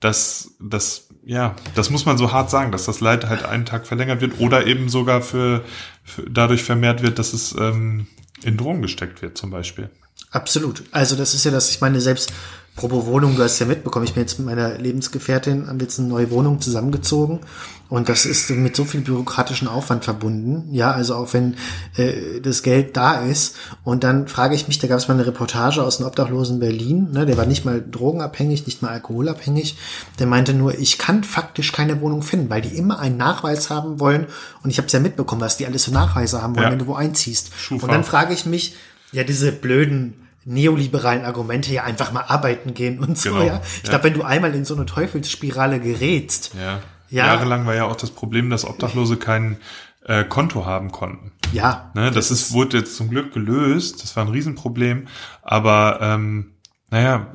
dass 0.00 0.54
das, 0.60 1.07
ja, 1.28 1.54
das 1.74 1.90
muss 1.90 2.06
man 2.06 2.16
so 2.16 2.32
hart 2.32 2.48
sagen, 2.48 2.72
dass 2.72 2.86
das 2.86 3.00
Leid 3.00 3.26
halt 3.26 3.44
einen 3.44 3.66
Tag 3.66 3.86
verlängert 3.86 4.22
wird 4.22 4.40
oder 4.40 4.66
eben 4.66 4.88
sogar 4.88 5.20
für, 5.20 5.62
für 6.02 6.22
dadurch 6.22 6.62
vermehrt 6.62 7.02
wird, 7.02 7.18
dass 7.18 7.34
es 7.34 7.54
ähm, 7.58 8.06
in 8.42 8.56
Drogen 8.56 8.80
gesteckt 8.80 9.20
wird, 9.20 9.36
zum 9.36 9.50
Beispiel. 9.50 9.90
Absolut. 10.30 10.84
Also 10.90 11.16
das 11.16 11.34
ist 11.34 11.44
ja 11.44 11.50
das, 11.50 11.68
ich 11.68 11.82
meine, 11.82 12.00
selbst 12.00 12.32
Probo 12.78 13.06
Wohnung, 13.06 13.34
du 13.34 13.42
hast 13.42 13.58
ja 13.58 13.66
mitbekommen, 13.66 14.04
ich 14.04 14.14
bin 14.14 14.22
jetzt 14.22 14.38
mit 14.38 14.46
meiner 14.46 14.78
Lebensgefährtin, 14.78 15.66
haben 15.66 15.80
jetzt 15.80 15.98
eine 15.98 16.06
neue 16.06 16.30
Wohnung 16.30 16.60
zusammengezogen 16.60 17.40
und 17.88 18.08
das 18.08 18.24
ist 18.24 18.50
mit 18.50 18.76
so 18.76 18.84
viel 18.84 19.00
bürokratischen 19.00 19.66
Aufwand 19.66 20.04
verbunden, 20.04 20.72
ja, 20.72 20.92
also 20.92 21.16
auch 21.16 21.32
wenn 21.34 21.56
äh, 21.96 22.40
das 22.40 22.62
Geld 22.62 22.96
da 22.96 23.14
ist 23.22 23.56
und 23.82 24.04
dann 24.04 24.28
frage 24.28 24.54
ich 24.54 24.68
mich, 24.68 24.78
da 24.78 24.86
gab 24.86 24.98
es 24.98 25.08
mal 25.08 25.14
eine 25.14 25.26
Reportage 25.26 25.82
aus 25.82 25.98
einem 25.98 26.06
Obdachlosen 26.06 26.60
Berlin, 26.60 27.08
ne, 27.12 27.26
der 27.26 27.36
war 27.36 27.46
nicht 27.46 27.64
mal 27.64 27.84
drogenabhängig, 27.90 28.64
nicht 28.66 28.80
mal 28.80 28.90
alkoholabhängig, 28.92 29.76
der 30.20 30.28
meinte 30.28 30.54
nur, 30.54 30.78
ich 30.78 30.98
kann 30.98 31.24
faktisch 31.24 31.72
keine 31.72 32.00
Wohnung 32.00 32.22
finden, 32.22 32.48
weil 32.48 32.62
die 32.62 32.76
immer 32.76 33.00
einen 33.00 33.16
Nachweis 33.16 33.70
haben 33.70 33.98
wollen 33.98 34.26
und 34.62 34.70
ich 34.70 34.78
habe 34.78 34.86
es 34.86 34.92
ja 34.92 35.00
mitbekommen, 35.00 35.40
was 35.40 35.56
die 35.56 35.66
alles 35.66 35.84
für 35.86 35.92
Nachweise 35.92 36.42
haben 36.42 36.54
wollen, 36.54 36.66
Ja. 36.66 36.70
wenn 36.70 36.78
du 36.78 36.86
wo 36.86 36.94
einziehst. 36.94 37.50
Schufa. 37.58 37.86
Und 37.86 37.92
dann 37.92 38.04
frage 38.04 38.32
ich 38.32 38.46
mich, 38.46 38.76
ja, 39.10 39.24
diese 39.24 39.50
blöden 39.50 40.14
neoliberalen 40.44 41.24
Argumente 41.24 41.72
ja 41.72 41.84
einfach 41.84 42.12
mal 42.12 42.22
arbeiten 42.22 42.74
gehen 42.74 42.98
und 42.98 43.18
so, 43.18 43.30
Genau, 43.30 43.44
ja. 43.44 43.60
Ich 43.76 43.82
ja. 43.84 43.90
glaube, 43.90 44.04
wenn 44.04 44.14
du 44.14 44.22
einmal 44.22 44.54
in 44.54 44.64
so 44.64 44.74
eine 44.74 44.86
Teufelsspirale 44.86 45.80
gerätst, 45.80 46.52
Ja. 46.58 46.80
Ja. 47.10 47.26
Jahrelang 47.26 47.64
war 47.66 47.74
ja 47.74 47.86
auch 47.86 47.96
das 47.96 48.10
Problem, 48.10 48.50
dass 48.50 48.66
Obdachlose 48.66 49.16
kein 49.16 49.56
äh, 50.04 50.24
Konto 50.24 50.66
haben 50.66 50.92
konnten. 50.92 51.32
ja, 51.52 51.90
Ne, 51.94 52.10
das, 52.10 52.30
ist, 52.30 52.52
wurde 52.52 52.78
jetzt 52.78 52.96
zum 52.96 53.08
Glück 53.08 53.32
gelöst. 53.32 54.02
Das 54.02 54.14
war 54.16 54.24
ein 54.24 54.30
Riesenproblem. 54.30 55.06
Aber 55.42 56.00
ähm, 56.02 56.52
naja, 56.90 57.32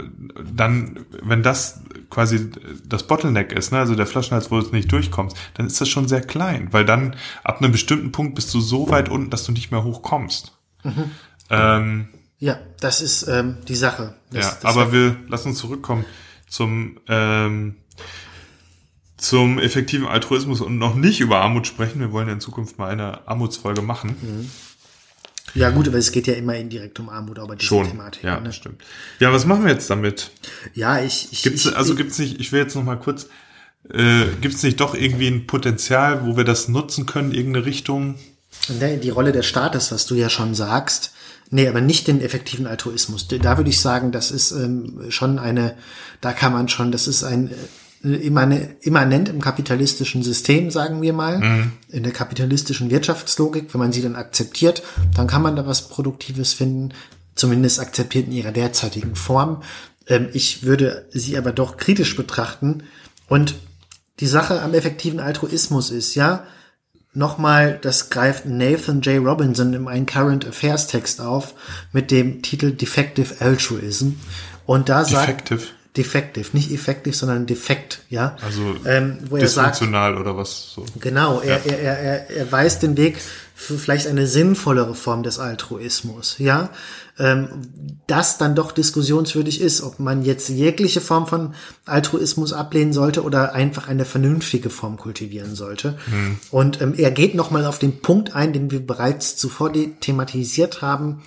dann, 0.51 1.05
wenn 1.21 1.43
das 1.43 1.81
quasi 2.09 2.51
das 2.85 3.07
Bottleneck 3.07 3.51
ist, 3.51 3.71
ne, 3.71 3.79
also 3.79 3.95
der 3.95 4.05
Flaschenhals, 4.07 4.51
wo 4.51 4.59
du 4.59 4.69
nicht 4.71 4.91
durchkommst, 4.91 5.35
dann 5.55 5.67
ist 5.67 5.79
das 5.81 5.89
schon 5.89 6.07
sehr 6.07 6.21
klein, 6.21 6.69
weil 6.71 6.85
dann 6.85 7.15
ab 7.43 7.59
einem 7.59 7.71
bestimmten 7.71 8.11
Punkt 8.11 8.35
bist 8.35 8.53
du 8.53 8.59
so 8.61 8.89
weit 8.89 9.09
unten, 9.09 9.29
dass 9.29 9.43
du 9.43 9.51
nicht 9.51 9.71
mehr 9.71 9.83
hochkommst. 9.83 10.57
Ähm, 11.49 12.09
ja, 12.43 12.59
das 12.81 13.01
ist 13.01 13.25
ähm, 13.29 13.55
die 13.69 13.75
Sache. 13.75 14.15
Das, 14.29 14.45
ja, 14.45 14.51
das 14.61 14.65
aber 14.65 14.91
wir 14.91 15.15
lassen 15.29 15.49
uns 15.49 15.59
zurückkommen 15.59 16.03
zum 16.49 16.99
ähm, 17.07 17.77
zum 19.15 19.59
effektiven 19.59 20.05
Altruismus 20.05 20.59
und 20.59 20.77
noch 20.77 20.93
nicht 20.93 21.21
über 21.21 21.39
Armut 21.39 21.67
sprechen. 21.67 22.01
Wir 22.01 22.11
wollen 22.11 22.27
ja 22.27 22.33
in 22.33 22.41
Zukunft 22.41 22.77
mal 22.77 22.89
eine 22.89 23.25
Armutsfolge 23.29 23.81
machen. 23.81 24.49
ja 25.53 25.69
gut, 25.69 25.87
aber 25.87 25.97
es 25.97 26.11
geht 26.11 26.27
ja 26.27 26.33
immer 26.33 26.57
indirekt 26.57 26.99
um 26.99 27.07
Armut, 27.07 27.39
aber 27.39 27.55
diese 27.55 27.69
Schon. 27.69 27.87
Thematik. 27.87 28.23
ja, 28.23 28.37
ne? 28.41 28.51
stimmt. 28.51 28.83
Ja, 29.19 29.31
was 29.31 29.45
machen 29.45 29.63
wir 29.63 29.71
jetzt 29.71 29.89
damit? 29.89 30.31
Ja, 30.73 30.99
ich, 30.99 31.29
ich, 31.31 31.43
Gibt's, 31.43 31.65
ich 31.65 31.77
also 31.77 31.95
gibt's 31.95 32.19
nicht, 32.19 32.41
ich 32.41 32.51
will 32.51 32.59
jetzt 32.59 32.75
noch 32.75 32.83
mal 32.83 32.99
kurz, 32.99 33.27
äh, 33.89 34.25
gibt's 34.41 34.63
nicht 34.63 34.81
doch 34.81 34.95
irgendwie 34.95 35.27
ein 35.27 35.47
Potenzial, 35.47 36.25
wo 36.25 36.35
wir 36.35 36.43
das 36.43 36.67
nutzen 36.67 37.05
können, 37.05 37.31
irgendeine 37.31 37.65
Richtung? 37.65 38.15
Ne, 38.67 38.97
die 38.97 39.11
Rolle 39.11 39.31
des 39.31 39.45
Staates, 39.45 39.93
was 39.93 40.05
du 40.07 40.15
ja 40.15 40.29
schon 40.29 40.55
sagst. 40.55 41.13
Nee, 41.53 41.67
aber 41.67 41.81
nicht 41.81 42.07
den 42.07 42.19
effektiven 42.21 42.65
Altruismus. 42.67 43.27
Da 43.27 43.57
würde 43.57 43.69
ich 43.69 43.79
sagen, 43.79 44.11
das 44.11 44.31
ist 44.31 44.51
ähm, 44.51 45.05
schon 45.09 45.37
eine, 45.39 45.75
da 46.19 46.33
kann 46.33 46.51
man 46.51 46.67
schon, 46.67 46.91
das 46.91 47.07
ist 47.07 47.23
ein 47.23 47.51
äh, 48.03 48.07
immane- 48.27 48.75
immanent 48.81 49.29
im 49.29 49.39
kapitalistischen 49.39 50.23
System, 50.23 50.71
sagen 50.71 51.01
wir 51.01 51.13
mal, 51.13 51.69
in 51.89 52.03
der 52.03 52.11
kapitalistischen 52.11 52.89
Wirtschaftslogik. 52.89 53.73
Wenn 53.73 53.79
man 53.79 53.93
sie 53.93 54.01
dann 54.01 54.15
akzeptiert, 54.15 54.81
dann 55.15 55.27
kann 55.27 55.41
man 55.43 55.55
da 55.55 55.65
was 55.67 55.87
Produktives 55.89 56.53
finden. 56.53 56.89
zumindest 57.35 57.79
akzeptiert 57.79 58.27
in 58.27 58.33
ihrer 58.33 58.51
derzeitigen 58.51 59.15
Form. 59.15 59.63
Ähm, 60.07 60.29
ich 60.33 60.63
würde 60.63 61.07
sie 61.11 61.37
aber 61.37 61.51
doch 61.51 61.77
kritisch 61.77 62.15
betrachten. 62.15 62.83
Und 63.27 63.55
die 64.19 64.27
Sache 64.27 64.61
am 64.61 64.73
effektiven 64.73 65.19
Altruismus 65.19 65.89
ist, 65.91 66.15
ja, 66.15 66.45
nochmal, 67.13 67.79
das 67.81 68.09
greift 68.09 68.45
Nathan 68.45 69.01
J. 69.01 69.23
Robinson 69.23 69.73
in 69.73 69.87
einem 69.87 70.05
Current 70.05 70.47
Affairs 70.47 70.87
Text 70.87 71.21
auf 71.21 71.53
mit 71.91 72.11
dem 72.11 72.41
Titel 72.41 72.71
Defective 72.71 73.35
Altruism. 73.39 74.11
Und 74.65 74.89
da 74.89 75.03
sagt 75.05 75.49
Defective. 75.49 75.61
Defective, 75.95 76.47
nicht 76.53 76.71
effektiv, 76.71 77.15
sondern 77.15 77.45
defekt, 77.45 78.01
ja. 78.09 78.35
Also 78.43 78.75
ähm, 78.85 79.19
wo 79.29 79.37
er 79.37 79.47
sagt, 79.47 79.79
oder 79.83 80.35
was 80.35 80.73
so. 80.73 80.85
Genau, 80.99 81.39
er, 81.39 81.63
er, 81.67 81.79
er, 81.79 81.99
er, 81.99 82.29
er 82.31 82.51
weist 82.51 82.81
den 82.81 82.97
Weg 82.97 83.19
vielleicht 83.63 84.07
eine 84.07 84.27
sinnvollere 84.27 84.95
Form 84.95 85.23
des 85.23 85.39
Altruismus, 85.39 86.35
ja, 86.39 86.69
ähm, 87.17 87.47
das 88.07 88.37
dann 88.37 88.55
doch 88.55 88.71
diskussionswürdig 88.71 89.61
ist, 89.61 89.81
ob 89.81 89.99
man 89.99 90.23
jetzt 90.23 90.49
jegliche 90.49 91.01
Form 91.01 91.27
von 91.27 91.53
Altruismus 91.85 92.53
ablehnen 92.53 92.93
sollte 92.93 93.23
oder 93.23 93.53
einfach 93.53 93.87
eine 93.87 94.05
vernünftige 94.05 94.69
Form 94.69 94.97
kultivieren 94.97 95.55
sollte. 95.55 95.97
Hm. 96.05 96.37
Und 96.51 96.81
ähm, 96.81 96.93
er 96.97 97.11
geht 97.11 97.35
nochmal 97.35 97.65
auf 97.65 97.79
den 97.79 98.01
Punkt 98.01 98.35
ein, 98.35 98.53
den 98.53 98.71
wir 98.71 98.85
bereits 98.85 99.35
zuvor 99.35 99.71
thematisiert 99.73 100.81
haben, 100.81 101.23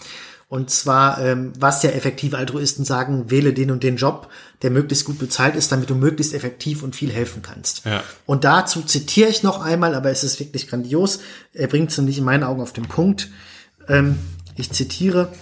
und 0.48 0.70
zwar, 0.70 1.18
ähm, 1.20 1.52
was 1.58 1.82
ja 1.82 1.90
effektive 1.90 2.38
Altruisten 2.38 2.84
sagen, 2.84 3.30
wähle 3.30 3.52
den 3.52 3.72
und 3.72 3.82
den 3.82 3.96
Job, 3.96 4.30
der 4.62 4.70
möglichst 4.70 5.04
gut 5.04 5.18
bezahlt 5.18 5.56
ist, 5.56 5.72
damit 5.72 5.90
du 5.90 5.96
möglichst 5.96 6.34
effektiv 6.34 6.84
und 6.84 6.94
viel 6.94 7.10
helfen 7.10 7.42
kannst. 7.42 7.84
Ja. 7.84 8.04
Und 8.26 8.44
dazu 8.44 8.82
zitiere 8.82 9.28
ich 9.28 9.42
noch 9.42 9.60
einmal, 9.60 9.94
aber 9.94 10.10
es 10.10 10.22
ist 10.22 10.38
wirklich 10.38 10.68
grandios. 10.68 11.18
Er 11.52 11.66
bringt 11.66 11.90
es 11.90 11.98
nämlich 11.98 12.18
in 12.18 12.24
meinen 12.24 12.44
Augen 12.44 12.62
auf 12.62 12.72
den 12.72 12.86
Punkt. 12.86 13.28
Ähm, 13.88 14.18
ich 14.54 14.70
zitiere, 14.70 15.32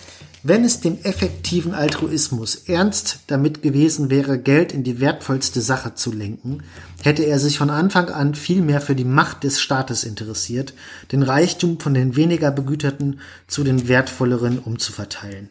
wenn 0.46 0.62
es 0.62 0.80
dem 0.80 0.98
effektiven 1.02 1.72
Altruismus 1.72 2.54
ernst 2.66 3.20
damit 3.28 3.62
gewesen 3.62 4.10
wäre, 4.10 4.38
Geld 4.38 4.72
in 4.72 4.84
die 4.84 5.00
wertvollste 5.00 5.62
Sache 5.62 5.94
zu 5.94 6.12
lenken, 6.12 6.62
hätte 7.02 7.22
er 7.22 7.38
sich 7.38 7.56
von 7.56 7.70
Anfang 7.70 8.10
an 8.10 8.34
viel 8.34 8.60
mehr 8.60 8.82
für 8.82 8.94
die 8.94 9.06
Macht 9.06 9.42
des 9.42 9.58
Staates 9.58 10.04
interessiert, 10.04 10.74
den 11.12 11.22
Reichtum 11.22 11.80
von 11.80 11.94
den 11.94 12.14
weniger 12.14 12.50
Begüterten 12.50 13.20
zu 13.46 13.64
den 13.64 13.88
wertvolleren 13.88 14.58
umzuverteilen. 14.58 15.48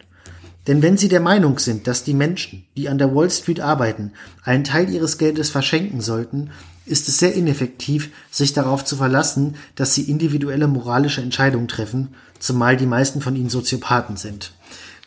Denn 0.67 0.83
wenn 0.83 0.95
Sie 0.95 1.09
der 1.09 1.21
Meinung 1.21 1.57
sind, 1.57 1.87
dass 1.87 2.03
die 2.03 2.13
Menschen, 2.13 2.63
die 2.77 2.87
an 2.87 2.99
der 2.99 3.13
Wall 3.15 3.31
Street 3.31 3.61
arbeiten, 3.61 4.11
einen 4.43 4.63
Teil 4.63 4.91
ihres 4.91 5.17
Geldes 5.17 5.49
verschenken 5.49 6.01
sollten, 6.01 6.51
ist 6.85 7.07
es 7.07 7.17
sehr 7.17 7.33
ineffektiv, 7.33 8.09
sich 8.29 8.53
darauf 8.53 8.83
zu 8.83 8.95
verlassen, 8.95 9.55
dass 9.75 9.93
sie 9.93 10.03
individuelle 10.03 10.67
moralische 10.67 11.21
Entscheidungen 11.21 11.67
treffen, 11.67 12.09
zumal 12.39 12.77
die 12.77 12.85
meisten 12.85 13.21
von 13.21 13.35
ihnen 13.35 13.49
Soziopathen 13.49 14.17
sind. 14.17 14.53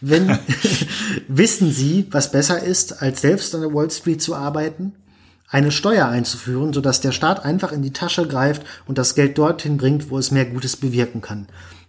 Wenn, 0.00 0.38
wissen 1.28 1.72
Sie, 1.72 2.06
was 2.10 2.30
besser 2.30 2.62
ist, 2.62 3.02
als 3.02 3.20
selbst 3.20 3.54
an 3.54 3.62
der 3.62 3.74
Wall 3.74 3.90
Street 3.90 4.22
zu 4.22 4.34
arbeiten? 4.34 4.92
Eine 5.48 5.70
Steuer 5.70 6.06
einzuführen, 6.06 6.72
sodass 6.72 7.00
der 7.00 7.12
Staat 7.12 7.44
einfach 7.44 7.70
in 7.70 7.82
die 7.82 7.92
Tasche 7.92 8.26
greift 8.26 8.62
und 8.86 8.98
das 8.98 9.14
Geld 9.14 9.38
dorthin 9.38 9.76
bringt, 9.76 10.10
wo 10.10 10.18
es 10.18 10.32
mehr 10.32 10.44
Gutes 10.44 10.76
bewirken 10.76 11.20
kann. 11.20 11.46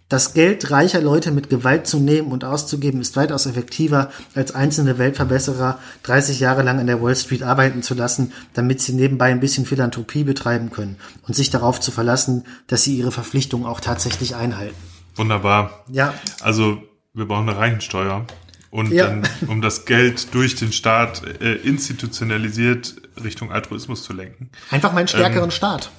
Das 0.08 0.32
Geld 0.32 0.70
reicher 0.70 1.02
Leute 1.02 1.30
mit 1.32 1.50
Gewalt 1.50 1.86
zu 1.86 2.00
nehmen 2.00 2.32
und 2.32 2.42
auszugeben, 2.42 3.00
ist 3.00 3.14
weitaus 3.16 3.44
effektiver, 3.44 4.10
als 4.34 4.54
einzelne 4.54 4.96
Weltverbesserer 4.96 5.78
30 6.04 6.40
Jahre 6.40 6.62
lang 6.62 6.78
an 6.78 6.86
der 6.86 7.02
Wall 7.02 7.14
Street 7.14 7.42
arbeiten 7.42 7.82
zu 7.82 7.92
lassen, 7.94 8.32
damit 8.54 8.80
sie 8.80 8.94
nebenbei 8.94 9.26
ein 9.30 9.40
bisschen 9.40 9.66
Philanthropie 9.66 10.24
betreiben 10.24 10.70
können 10.70 10.96
und 11.26 11.34
sich 11.36 11.50
darauf 11.50 11.78
zu 11.80 11.90
verlassen, 11.90 12.44
dass 12.68 12.84
sie 12.84 12.96
ihre 12.96 13.12
Verpflichtungen 13.12 13.66
auch 13.66 13.80
tatsächlich 13.80 14.34
einhalten. 14.34 14.74
Wunderbar. 15.16 15.84
Ja. 15.90 16.14
Also 16.40 16.82
wir 17.12 17.26
brauchen 17.26 17.48
eine 17.48 17.58
Reichensteuer. 17.58 18.24
Und 18.70 18.92
Ja. 18.92 19.06
dann, 19.08 19.22
um 19.46 19.62
das 19.62 19.86
Geld 19.86 20.34
durch 20.34 20.54
den 20.54 20.72
Staat 20.72 21.22
äh, 21.40 21.54
institutionalisiert 21.54 22.96
Richtung 23.22 23.50
Altruismus 23.50 24.02
zu 24.02 24.12
lenken. 24.12 24.50
Einfach 24.70 24.92
mal 24.92 24.98
einen 25.00 25.08
stärkeren 25.08 25.50
Staat. 25.50 25.90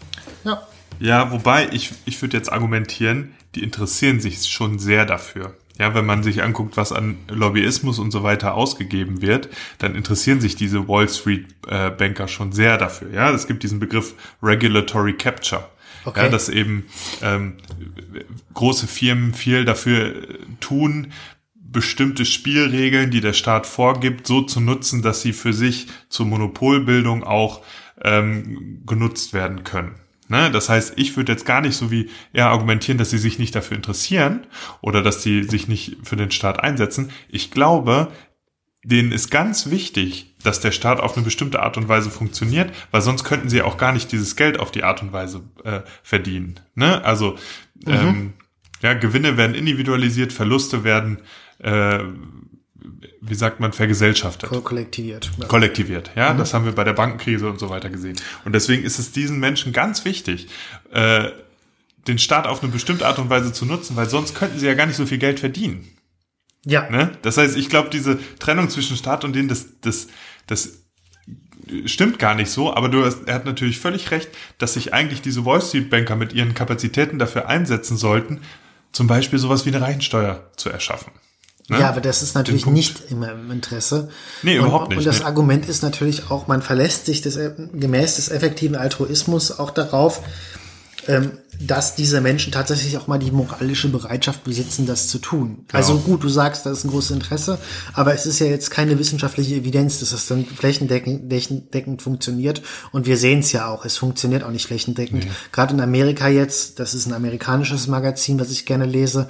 Ja. 0.44 0.62
Ja, 1.00 1.32
wobei 1.32 1.70
ich, 1.72 1.94
ich 2.06 2.22
würde 2.22 2.36
jetzt 2.38 2.52
argumentieren, 2.52 3.34
die 3.56 3.64
interessieren 3.64 4.20
sich 4.20 4.48
schon 4.48 4.80
sehr 4.80 5.06
dafür. 5.06 5.56
Ja, 5.78 5.96
wenn 5.96 6.06
man 6.06 6.24
sich 6.24 6.44
anguckt, 6.44 6.76
was 6.76 6.92
an 6.92 7.18
Lobbyismus 7.30 8.00
und 8.00 8.12
so 8.12 8.22
weiter 8.22 8.54
ausgegeben 8.54 9.22
wird, 9.22 9.48
dann 9.78 9.96
interessieren 9.96 10.42
sich 10.42 10.58
diese 10.58 10.90
Wall 10.90 11.08
Street 11.08 11.48
äh, 11.68 11.90
Banker 11.90 12.28
schon 12.28 12.52
sehr 12.52 12.78
dafür. 12.78 13.14
Ja, 13.14 13.32
es 13.32 13.48
gibt 13.48 13.64
diesen 13.64 13.80
Begriff 13.80 14.14
Regulatory 14.44 15.14
Capture. 15.14 15.70
Okay. 16.04 16.24
Ja, 16.24 16.30
dass 16.30 16.50
eben 16.50 16.86
ähm, 17.22 17.58
große 18.54 18.88
Firmen 18.88 19.34
viel 19.34 19.64
dafür 19.64 20.16
äh, 20.16 20.38
tun, 20.60 21.14
bestimmte 21.56 22.26
Spielregeln, 22.26 23.12
die 23.12 23.22
der 23.22 23.34
Staat 23.34 23.66
vorgibt, 23.66 24.28
so 24.28 24.42
zu 24.42 24.60
nutzen, 24.60 25.02
dass 25.02 25.22
sie 25.22 25.34
für 25.34 25.54
sich 25.54 25.88
zur 26.10 26.26
Monopolbildung 26.26 27.24
auch 27.24 27.62
ähm, 28.04 28.82
genutzt 28.86 29.34
werden 29.34 29.64
können. 29.64 29.96
Ne? 30.30 30.52
Das 30.52 30.70
heißt, 30.70 30.94
ich 30.96 31.18
würde 31.18 31.32
jetzt 31.32 31.46
gar 31.46 31.62
nicht 31.62 31.76
so 31.76 31.92
wie 31.92 32.10
er 32.32 32.48
argumentieren, 32.48 32.98
dass 32.98 33.10
sie 33.10 33.18
sich 33.18 33.40
nicht 33.40 33.56
dafür 33.56 33.76
interessieren 33.76 34.48
oder 34.82 35.02
dass 35.02 35.24
sie 35.24 35.44
sich 35.44 35.68
nicht 35.68 35.98
für 36.04 36.16
den 36.16 36.32
Staat 36.32 36.64
einsetzen. 36.64 37.12
Ich 37.28 37.52
glaube, 37.52 38.12
denen 38.84 39.12
ist 39.12 39.30
ganz 39.30 39.70
wichtig, 39.70 40.36
dass 40.44 40.62
der 40.62 40.72
Staat 40.72 41.00
auf 41.00 41.16
eine 41.16 41.26
bestimmte 41.26 41.62
Art 41.62 41.78
und 41.78 41.90
Weise 41.90 42.10
funktioniert, 42.10 42.74
weil 42.92 43.02
sonst 43.02 43.24
könnten 43.24 43.50
sie 43.50 43.62
auch 43.62 43.78
gar 43.78 43.92
nicht 43.92 44.12
dieses 44.12 44.36
Geld 44.36 44.60
auf 44.60 44.72
die 44.72 44.84
Art 44.84 45.02
und 45.02 45.12
Weise 45.12 45.42
äh, 45.64 45.82
verdienen. 46.04 46.60
Ne? 46.76 47.04
Also 47.04 47.36
ähm, 47.86 48.34
ja, 48.82 48.94
Gewinne 48.94 49.36
werden 49.36 49.56
individualisiert, 49.56 50.32
Verluste 50.32 50.84
werden, 50.84 51.20
äh, 51.60 52.00
wie 53.22 53.36
sagt 53.36 53.60
man, 53.60 53.74
vergesellschaftet 53.74 54.50
Ko- 54.50 54.62
Kollektiviert. 54.62 55.30
Ja. 55.38 55.46
kollektiviert. 55.48 56.12
Ja, 56.16 56.34
das 56.34 56.54
haben 56.54 56.66
wir 56.66 56.72
bei 56.72 56.84
der 56.84 56.94
Bankenkrise 56.94 57.50
und 57.50 57.60
so 57.60 57.70
weiter 57.70 57.90
gesehen. 57.90 58.16
Und 58.46 58.54
deswegen 58.54 58.84
ist 58.84 58.98
es 59.00 59.12
diesen 59.12 59.40
Menschen 59.40 59.74
ganz 59.74 60.06
wichtig, 60.06 60.48
äh, 60.92 61.30
den 62.08 62.18
Staat 62.18 62.48
auf 62.48 62.64
eine 62.64 62.72
bestimmte 62.72 63.06
Art 63.06 63.20
und 63.20 63.30
Weise 63.30 63.52
zu 63.52 63.66
nutzen, 63.66 63.96
weil 63.96 64.10
sonst 64.10 64.36
könnten 64.36 64.58
sie 64.58 64.66
ja 64.68 64.74
gar 64.74 64.86
nicht 64.86 64.96
so 64.96 65.06
viel 65.06 65.18
Geld 65.18 65.40
verdienen. 65.40 65.88
ja. 66.66 66.90
Ne? 66.90 67.12
Das 67.22 67.38
heißt, 67.38 67.58
ich 67.58 67.70
glaube, 67.70 67.90
diese 67.90 68.18
Trennung 68.40 68.70
zwischen 68.70 68.96
Staat 68.98 69.24
und 69.26 69.34
denen, 69.36 69.50
das, 69.50 69.66
das, 69.82 70.08
das 70.48 70.80
stimmt 71.86 72.18
gar 72.20 72.36
nicht 72.36 72.50
so, 72.50 72.74
aber 72.74 72.90
du 72.90 73.06
hast, 73.06 73.28
er 73.28 73.36
hat 73.36 73.46
natürlich 73.46 73.80
völlig 73.80 74.12
recht, 74.12 74.30
dass 74.58 74.74
sich 74.74 74.94
eigentlich 74.94 75.22
diese 75.22 75.46
Wall 75.46 75.62
Street 75.62 75.90
Banker 75.90 76.16
mit 76.16 76.34
ihren 76.34 76.54
Kapazitäten 76.54 77.20
dafür 77.20 77.48
einsetzen 77.48 77.98
sollten, 77.98 78.42
zum 78.92 79.06
Beispiel 79.08 79.38
sowas 79.38 79.66
wie 79.66 79.70
eine 79.70 79.82
Reichensteuer 79.82 80.50
zu 80.56 80.70
erschaffen. 80.70 81.12
Ne? 81.70 81.80
Ja, 81.80 81.90
aber 81.90 82.02
das 82.02 82.22
ist 82.22 82.36
natürlich 82.36 82.66
nicht 82.66 83.12
immer 83.12 83.32
im 83.32 83.52
Interesse. 83.52 84.10
Nee, 84.44 84.60
und, 84.60 84.66
überhaupt 84.66 84.90
nicht, 84.90 85.00
Und 85.00 85.06
das 85.06 85.20
nee. 85.20 85.26
Argument 85.26 85.68
ist 85.70 85.84
natürlich 85.84 86.30
auch, 86.32 86.48
man 86.48 86.62
verlässt 86.62 87.06
sich 87.06 87.22
des, 87.22 87.38
gemäß 87.74 88.16
des 88.16 88.30
effektiven 88.30 88.76
Altruismus 88.76 89.58
auch 89.58 89.70
darauf, 89.70 90.22
ähm, 91.08 91.32
dass 91.60 91.96
diese 91.96 92.22
Menschen 92.22 92.52
tatsächlich 92.52 92.98
auch 92.98 93.08
mal 93.08 93.18
die 93.18 93.32
moralische 93.32 93.90
Bereitschaft 93.90 94.44
besitzen, 94.44 94.86
das 94.86 95.08
zu 95.08 95.18
tun. 95.20 95.66
Also 95.72 95.98
gut, 95.98 96.24
du 96.24 96.30
sagst, 96.30 96.66
da 96.66 96.72
ist 96.72 96.86
ein 96.86 96.90
großes 96.90 97.12
Interesse, 97.12 97.58
aber 97.94 98.14
es 98.14 98.26
ist 98.26 98.40
ja 98.40 98.46
jetzt 98.48 98.70
keine 98.70 98.98
wissenschaftliche 99.00 99.56
Evidenz, 99.56 100.00
dass 100.00 100.12
das 100.12 100.28
dann 100.28 100.46
flächendeckend 100.46 101.32
deckend 101.32 102.02
funktioniert. 102.02 102.62
Und 102.92 103.08
wir 103.08 103.18
sehen 103.18 103.40
es 103.40 103.52
ja 103.52 103.68
auch, 103.68 103.86
es 103.86 103.98
funktioniert 103.98 104.44
auch 104.44 104.52
nicht 104.52 104.68
flächendeckend. 104.68 105.28
Gerade 105.52 105.74
in 105.74 105.82
Amerika 105.82 106.28
jetzt, 106.28 106.80
das 106.80 106.94
ist 106.94 107.08
ein 107.08 107.14
amerikanisches 107.14 107.88
Magazin, 107.88 108.40
was 108.40 108.52
ich 108.52 108.66
gerne 108.66 108.86
lese, 108.86 109.28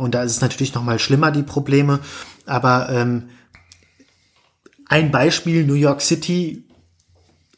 und 0.00 0.14
da 0.14 0.22
ist 0.22 0.32
es 0.32 0.40
natürlich 0.40 0.74
noch 0.74 0.82
mal 0.82 0.98
schlimmer, 0.98 1.30
die 1.30 1.42
Probleme. 1.42 2.00
Aber 2.46 2.88
ähm, 2.90 3.30
ein 4.86 5.10
Beispiel, 5.10 5.64
New 5.64 5.74
York 5.74 6.00
City, 6.00 6.64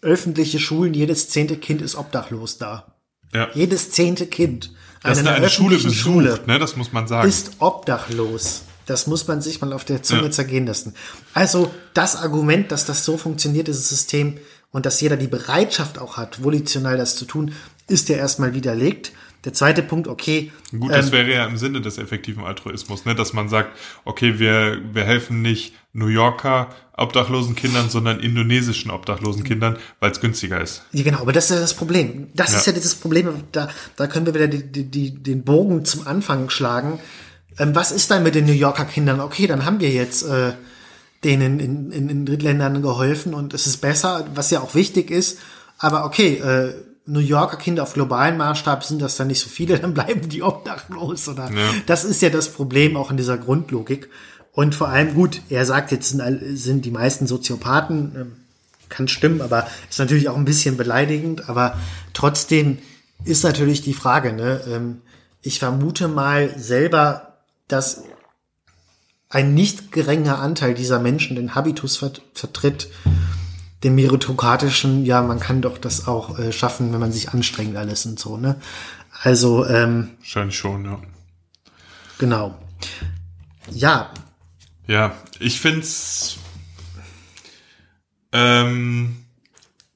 öffentliche 0.03 0.59
Schulen, 0.59 0.95
jedes 0.95 1.29
zehnte 1.29 1.57
Kind 1.57 1.81
ist 1.81 1.95
obdachlos 1.95 2.59
da. 2.59 2.95
Ja. 3.33 3.49
Jedes 3.55 3.91
zehnte 3.91 4.27
Kind 4.27 4.73
er 5.03 5.17
einer 5.19 5.33
eine 5.33 5.49
Schule 5.49 5.77
besucht, 5.77 5.95
Schule 5.95 6.41
ne, 6.47 6.59
das 6.59 6.77
muss 6.77 6.93
man 6.93 7.07
sagen. 7.09 7.29
ist 7.29 7.53
obdachlos. 7.59 8.63
Das 8.87 9.07
muss 9.07 9.27
man 9.29 9.41
sich 9.41 9.61
mal 9.61 9.73
auf 9.73 9.85
der 9.85 10.03
Zunge 10.03 10.25
Ja. 10.25 10.31
zergehen 10.31 10.67
lassen. 10.67 10.95
Also 11.35 11.73
das 11.95 12.17
Argument, 12.17 12.73
dass 12.73 12.85
das 12.85 13.05
so 13.05 13.17
funktioniert, 13.17 13.69
dieses 13.69 13.89
System, 13.89 14.39
und 14.71 14.87
dass 14.87 15.01
jeder 15.01 15.17
die 15.17 15.29
Bereitschaft 15.29 15.99
auch 15.99 16.17
hat, 16.17 16.43
volitional 16.43 16.97
das 16.97 17.17
zu 17.17 17.27
tun, 17.27 17.53
ist 17.89 18.09
ja 18.09 18.17
erstmal 18.17 18.55
widerlegt. 18.55 19.13
Der 19.45 19.53
zweite 19.53 19.83
Punkt, 19.83 20.07
okay, 20.07 20.53
Gut, 20.71 20.83
ähm, 20.83 20.89
das 20.89 21.11
wäre 21.11 21.31
ja 21.33 21.45
im 21.47 21.57
Sinne 21.57 21.81
des 21.81 21.99
effektiven 21.99 22.45
Altruismus, 22.45 23.05
ne, 23.05 23.15
dass 23.15 23.33
man 23.33 23.49
sagt, 23.49 23.77
okay, 24.05 24.39
wir, 24.39 24.81
wir 24.93 25.05
helfen 25.05 25.43
nicht 25.43 25.75
New 25.93 26.07
Yorker 26.07 26.69
obdachlosen 26.97 27.57
Kindern, 27.57 27.91
sondern 27.91 28.21
indonesischen 28.21 28.91
obdachlosen 28.91 29.43
Kindern, 29.45 29.79
weil 29.99 30.13
es 30.13 30.21
günstiger 30.21 30.61
ist. 30.61 30.83
Ja, 30.93 31.03
genau, 31.03 31.19
aber 31.19 31.33
das 31.33 31.45
ist 31.45 31.57
ja 31.57 31.61
das 31.61 31.75
Problem. 31.75 32.29
Das 32.35 32.53
Ja. 32.53 32.59
ist 32.59 32.67
ja 32.67 32.73
dieses 32.73 32.95
Problem, 32.95 33.29
da, 33.51 33.69
da 33.97 34.07
können 34.07 34.27
wir 34.27 34.35
wieder 34.35 34.47
die, 34.49 34.63
die, 34.63 34.85
die, 34.85 35.11
den 35.23 35.43
Bogen 35.43 35.85
zum 35.85 36.07
Anfang 36.07 36.49
schlagen. 36.49 37.01
Ähm, 37.59 37.75
was 37.75 37.91
ist 37.91 38.11
dann 38.11 38.23
mit 38.23 38.35
den 38.35 38.47
New 38.47 38.53
Yorker 38.53 38.85
Kindern? 38.85 39.21
Okay, 39.21 39.47
dann 39.47 39.65
haben 39.65 39.81
wir 39.81 39.91
jetzt 39.91 40.23
äh, 40.23 40.53
denen 41.25 41.61
in, 41.61 41.91
in, 41.91 42.09
in 42.09 42.27
Drittländern 42.27 42.81
geholfen 42.83 43.35
und 43.35 43.55
es 43.55 43.67
ist 43.67 43.79
besser, 43.79 44.27
was 44.35 44.51
ja 44.51 44.61
auch 44.61 44.75
wichtig 44.75 45.11
ist. 45.11 45.39
Aber 45.79 46.05
okay, 46.05 46.35
äh, 46.37 46.75
New 47.07 47.21
Yorker 47.21 47.57
Kinder 47.57 47.83
auf 47.83 47.95
globalen 47.95 48.37
Maßstab 48.37 48.85
sind 48.85 49.03
das 49.03 49.17
dann 49.17 49.27
nicht 49.29 49.41
so 49.41 49.49
viele, 49.49 49.79
dann 49.81 49.95
bleiben 49.95 50.29
die 50.29 50.43
obdachlos. 50.43 51.29
Oder 51.29 51.51
Ja. 51.51 51.71
das 51.87 52.05
ist 52.05 52.23
ja 52.23 52.31
das 52.31 52.49
Problem 52.53 52.97
auch 52.97 53.11
in 53.11 53.17
dieser 53.17 53.39
Grundlogik. 53.39 54.09
Und 54.53 54.75
vor 54.75 54.89
allem, 54.89 55.15
gut, 55.15 55.41
er 55.49 55.65
sagt, 55.65 55.93
jetzt 55.93 56.11
sind, 56.11 56.23
sind 56.59 56.85
die 56.85 56.91
meisten 56.91 57.27
Soziopathen, 57.27 58.13
ähm, 58.15 58.33
kann 58.91 59.09
stimmen, 59.09 59.41
aber 59.41 59.67
ist 59.89 59.99
natürlich 59.99 60.29
auch 60.29 60.37
ein 60.37 60.45
bisschen 60.45 60.77
beleidigend, 60.77 61.49
aber 61.49 61.79
trotzdem 62.13 62.77
ist 63.25 63.43
natürlich 63.45 63.81
die 63.81 63.95
Frage, 63.95 64.35
ne, 64.35 64.61
ähm, 64.69 65.01
ich 65.41 65.59
vermute 65.59 66.07
mal 66.09 66.53
selber, 66.59 67.39
dass 67.69 68.03
ein 69.31 69.55
nicht 69.55 69.91
geringer 69.93 70.39
Anteil 70.41 70.75
dieser 70.75 70.99
Menschen 70.99 71.37
den 71.37 71.55
Habitus 71.55 71.97
vert 71.97 72.21
vertritt, 72.35 72.91
den 73.83 73.95
meritokratischen, 73.95 75.05
ja, 75.05 75.23
man 75.23 75.41
kann 75.41 75.63
doch 75.63 75.79
das 75.79 76.07
auch 76.07 76.39
äh, 76.39 76.53
schaffen, 76.53 76.93
wenn 76.93 77.01
man 77.01 77.13
sich 77.13 77.31
anstrengt, 77.31 77.77
alles 77.77 78.07
und 78.07 78.19
so, 78.19 78.37
ne? 78.37 78.61
Also, 79.23 79.67
ähm, 79.67 80.11
Wahrscheinlich 80.19 80.57
schon, 80.57 80.85
ja. 80.85 81.01
genau. 82.19 82.59
Ja, 83.71 84.13
Ja, 84.87 85.15
ich 85.39 85.61
find's 85.61 86.39
ähm, 88.33 89.17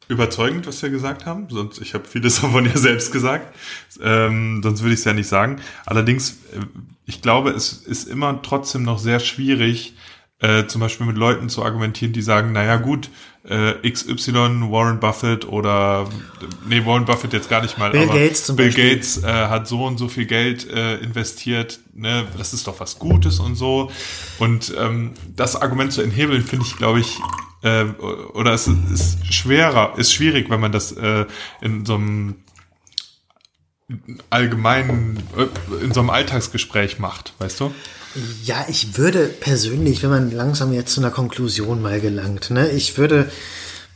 überzeugend, 0.08 0.66
was 0.66 0.82
wir 0.82 0.90
gesagt 0.90 1.26
haben. 1.26 1.48
Sonst, 1.50 1.80
ich 1.80 1.94
habe 1.94 2.04
vieles 2.06 2.40
davon 2.40 2.66
ja 2.66 2.76
selbst 2.76 3.12
gesagt. 3.12 3.54
Ähm, 4.00 4.60
sonst 4.62 4.82
würde 4.82 4.94
ich 4.94 5.00
es 5.00 5.04
ja 5.04 5.12
nicht 5.12 5.28
sagen. 5.28 5.60
Allerdings, 5.84 6.32
äh, 6.52 6.60
ich 7.06 7.22
glaube, 7.22 7.50
es 7.50 7.72
ist 7.72 8.08
immer 8.08 8.40
trotzdem 8.42 8.82
noch 8.82 8.98
sehr 8.98 9.20
schwierig, 9.20 9.94
äh, 10.40 10.66
zum 10.66 10.80
Beispiel 10.80 11.06
mit 11.06 11.16
Leuten 11.16 11.48
zu 11.48 11.64
argumentieren, 11.64 12.12
die 12.12 12.22
sagen, 12.22 12.52
naja 12.52 12.76
gut, 12.76 13.08
äh, 13.44 13.74
XY, 13.88 14.70
Warren 14.70 15.00
Buffett 15.00 15.46
oder 15.46 16.08
nee, 16.68 16.84
Warren 16.84 17.04
Buffett 17.04 17.32
jetzt 17.32 17.48
gar 17.48 17.62
nicht 17.62 17.78
mal, 17.78 17.90
Bill 17.90 18.02
aber 18.02 18.18
Gates 18.18 18.44
zum 18.44 18.56
Bill 18.56 18.66
Beispiel. 18.66 18.90
Gates 18.96 19.22
äh, 19.22 19.26
hat 19.26 19.66
so 19.66 19.84
und 19.84 19.98
so 19.98 20.08
viel 20.08 20.26
Geld 20.26 20.68
äh, 20.68 20.96
investiert, 20.96 21.78
ne, 21.94 22.26
das 22.36 22.52
ist 22.52 22.66
doch 22.66 22.80
was 22.80 22.98
Gutes 22.98 23.40
und 23.40 23.54
so. 23.54 23.90
Und 24.38 24.74
ähm, 24.78 25.14
das 25.34 25.56
Argument 25.56 25.92
zu 25.92 26.02
enthebeln, 26.02 26.42
finde 26.42 26.66
ich, 26.66 26.76
glaube 26.76 27.00
ich, 27.00 27.18
äh, 27.62 27.84
oder 28.34 28.52
es 28.52 28.68
ist 28.68 29.32
schwerer, 29.32 29.94
ist 29.96 30.12
schwierig, 30.12 30.50
wenn 30.50 30.60
man 30.60 30.72
das 30.72 30.92
äh, 30.92 31.24
in 31.60 31.86
so 31.86 31.94
einem 31.94 32.36
allgemeinen, 34.30 35.22
äh, 35.36 35.84
in 35.84 35.92
so 35.92 36.00
einem 36.00 36.10
Alltagsgespräch 36.10 36.98
macht, 36.98 37.34
weißt 37.38 37.60
du? 37.60 37.74
Ja, 38.44 38.64
ich 38.68 38.96
würde 38.96 39.26
persönlich, 39.26 40.02
wenn 40.02 40.10
man 40.10 40.30
langsam 40.30 40.72
jetzt 40.72 40.92
zu 40.94 41.00
einer 41.00 41.10
Konklusion 41.10 41.82
mal 41.82 42.00
gelangt, 42.00 42.50
ne, 42.50 42.70
ich 42.70 42.96
würde 42.96 43.30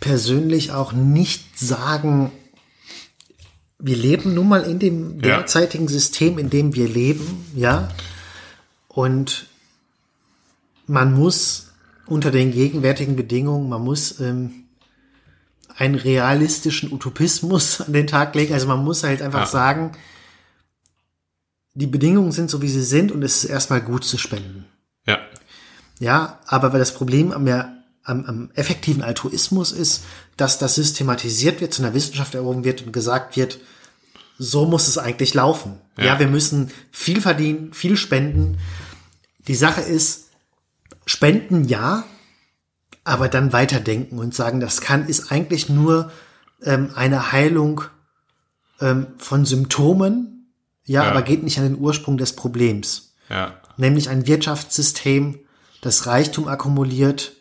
persönlich 0.00 0.72
auch 0.72 0.92
nicht 0.92 1.58
sagen, 1.58 2.30
wir 3.78 3.96
leben 3.96 4.34
nun 4.34 4.48
mal 4.48 4.62
in 4.62 4.78
dem 4.78 5.14
Ja. 5.20 5.36
derzeitigen 5.38 5.88
System, 5.88 6.38
in 6.38 6.50
dem 6.50 6.74
wir 6.74 6.88
leben, 6.88 7.46
ja, 7.56 7.88
und 8.88 9.46
man 10.86 11.14
muss 11.14 11.68
unter 12.06 12.30
den 12.30 12.50
gegenwärtigen 12.52 13.16
Bedingungen, 13.16 13.68
man 13.68 13.82
muss 13.82 14.20
ähm, 14.20 14.64
einen 15.76 15.94
realistischen 15.94 16.92
Utopismus 16.92 17.80
an 17.86 17.92
den 17.92 18.06
Tag 18.08 18.34
legen. 18.34 18.52
Also 18.52 18.66
man 18.66 18.82
muss 18.84 19.04
halt 19.04 19.22
einfach 19.22 19.40
Ja. 19.40 19.46
sagen, 19.46 19.92
die 21.80 21.86
Bedingungen 21.86 22.32
sind 22.32 22.50
so, 22.50 22.62
wie 22.62 22.68
sie 22.68 22.82
sind 22.84 23.10
und 23.12 23.22
es 23.22 23.44
ist 23.44 23.50
erstmal 23.50 23.80
gut 23.80 24.04
zu 24.04 24.18
spenden. 24.18 24.66
Ja. 25.06 25.18
Ja, 25.98 26.40
aber 26.46 26.72
weil 26.72 26.78
das 26.78 26.94
Problem 26.94 27.32
am, 27.32 27.46
am, 27.48 28.24
am 28.24 28.50
effektiven 28.54 29.02
Altruismus 29.02 29.72
ist, 29.72 30.04
dass 30.36 30.58
das 30.58 30.74
systematisiert 30.74 31.60
wird, 31.60 31.74
zu 31.74 31.82
einer 31.82 31.94
Wissenschaft 31.94 32.34
erhoben 32.34 32.64
wird 32.64 32.82
und 32.82 32.92
gesagt 32.92 33.36
wird, 33.36 33.58
so 34.38 34.64
muss 34.66 34.88
es 34.88 34.96
eigentlich 34.96 35.34
laufen. 35.34 35.78
Ja, 35.98 36.04
Ja. 36.04 36.18
wir 36.18 36.28
müssen 36.28 36.70
viel 36.90 37.20
verdienen, 37.20 37.74
viel 37.74 37.96
spenden. 37.96 38.58
Die 39.48 39.54
Sache 39.54 39.82
ist, 39.82 40.30
spenden 41.04 41.64
ja, 41.64 42.04
aber 43.04 43.28
dann 43.28 43.52
weiterdenken 43.52 44.18
und 44.18 44.34
sagen, 44.34 44.60
das 44.60 44.80
kann, 44.80 45.06
ist 45.08 45.30
eigentlich 45.30 45.68
nur 45.68 46.10
ähm, 46.62 46.90
eine 46.94 47.32
Heilung 47.32 47.82
ähm, 48.80 49.08
von 49.18 49.44
Symptomen, 49.44 50.39
ja, 50.84 51.04
Ja. 51.04 51.10
aber 51.10 51.22
geht 51.22 51.42
nicht 51.42 51.58
an 51.58 51.64
den 51.64 51.78
Ursprung 51.78 52.18
des 52.18 52.34
Problems 52.34 53.14
Ja. 53.28 53.54
nämlich 53.76 54.08
ein 54.08 54.26
Wirtschaftssystem, 54.26 55.38
das 55.80 56.06
Reichtum 56.06 56.48
akkumuliert, 56.48 57.32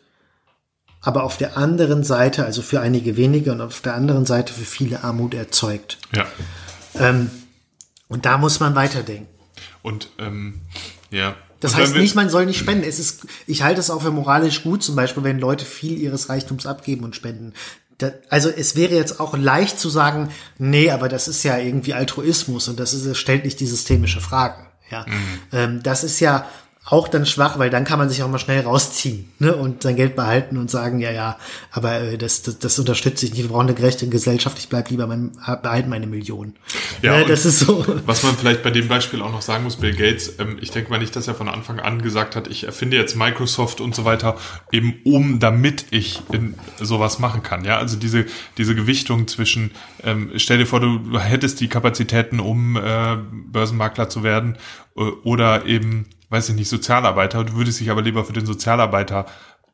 aber 1.02 1.24
auf 1.24 1.38
der 1.38 1.58
anderen 1.58 2.04
Seite, 2.04 2.46
also 2.46 2.62
für 2.62 2.82
einige 2.82 3.16
wenige 3.18 3.52
und 3.52 3.62
auf 3.62 3.82
der 3.82 3.96
anderen 3.96 4.26
Seite 4.26 4.54
für 4.54 4.66
viele 4.66 5.04
Armut 5.04 5.34
erzeugt. 5.34 5.98
Ja. 6.14 6.26
Ähm, 6.96 7.30
und 8.08 8.26
da 8.26 8.38
muss 8.38 8.60
man 8.60 8.76
weiterdenken. 8.76 9.28
Und 9.82 10.10
ähm, 10.18 10.62
ja. 11.10 11.36
Das 11.62 11.74
Und 11.74 11.80
heißt 11.82 11.96
nicht, 11.96 12.16
man 12.16 12.30
soll 12.30 12.46
nicht 12.46 12.58
spenden. 12.60 12.84
Es 12.88 13.00
ist, 13.00 13.28
ich 13.48 13.64
halte 13.64 13.80
es 13.82 13.90
auch 13.90 14.02
für 14.02 14.12
moralisch 14.12 14.64
gut, 14.64 14.82
zum 14.84 14.96
Beispiel, 14.96 15.24
wenn 15.24 15.40
Leute 15.40 15.66
viel 15.66 15.98
ihres 15.98 16.30
Reichtums 16.30 16.66
abgeben 16.66 17.04
und 17.04 17.16
spenden. 17.16 17.54
Also 18.30 18.50
es 18.50 18.76
wäre 18.76 18.96
jetzt 18.96 19.20
auch 19.20 19.38
leicht 19.38 19.80
zu 19.80 19.90
sagen, 19.90 20.30
nee, 20.58 20.90
aber 20.90 21.10
das 21.10 21.28
ist 21.28 21.44
ja 21.44 21.58
irgendwie 21.58 21.94
Altruismus 21.94 22.68
und 22.68 22.80
das, 22.80 22.94
ist, 22.94 23.18
stellt 23.18 23.46
nicht 23.46 23.60
die 23.60 23.68
systemische 23.68 24.22
Frage. 24.22 24.66
Ja, 24.90 25.06
ähm, 25.52 25.84
das 25.84 26.04
ist 26.04 26.20
ja 26.20 26.48
auch 26.86 27.08
dann 27.08 27.26
schwach, 27.28 27.60
weil 27.60 27.70
dann 27.70 27.84
kann 27.84 28.00
man 28.00 28.10
sich 28.10 28.24
auch 28.24 28.30
mal 28.30 28.40
schnell 28.40 28.62
rausziehen 28.62 29.32
ne, 29.38 29.56
und 29.56 29.84
sein 29.84 29.96
Geld 29.96 30.16
behalten 30.16 30.58
und 30.58 30.72
sagen, 30.72 31.00
ja, 31.00 31.12
ja, 31.12 31.38
aber 31.72 32.00
äh, 32.02 32.18
das, 32.18 32.42
das, 32.42 32.58
das 32.58 32.80
unterstütze 32.80 33.26
ich 33.28 33.34
nicht. 33.34 33.44
Wir 33.44 33.50
brauchen 33.50 33.68
eine 33.68 33.76
gerechte 33.76 34.08
Gesellschaft. 34.08 34.58
Ich 34.58 34.70
bleib 34.70 34.90
lieber 34.90 35.06
mein, 35.06 35.34
behalte 35.62 35.88
meine 35.88 36.08
Millionen. 36.08 36.56
Ja, 37.04 37.18
ne, 37.18 37.24
und- 37.24 37.30
das 37.30 37.46
ist 37.46 37.60
so. 37.60 37.86
Was 38.08 38.24
man 38.24 38.36
vielleicht 38.36 38.64
bei 38.64 38.72
dem 38.72 38.88
Beispiel 38.88 39.22
auch 39.22 39.32
noch 39.32 39.44
sagen 39.44 39.66
muss, 39.66 39.76
Bill 39.76 39.94
Gates, 39.94 40.34
ähm, 40.40 40.58
ich 40.62 40.72
denke 40.72 40.90
mal 40.90 40.98
nicht, 40.98 41.16
dass 41.16 41.28
er 41.28 41.36
von 41.36 41.48
Anfang 41.48 41.80
an 41.80 42.02
gesagt 42.02 42.36
hat, 42.36 42.48
ich 42.48 42.64
erfinde 42.64 42.98
jetzt 42.98 43.16
Microsoft 43.16 43.82
und 43.82 43.94
so 43.94 44.04
weiter, 44.06 44.38
eben 44.72 44.96
um, 45.04 45.40
damit 45.40 45.86
ich 45.92 46.22
in 46.32 46.56
sowas 46.82 47.20
machen 47.20 47.44
kann. 47.44 47.66
Ja, 47.66 47.78
also 47.78 47.98
diese, 47.98 48.26
diese 48.58 48.74
Gewichtung 48.74 49.28
zwischen, 49.28 49.72
ähm, 50.04 50.32
stell 50.38 50.58
dir 50.58 50.66
vor, 50.66 50.80
du, 50.80 50.98
du 50.98 51.20
hättest 51.20 51.60
die 51.60 51.68
Kapazitäten, 51.68 52.40
um 52.40 52.78
äh, 52.78 53.18
Börsenmakler 53.32 54.10
zu 54.10 54.24
werden 54.24 54.58
äh, 54.98 55.02
oder 55.02 55.66
eben, 55.68 56.08
weiß 56.30 56.50
ich 56.50 56.56
nicht, 56.56 56.70
Sozialarbeiter, 56.70 57.44
du 57.44 57.54
würdest 57.56 57.80
dich 57.80 57.90
aber 57.90 58.02
lieber 58.02 58.26
für 58.26 58.34
den 58.34 58.46
Sozialarbeiter 58.46 59.26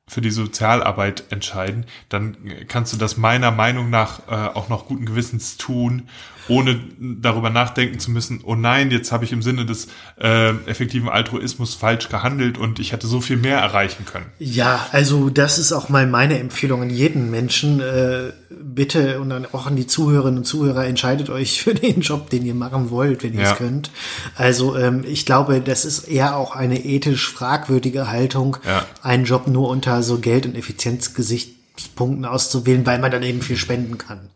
für 0.08 0.22
die 0.22 0.30
Sozialarbeit 0.30 1.24
entscheiden, 1.32 1.86
dann 2.10 2.38
kannst 2.68 2.93
du 2.93 2.97
das 2.97 3.18
meiner 3.18 3.49
Meinung 3.49 3.89
nach 3.89 4.20
äh, 4.30 4.34
auch 4.34 4.70
noch 4.70 4.86
guten 4.86 5.06
Gewissens 5.06 5.58
tun, 5.58 6.03
ohne 6.47 6.80
darüber 6.99 7.49
nachdenken 7.49 7.97
zu 7.97 8.12
müssen, 8.12 8.41
oh 8.43 8.53
nein, 8.53 8.91
jetzt 8.91 9.12
habe 9.12 9.26
ich 9.26 9.32
im 9.32 9.41
Sinne 9.41 9.66
des 9.66 9.88
äh, 10.22 10.51
effektiven 10.68 11.10
Altruismus 11.10 11.74
falsch 11.74 12.10
gehandelt 12.10 12.60
und 12.60 12.80
ich 12.80 12.91
hätte 12.91 13.08
so 13.08 13.20
viel 13.20 13.38
mehr 13.38 13.58
erreichen 13.58 14.06
können. 14.06 14.28
Ja, 14.38 14.86
also 14.91 15.32
das 15.32 15.58
ist 15.58 15.74
auch 15.74 15.89
mal 15.89 16.06
meine 16.06 16.38
Empfehlung 16.38 16.84
an 16.84 16.91
jeden 16.91 17.32
Menschen. 17.32 17.80
Äh, 17.80 18.32
bitte 18.76 19.19
und 19.21 19.30
dann 19.30 19.47
auch 19.53 19.65
an 19.67 19.76
die 19.76 19.88
Zuhörerinnen 19.88 20.39
und 20.39 20.43
Zuhörer, 20.45 20.86
entscheidet 20.86 21.30
euch 21.30 21.61
für 21.63 21.73
den 21.73 22.01
Job, 22.01 22.30
den 22.30 22.45
ihr 22.45 22.53
machen 22.55 22.89
wollt, 22.91 23.23
wenn 23.23 23.34
ihr 23.34 23.41
Ja. 23.43 23.51
es 23.53 23.57
könnt. 23.57 23.89
Also 24.36 24.76
ähm, 24.78 25.03
ich 25.07 25.26
glaube, 25.26 25.61
das 25.61 25.86
ist 25.86 26.07
eher 26.07 26.36
auch 26.36 26.55
eine 26.55 26.84
ethisch 26.84 27.32
fragwürdige 27.32 28.09
Haltung, 28.11 28.57
Ja. 28.67 28.86
einen 29.01 29.26
Job 29.26 29.47
nur 29.47 29.69
unter 29.69 30.03
so 30.03 30.19
Geld- 30.19 30.45
und 30.45 30.55
Effizienzgesichtspunkten 30.55 32.26
auszuwählen, 32.26 32.86
weil 32.86 32.99
man 32.99 33.11
dann 33.11 33.23
eben 33.23 33.41
viel 33.41 33.57
spenden 33.57 33.97
kann. 33.97 34.30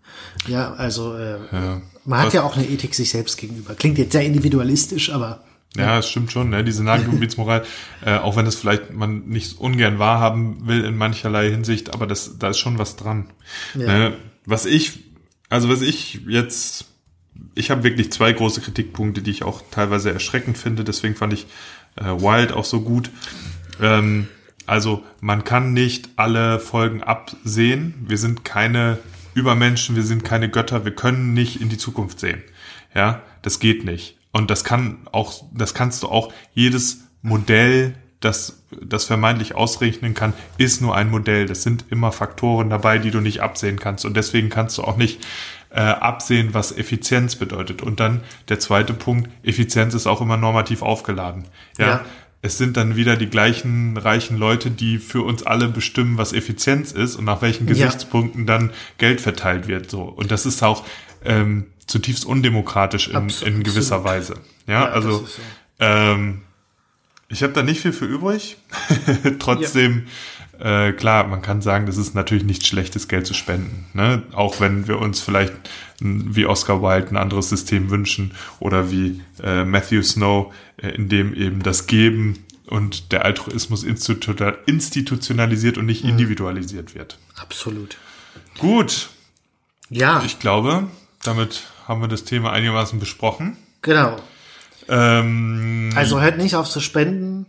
Ja, 0.48 0.74
also 0.74 1.16
äh, 1.16 1.38
man 2.06 2.20
hat 2.22 2.34
ja 2.34 2.44
auch 2.44 2.56
eine 2.56 2.66
Ethik 2.68 2.96
sich 2.96 3.10
selbst 3.12 3.38
gegenüber. 3.38 3.76
Klingt 3.76 3.98
jetzt 3.98 4.14
sehr 4.14 4.24
individualistisch, 4.24 5.12
aber 5.12 5.42
Ja, 5.76 6.00
es 6.00 6.10
stimmt 6.10 6.32
schon, 6.32 6.50
ne? 6.50 6.64
diese 6.64 6.84
Nagelgebietsmoral, 6.84 7.64
äh, 8.06 8.18
auch 8.18 8.36
wenn 8.36 8.46
es 8.46 8.56
vielleicht 8.56 8.92
man 8.94 9.28
nicht 9.28 9.60
ungern 9.60 10.00
wahrhaben 10.00 10.66
will 10.68 10.84
in 10.86 10.98
mancherlei 10.98 11.50
Hinsicht, 11.52 11.94
aber 11.94 12.08
das, 12.08 12.38
da 12.40 12.50
ist 12.50 12.60
schon 12.60 12.80
was 12.80 12.96
dran. 12.96 13.28
Ne? 13.76 14.14
Was 14.46 14.66
ich, 14.66 15.00
also 15.50 15.70
was 15.70 15.82
ich 15.82 16.22
jetzt, 16.28 16.86
ich 17.56 17.72
habe 17.72 17.84
wirklich 17.84 18.12
zwei 18.12 18.32
große 18.34 18.62
Kritikpunkte, 18.62 19.22
die 19.22 19.32
ich 19.32 19.44
auch 19.44 19.62
teilweise 19.72 20.12
erschreckend 20.12 20.58
finde, 20.58 20.84
deswegen 20.84 21.16
fand 21.16 21.34
ich 21.34 21.48
äh, 21.96 22.06
Wild 22.06 22.52
auch 22.52 22.66
so 22.66 22.82
gut. 22.82 23.10
Ähm, 23.82 24.28
also 24.66 25.04
man 25.20 25.44
kann 25.44 25.74
nicht 25.74 26.10
alle 26.16 26.60
Folgen 26.60 27.02
absehen. 27.02 28.06
Wir 28.08 28.18
sind 28.18 28.46
keine 28.46 29.00
Übermenschen, 29.34 29.96
wir 29.96 30.04
sind 30.04 30.24
keine 30.24 30.50
Götter, 30.50 30.86
wir 30.86 30.94
können 30.94 31.34
nicht 31.34 31.62
in 31.62 31.70
die 31.70 31.78
Zukunft 31.78 32.20
sehen. 32.20 32.44
Ja, 32.94 33.24
das 33.42 33.60
geht 33.60 33.84
nicht. 33.84 34.18
Und 34.32 34.52
das 34.52 34.64
kann 34.64 35.08
auch, 35.12 35.44
das 35.54 35.74
kannst 35.74 36.04
du 36.04 36.08
auch, 36.08 36.32
jedes 36.54 37.06
Modell, 37.22 37.96
das, 38.20 38.62
das 38.82 39.06
vermeintlich 39.06 39.56
ausrechnen 39.56 40.14
kann, 40.14 40.34
ist 40.58 40.82
nur 40.82 40.96
ein 40.96 41.10
Modell. 41.10 41.46
Das 41.46 41.64
sind 41.64 41.86
immer 41.90 42.12
Faktoren 42.12 42.70
dabei, 42.70 42.98
die 42.98 43.12
du 43.12 43.22
nicht 43.22 43.42
absehen 43.42 43.80
kannst. 43.80 44.04
Und 44.06 44.18
deswegen 44.18 44.50
kannst 44.50 44.78
du 44.78 44.84
auch 44.84 44.98
nicht 44.98 45.26
äh, 45.70 45.80
absehen, 45.80 46.54
was 46.54 46.76
Effizienz 46.76 47.36
bedeutet. 47.36 47.82
Und 47.82 48.00
dann 48.00 48.22
der 48.50 48.60
zweite 48.60 48.94
Punkt, 48.94 49.30
Effizienz 49.44 49.94
ist 49.94 50.08
auch 50.08 50.20
immer 50.22 50.36
normativ 50.38 50.82
aufgeladen. 50.82 51.46
Ja. 51.78 51.88
Ja. 51.88 52.06
Es 52.42 52.58
sind 52.58 52.78
dann 52.78 52.96
wieder 52.96 53.18
die 53.18 53.28
gleichen 53.30 53.98
reichen 53.98 54.38
Leute, 54.38 54.72
die 54.72 54.98
für 54.98 55.22
uns 55.24 55.44
alle 55.44 55.68
bestimmen, 55.68 56.18
was 56.18 56.32
Effizienz 56.32 56.92
ist 56.94 57.16
und 57.18 57.26
nach 57.26 57.42
welchen 57.42 57.68
Ja. 57.68 57.74
Gesichtspunkten 57.74 58.46
dann 58.46 58.72
Geld 58.98 59.20
verteilt 59.22 59.68
wird. 59.68 59.90
So. 59.92 60.04
Und 60.04 60.32
das 60.32 60.46
ist 60.46 60.64
auch 60.64 60.86
ähm, 61.26 61.66
zutiefst 61.86 62.26
undemokratisch 62.26 63.10
in, 63.10 63.16
Absolut, 63.18 63.54
in 63.56 63.64
gewisser 63.64 64.04
Weise. 64.06 64.36
Ja, 64.68 64.86
Ja, 64.86 64.90
also 64.90 65.26
so. 65.26 65.42
ähm, 65.80 66.42
Ich 67.30 67.44
habe 67.44 67.54
da 67.54 67.62
nicht 67.62 67.82
viel 67.82 67.94
für 67.94 68.06
übrig. 68.06 68.58
Trotzdem, 69.40 70.08
ja. 70.60 70.88
äh, 70.88 70.94
klar, 70.94 71.28
man 71.28 71.44
kann 71.44 71.62
sagen, 71.62 71.86
das 71.86 71.98
ist 71.98 72.16
natürlich 72.16 72.44
nicht 72.44 72.66
schlechtes 72.66 73.08
Geld 73.08 73.28
zu 73.28 73.36
spenden. 73.36 73.86
Ne? 73.94 74.24
Auch 74.32 74.60
wenn 74.60 74.88
wir 74.88 75.00
uns 75.00 75.22
vielleicht 75.22 75.54
wie 76.00 76.48
Oscar 76.48 76.82
Wilde 76.82 77.12
ein 77.12 77.18
anderes 77.18 77.50
System 77.50 77.92
wünschen 77.92 78.34
oder 78.60 78.92
wie 78.92 79.22
äh, 79.44 79.64
Matthew 79.64 80.02
Snow, 80.02 80.54
äh, 80.78 80.90
in 80.90 81.08
dem 81.08 81.36
eben 81.36 81.62
das 81.62 81.86
Geben 81.86 82.44
und 82.66 83.12
der 83.12 83.26
Altruismus 83.26 83.84
institutionalisiert 83.84 85.78
und 85.78 85.86
nicht 85.86 86.04
mhm. 86.04 86.12
individualisiert 86.12 86.96
wird. 86.96 87.20
Absolut. 87.36 87.98
Gut. 88.58 89.10
Ja. 89.90 90.24
Ich 90.26 90.40
glaube, 90.40 90.88
damit 91.24 91.64
haben 91.88 92.02
wir 92.02 92.08
das 92.08 92.24
Thema 92.24 92.52
einigermaßen 92.52 93.00
besprochen. 93.00 93.58
Genau. 93.82 94.20
Ähm, 94.90 95.92
also 95.96 96.20
hört 96.20 96.38
nicht 96.38 96.56
auf 96.56 96.70
zu 96.70 96.80
spenden, 96.80 97.46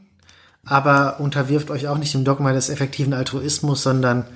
aber 0.65 1.21
unterwirft 1.21 1.71
euch 1.71 1.89
auch 1.89 1.99
nicht 1.99 2.15
dem 2.15 2.25
Dogma 2.25 2.53
des 2.53 2.69
effektiven 2.69 3.15
Altruismus, 3.15 3.83
sondern 3.83 4.27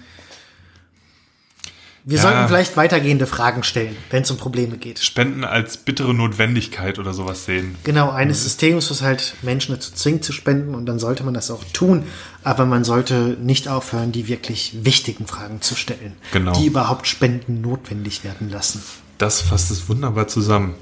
wir 2.07 2.19
ja, 2.19 2.23
sollten 2.23 2.49
vielleicht 2.49 2.77
weitergehende 2.77 3.27
Fragen 3.27 3.63
stellen, 3.63 3.97
wenn 4.11 4.25
es 4.25 4.31
um 4.31 4.37
Probleme 4.37 4.77
geht. 4.77 4.99
Spenden 4.99 5.43
als 5.43 5.79
bittere 5.79 6.13
Notwendigkeit 6.13 6.99
oder 6.99 7.15
sowas 7.15 7.47
sehen. 7.47 7.77
Genau, 7.85 8.11
eines 8.11 8.41
mhm. 8.41 8.43
Systems, 8.43 8.91
was 8.91 9.01
halt 9.01 9.35
Menschen 9.41 9.75
dazu 9.75 9.91
zwingt 9.95 10.23
zu 10.23 10.33
spenden 10.33 10.75
und 10.75 10.85
dann 10.85 10.99
sollte 10.99 11.25
man 11.25 11.33
das 11.33 11.51
auch 11.51 11.65
tun, 11.73 12.05
aber 12.43 12.67
man 12.67 12.85
sollte 12.85 13.39
nicht 13.41 13.69
aufhören, 13.69 14.13
die 14.13 14.29
wirklich 14.29 14.85
wichtigen 14.85 15.27
Fragen 15.27 15.63
zu 15.63 15.77
stellen, 15.77 16.13
genau. 16.31 16.53
die 16.53 16.67
überhaupt 16.67 17.07
Spenden 17.07 17.63
notwendig 17.63 18.23
werden 18.23 18.51
lassen. 18.51 18.83
Das 19.17 19.41
fasst 19.41 19.71
es 19.71 19.89
wunderbar 19.89 20.29
zusammen. 20.29 20.75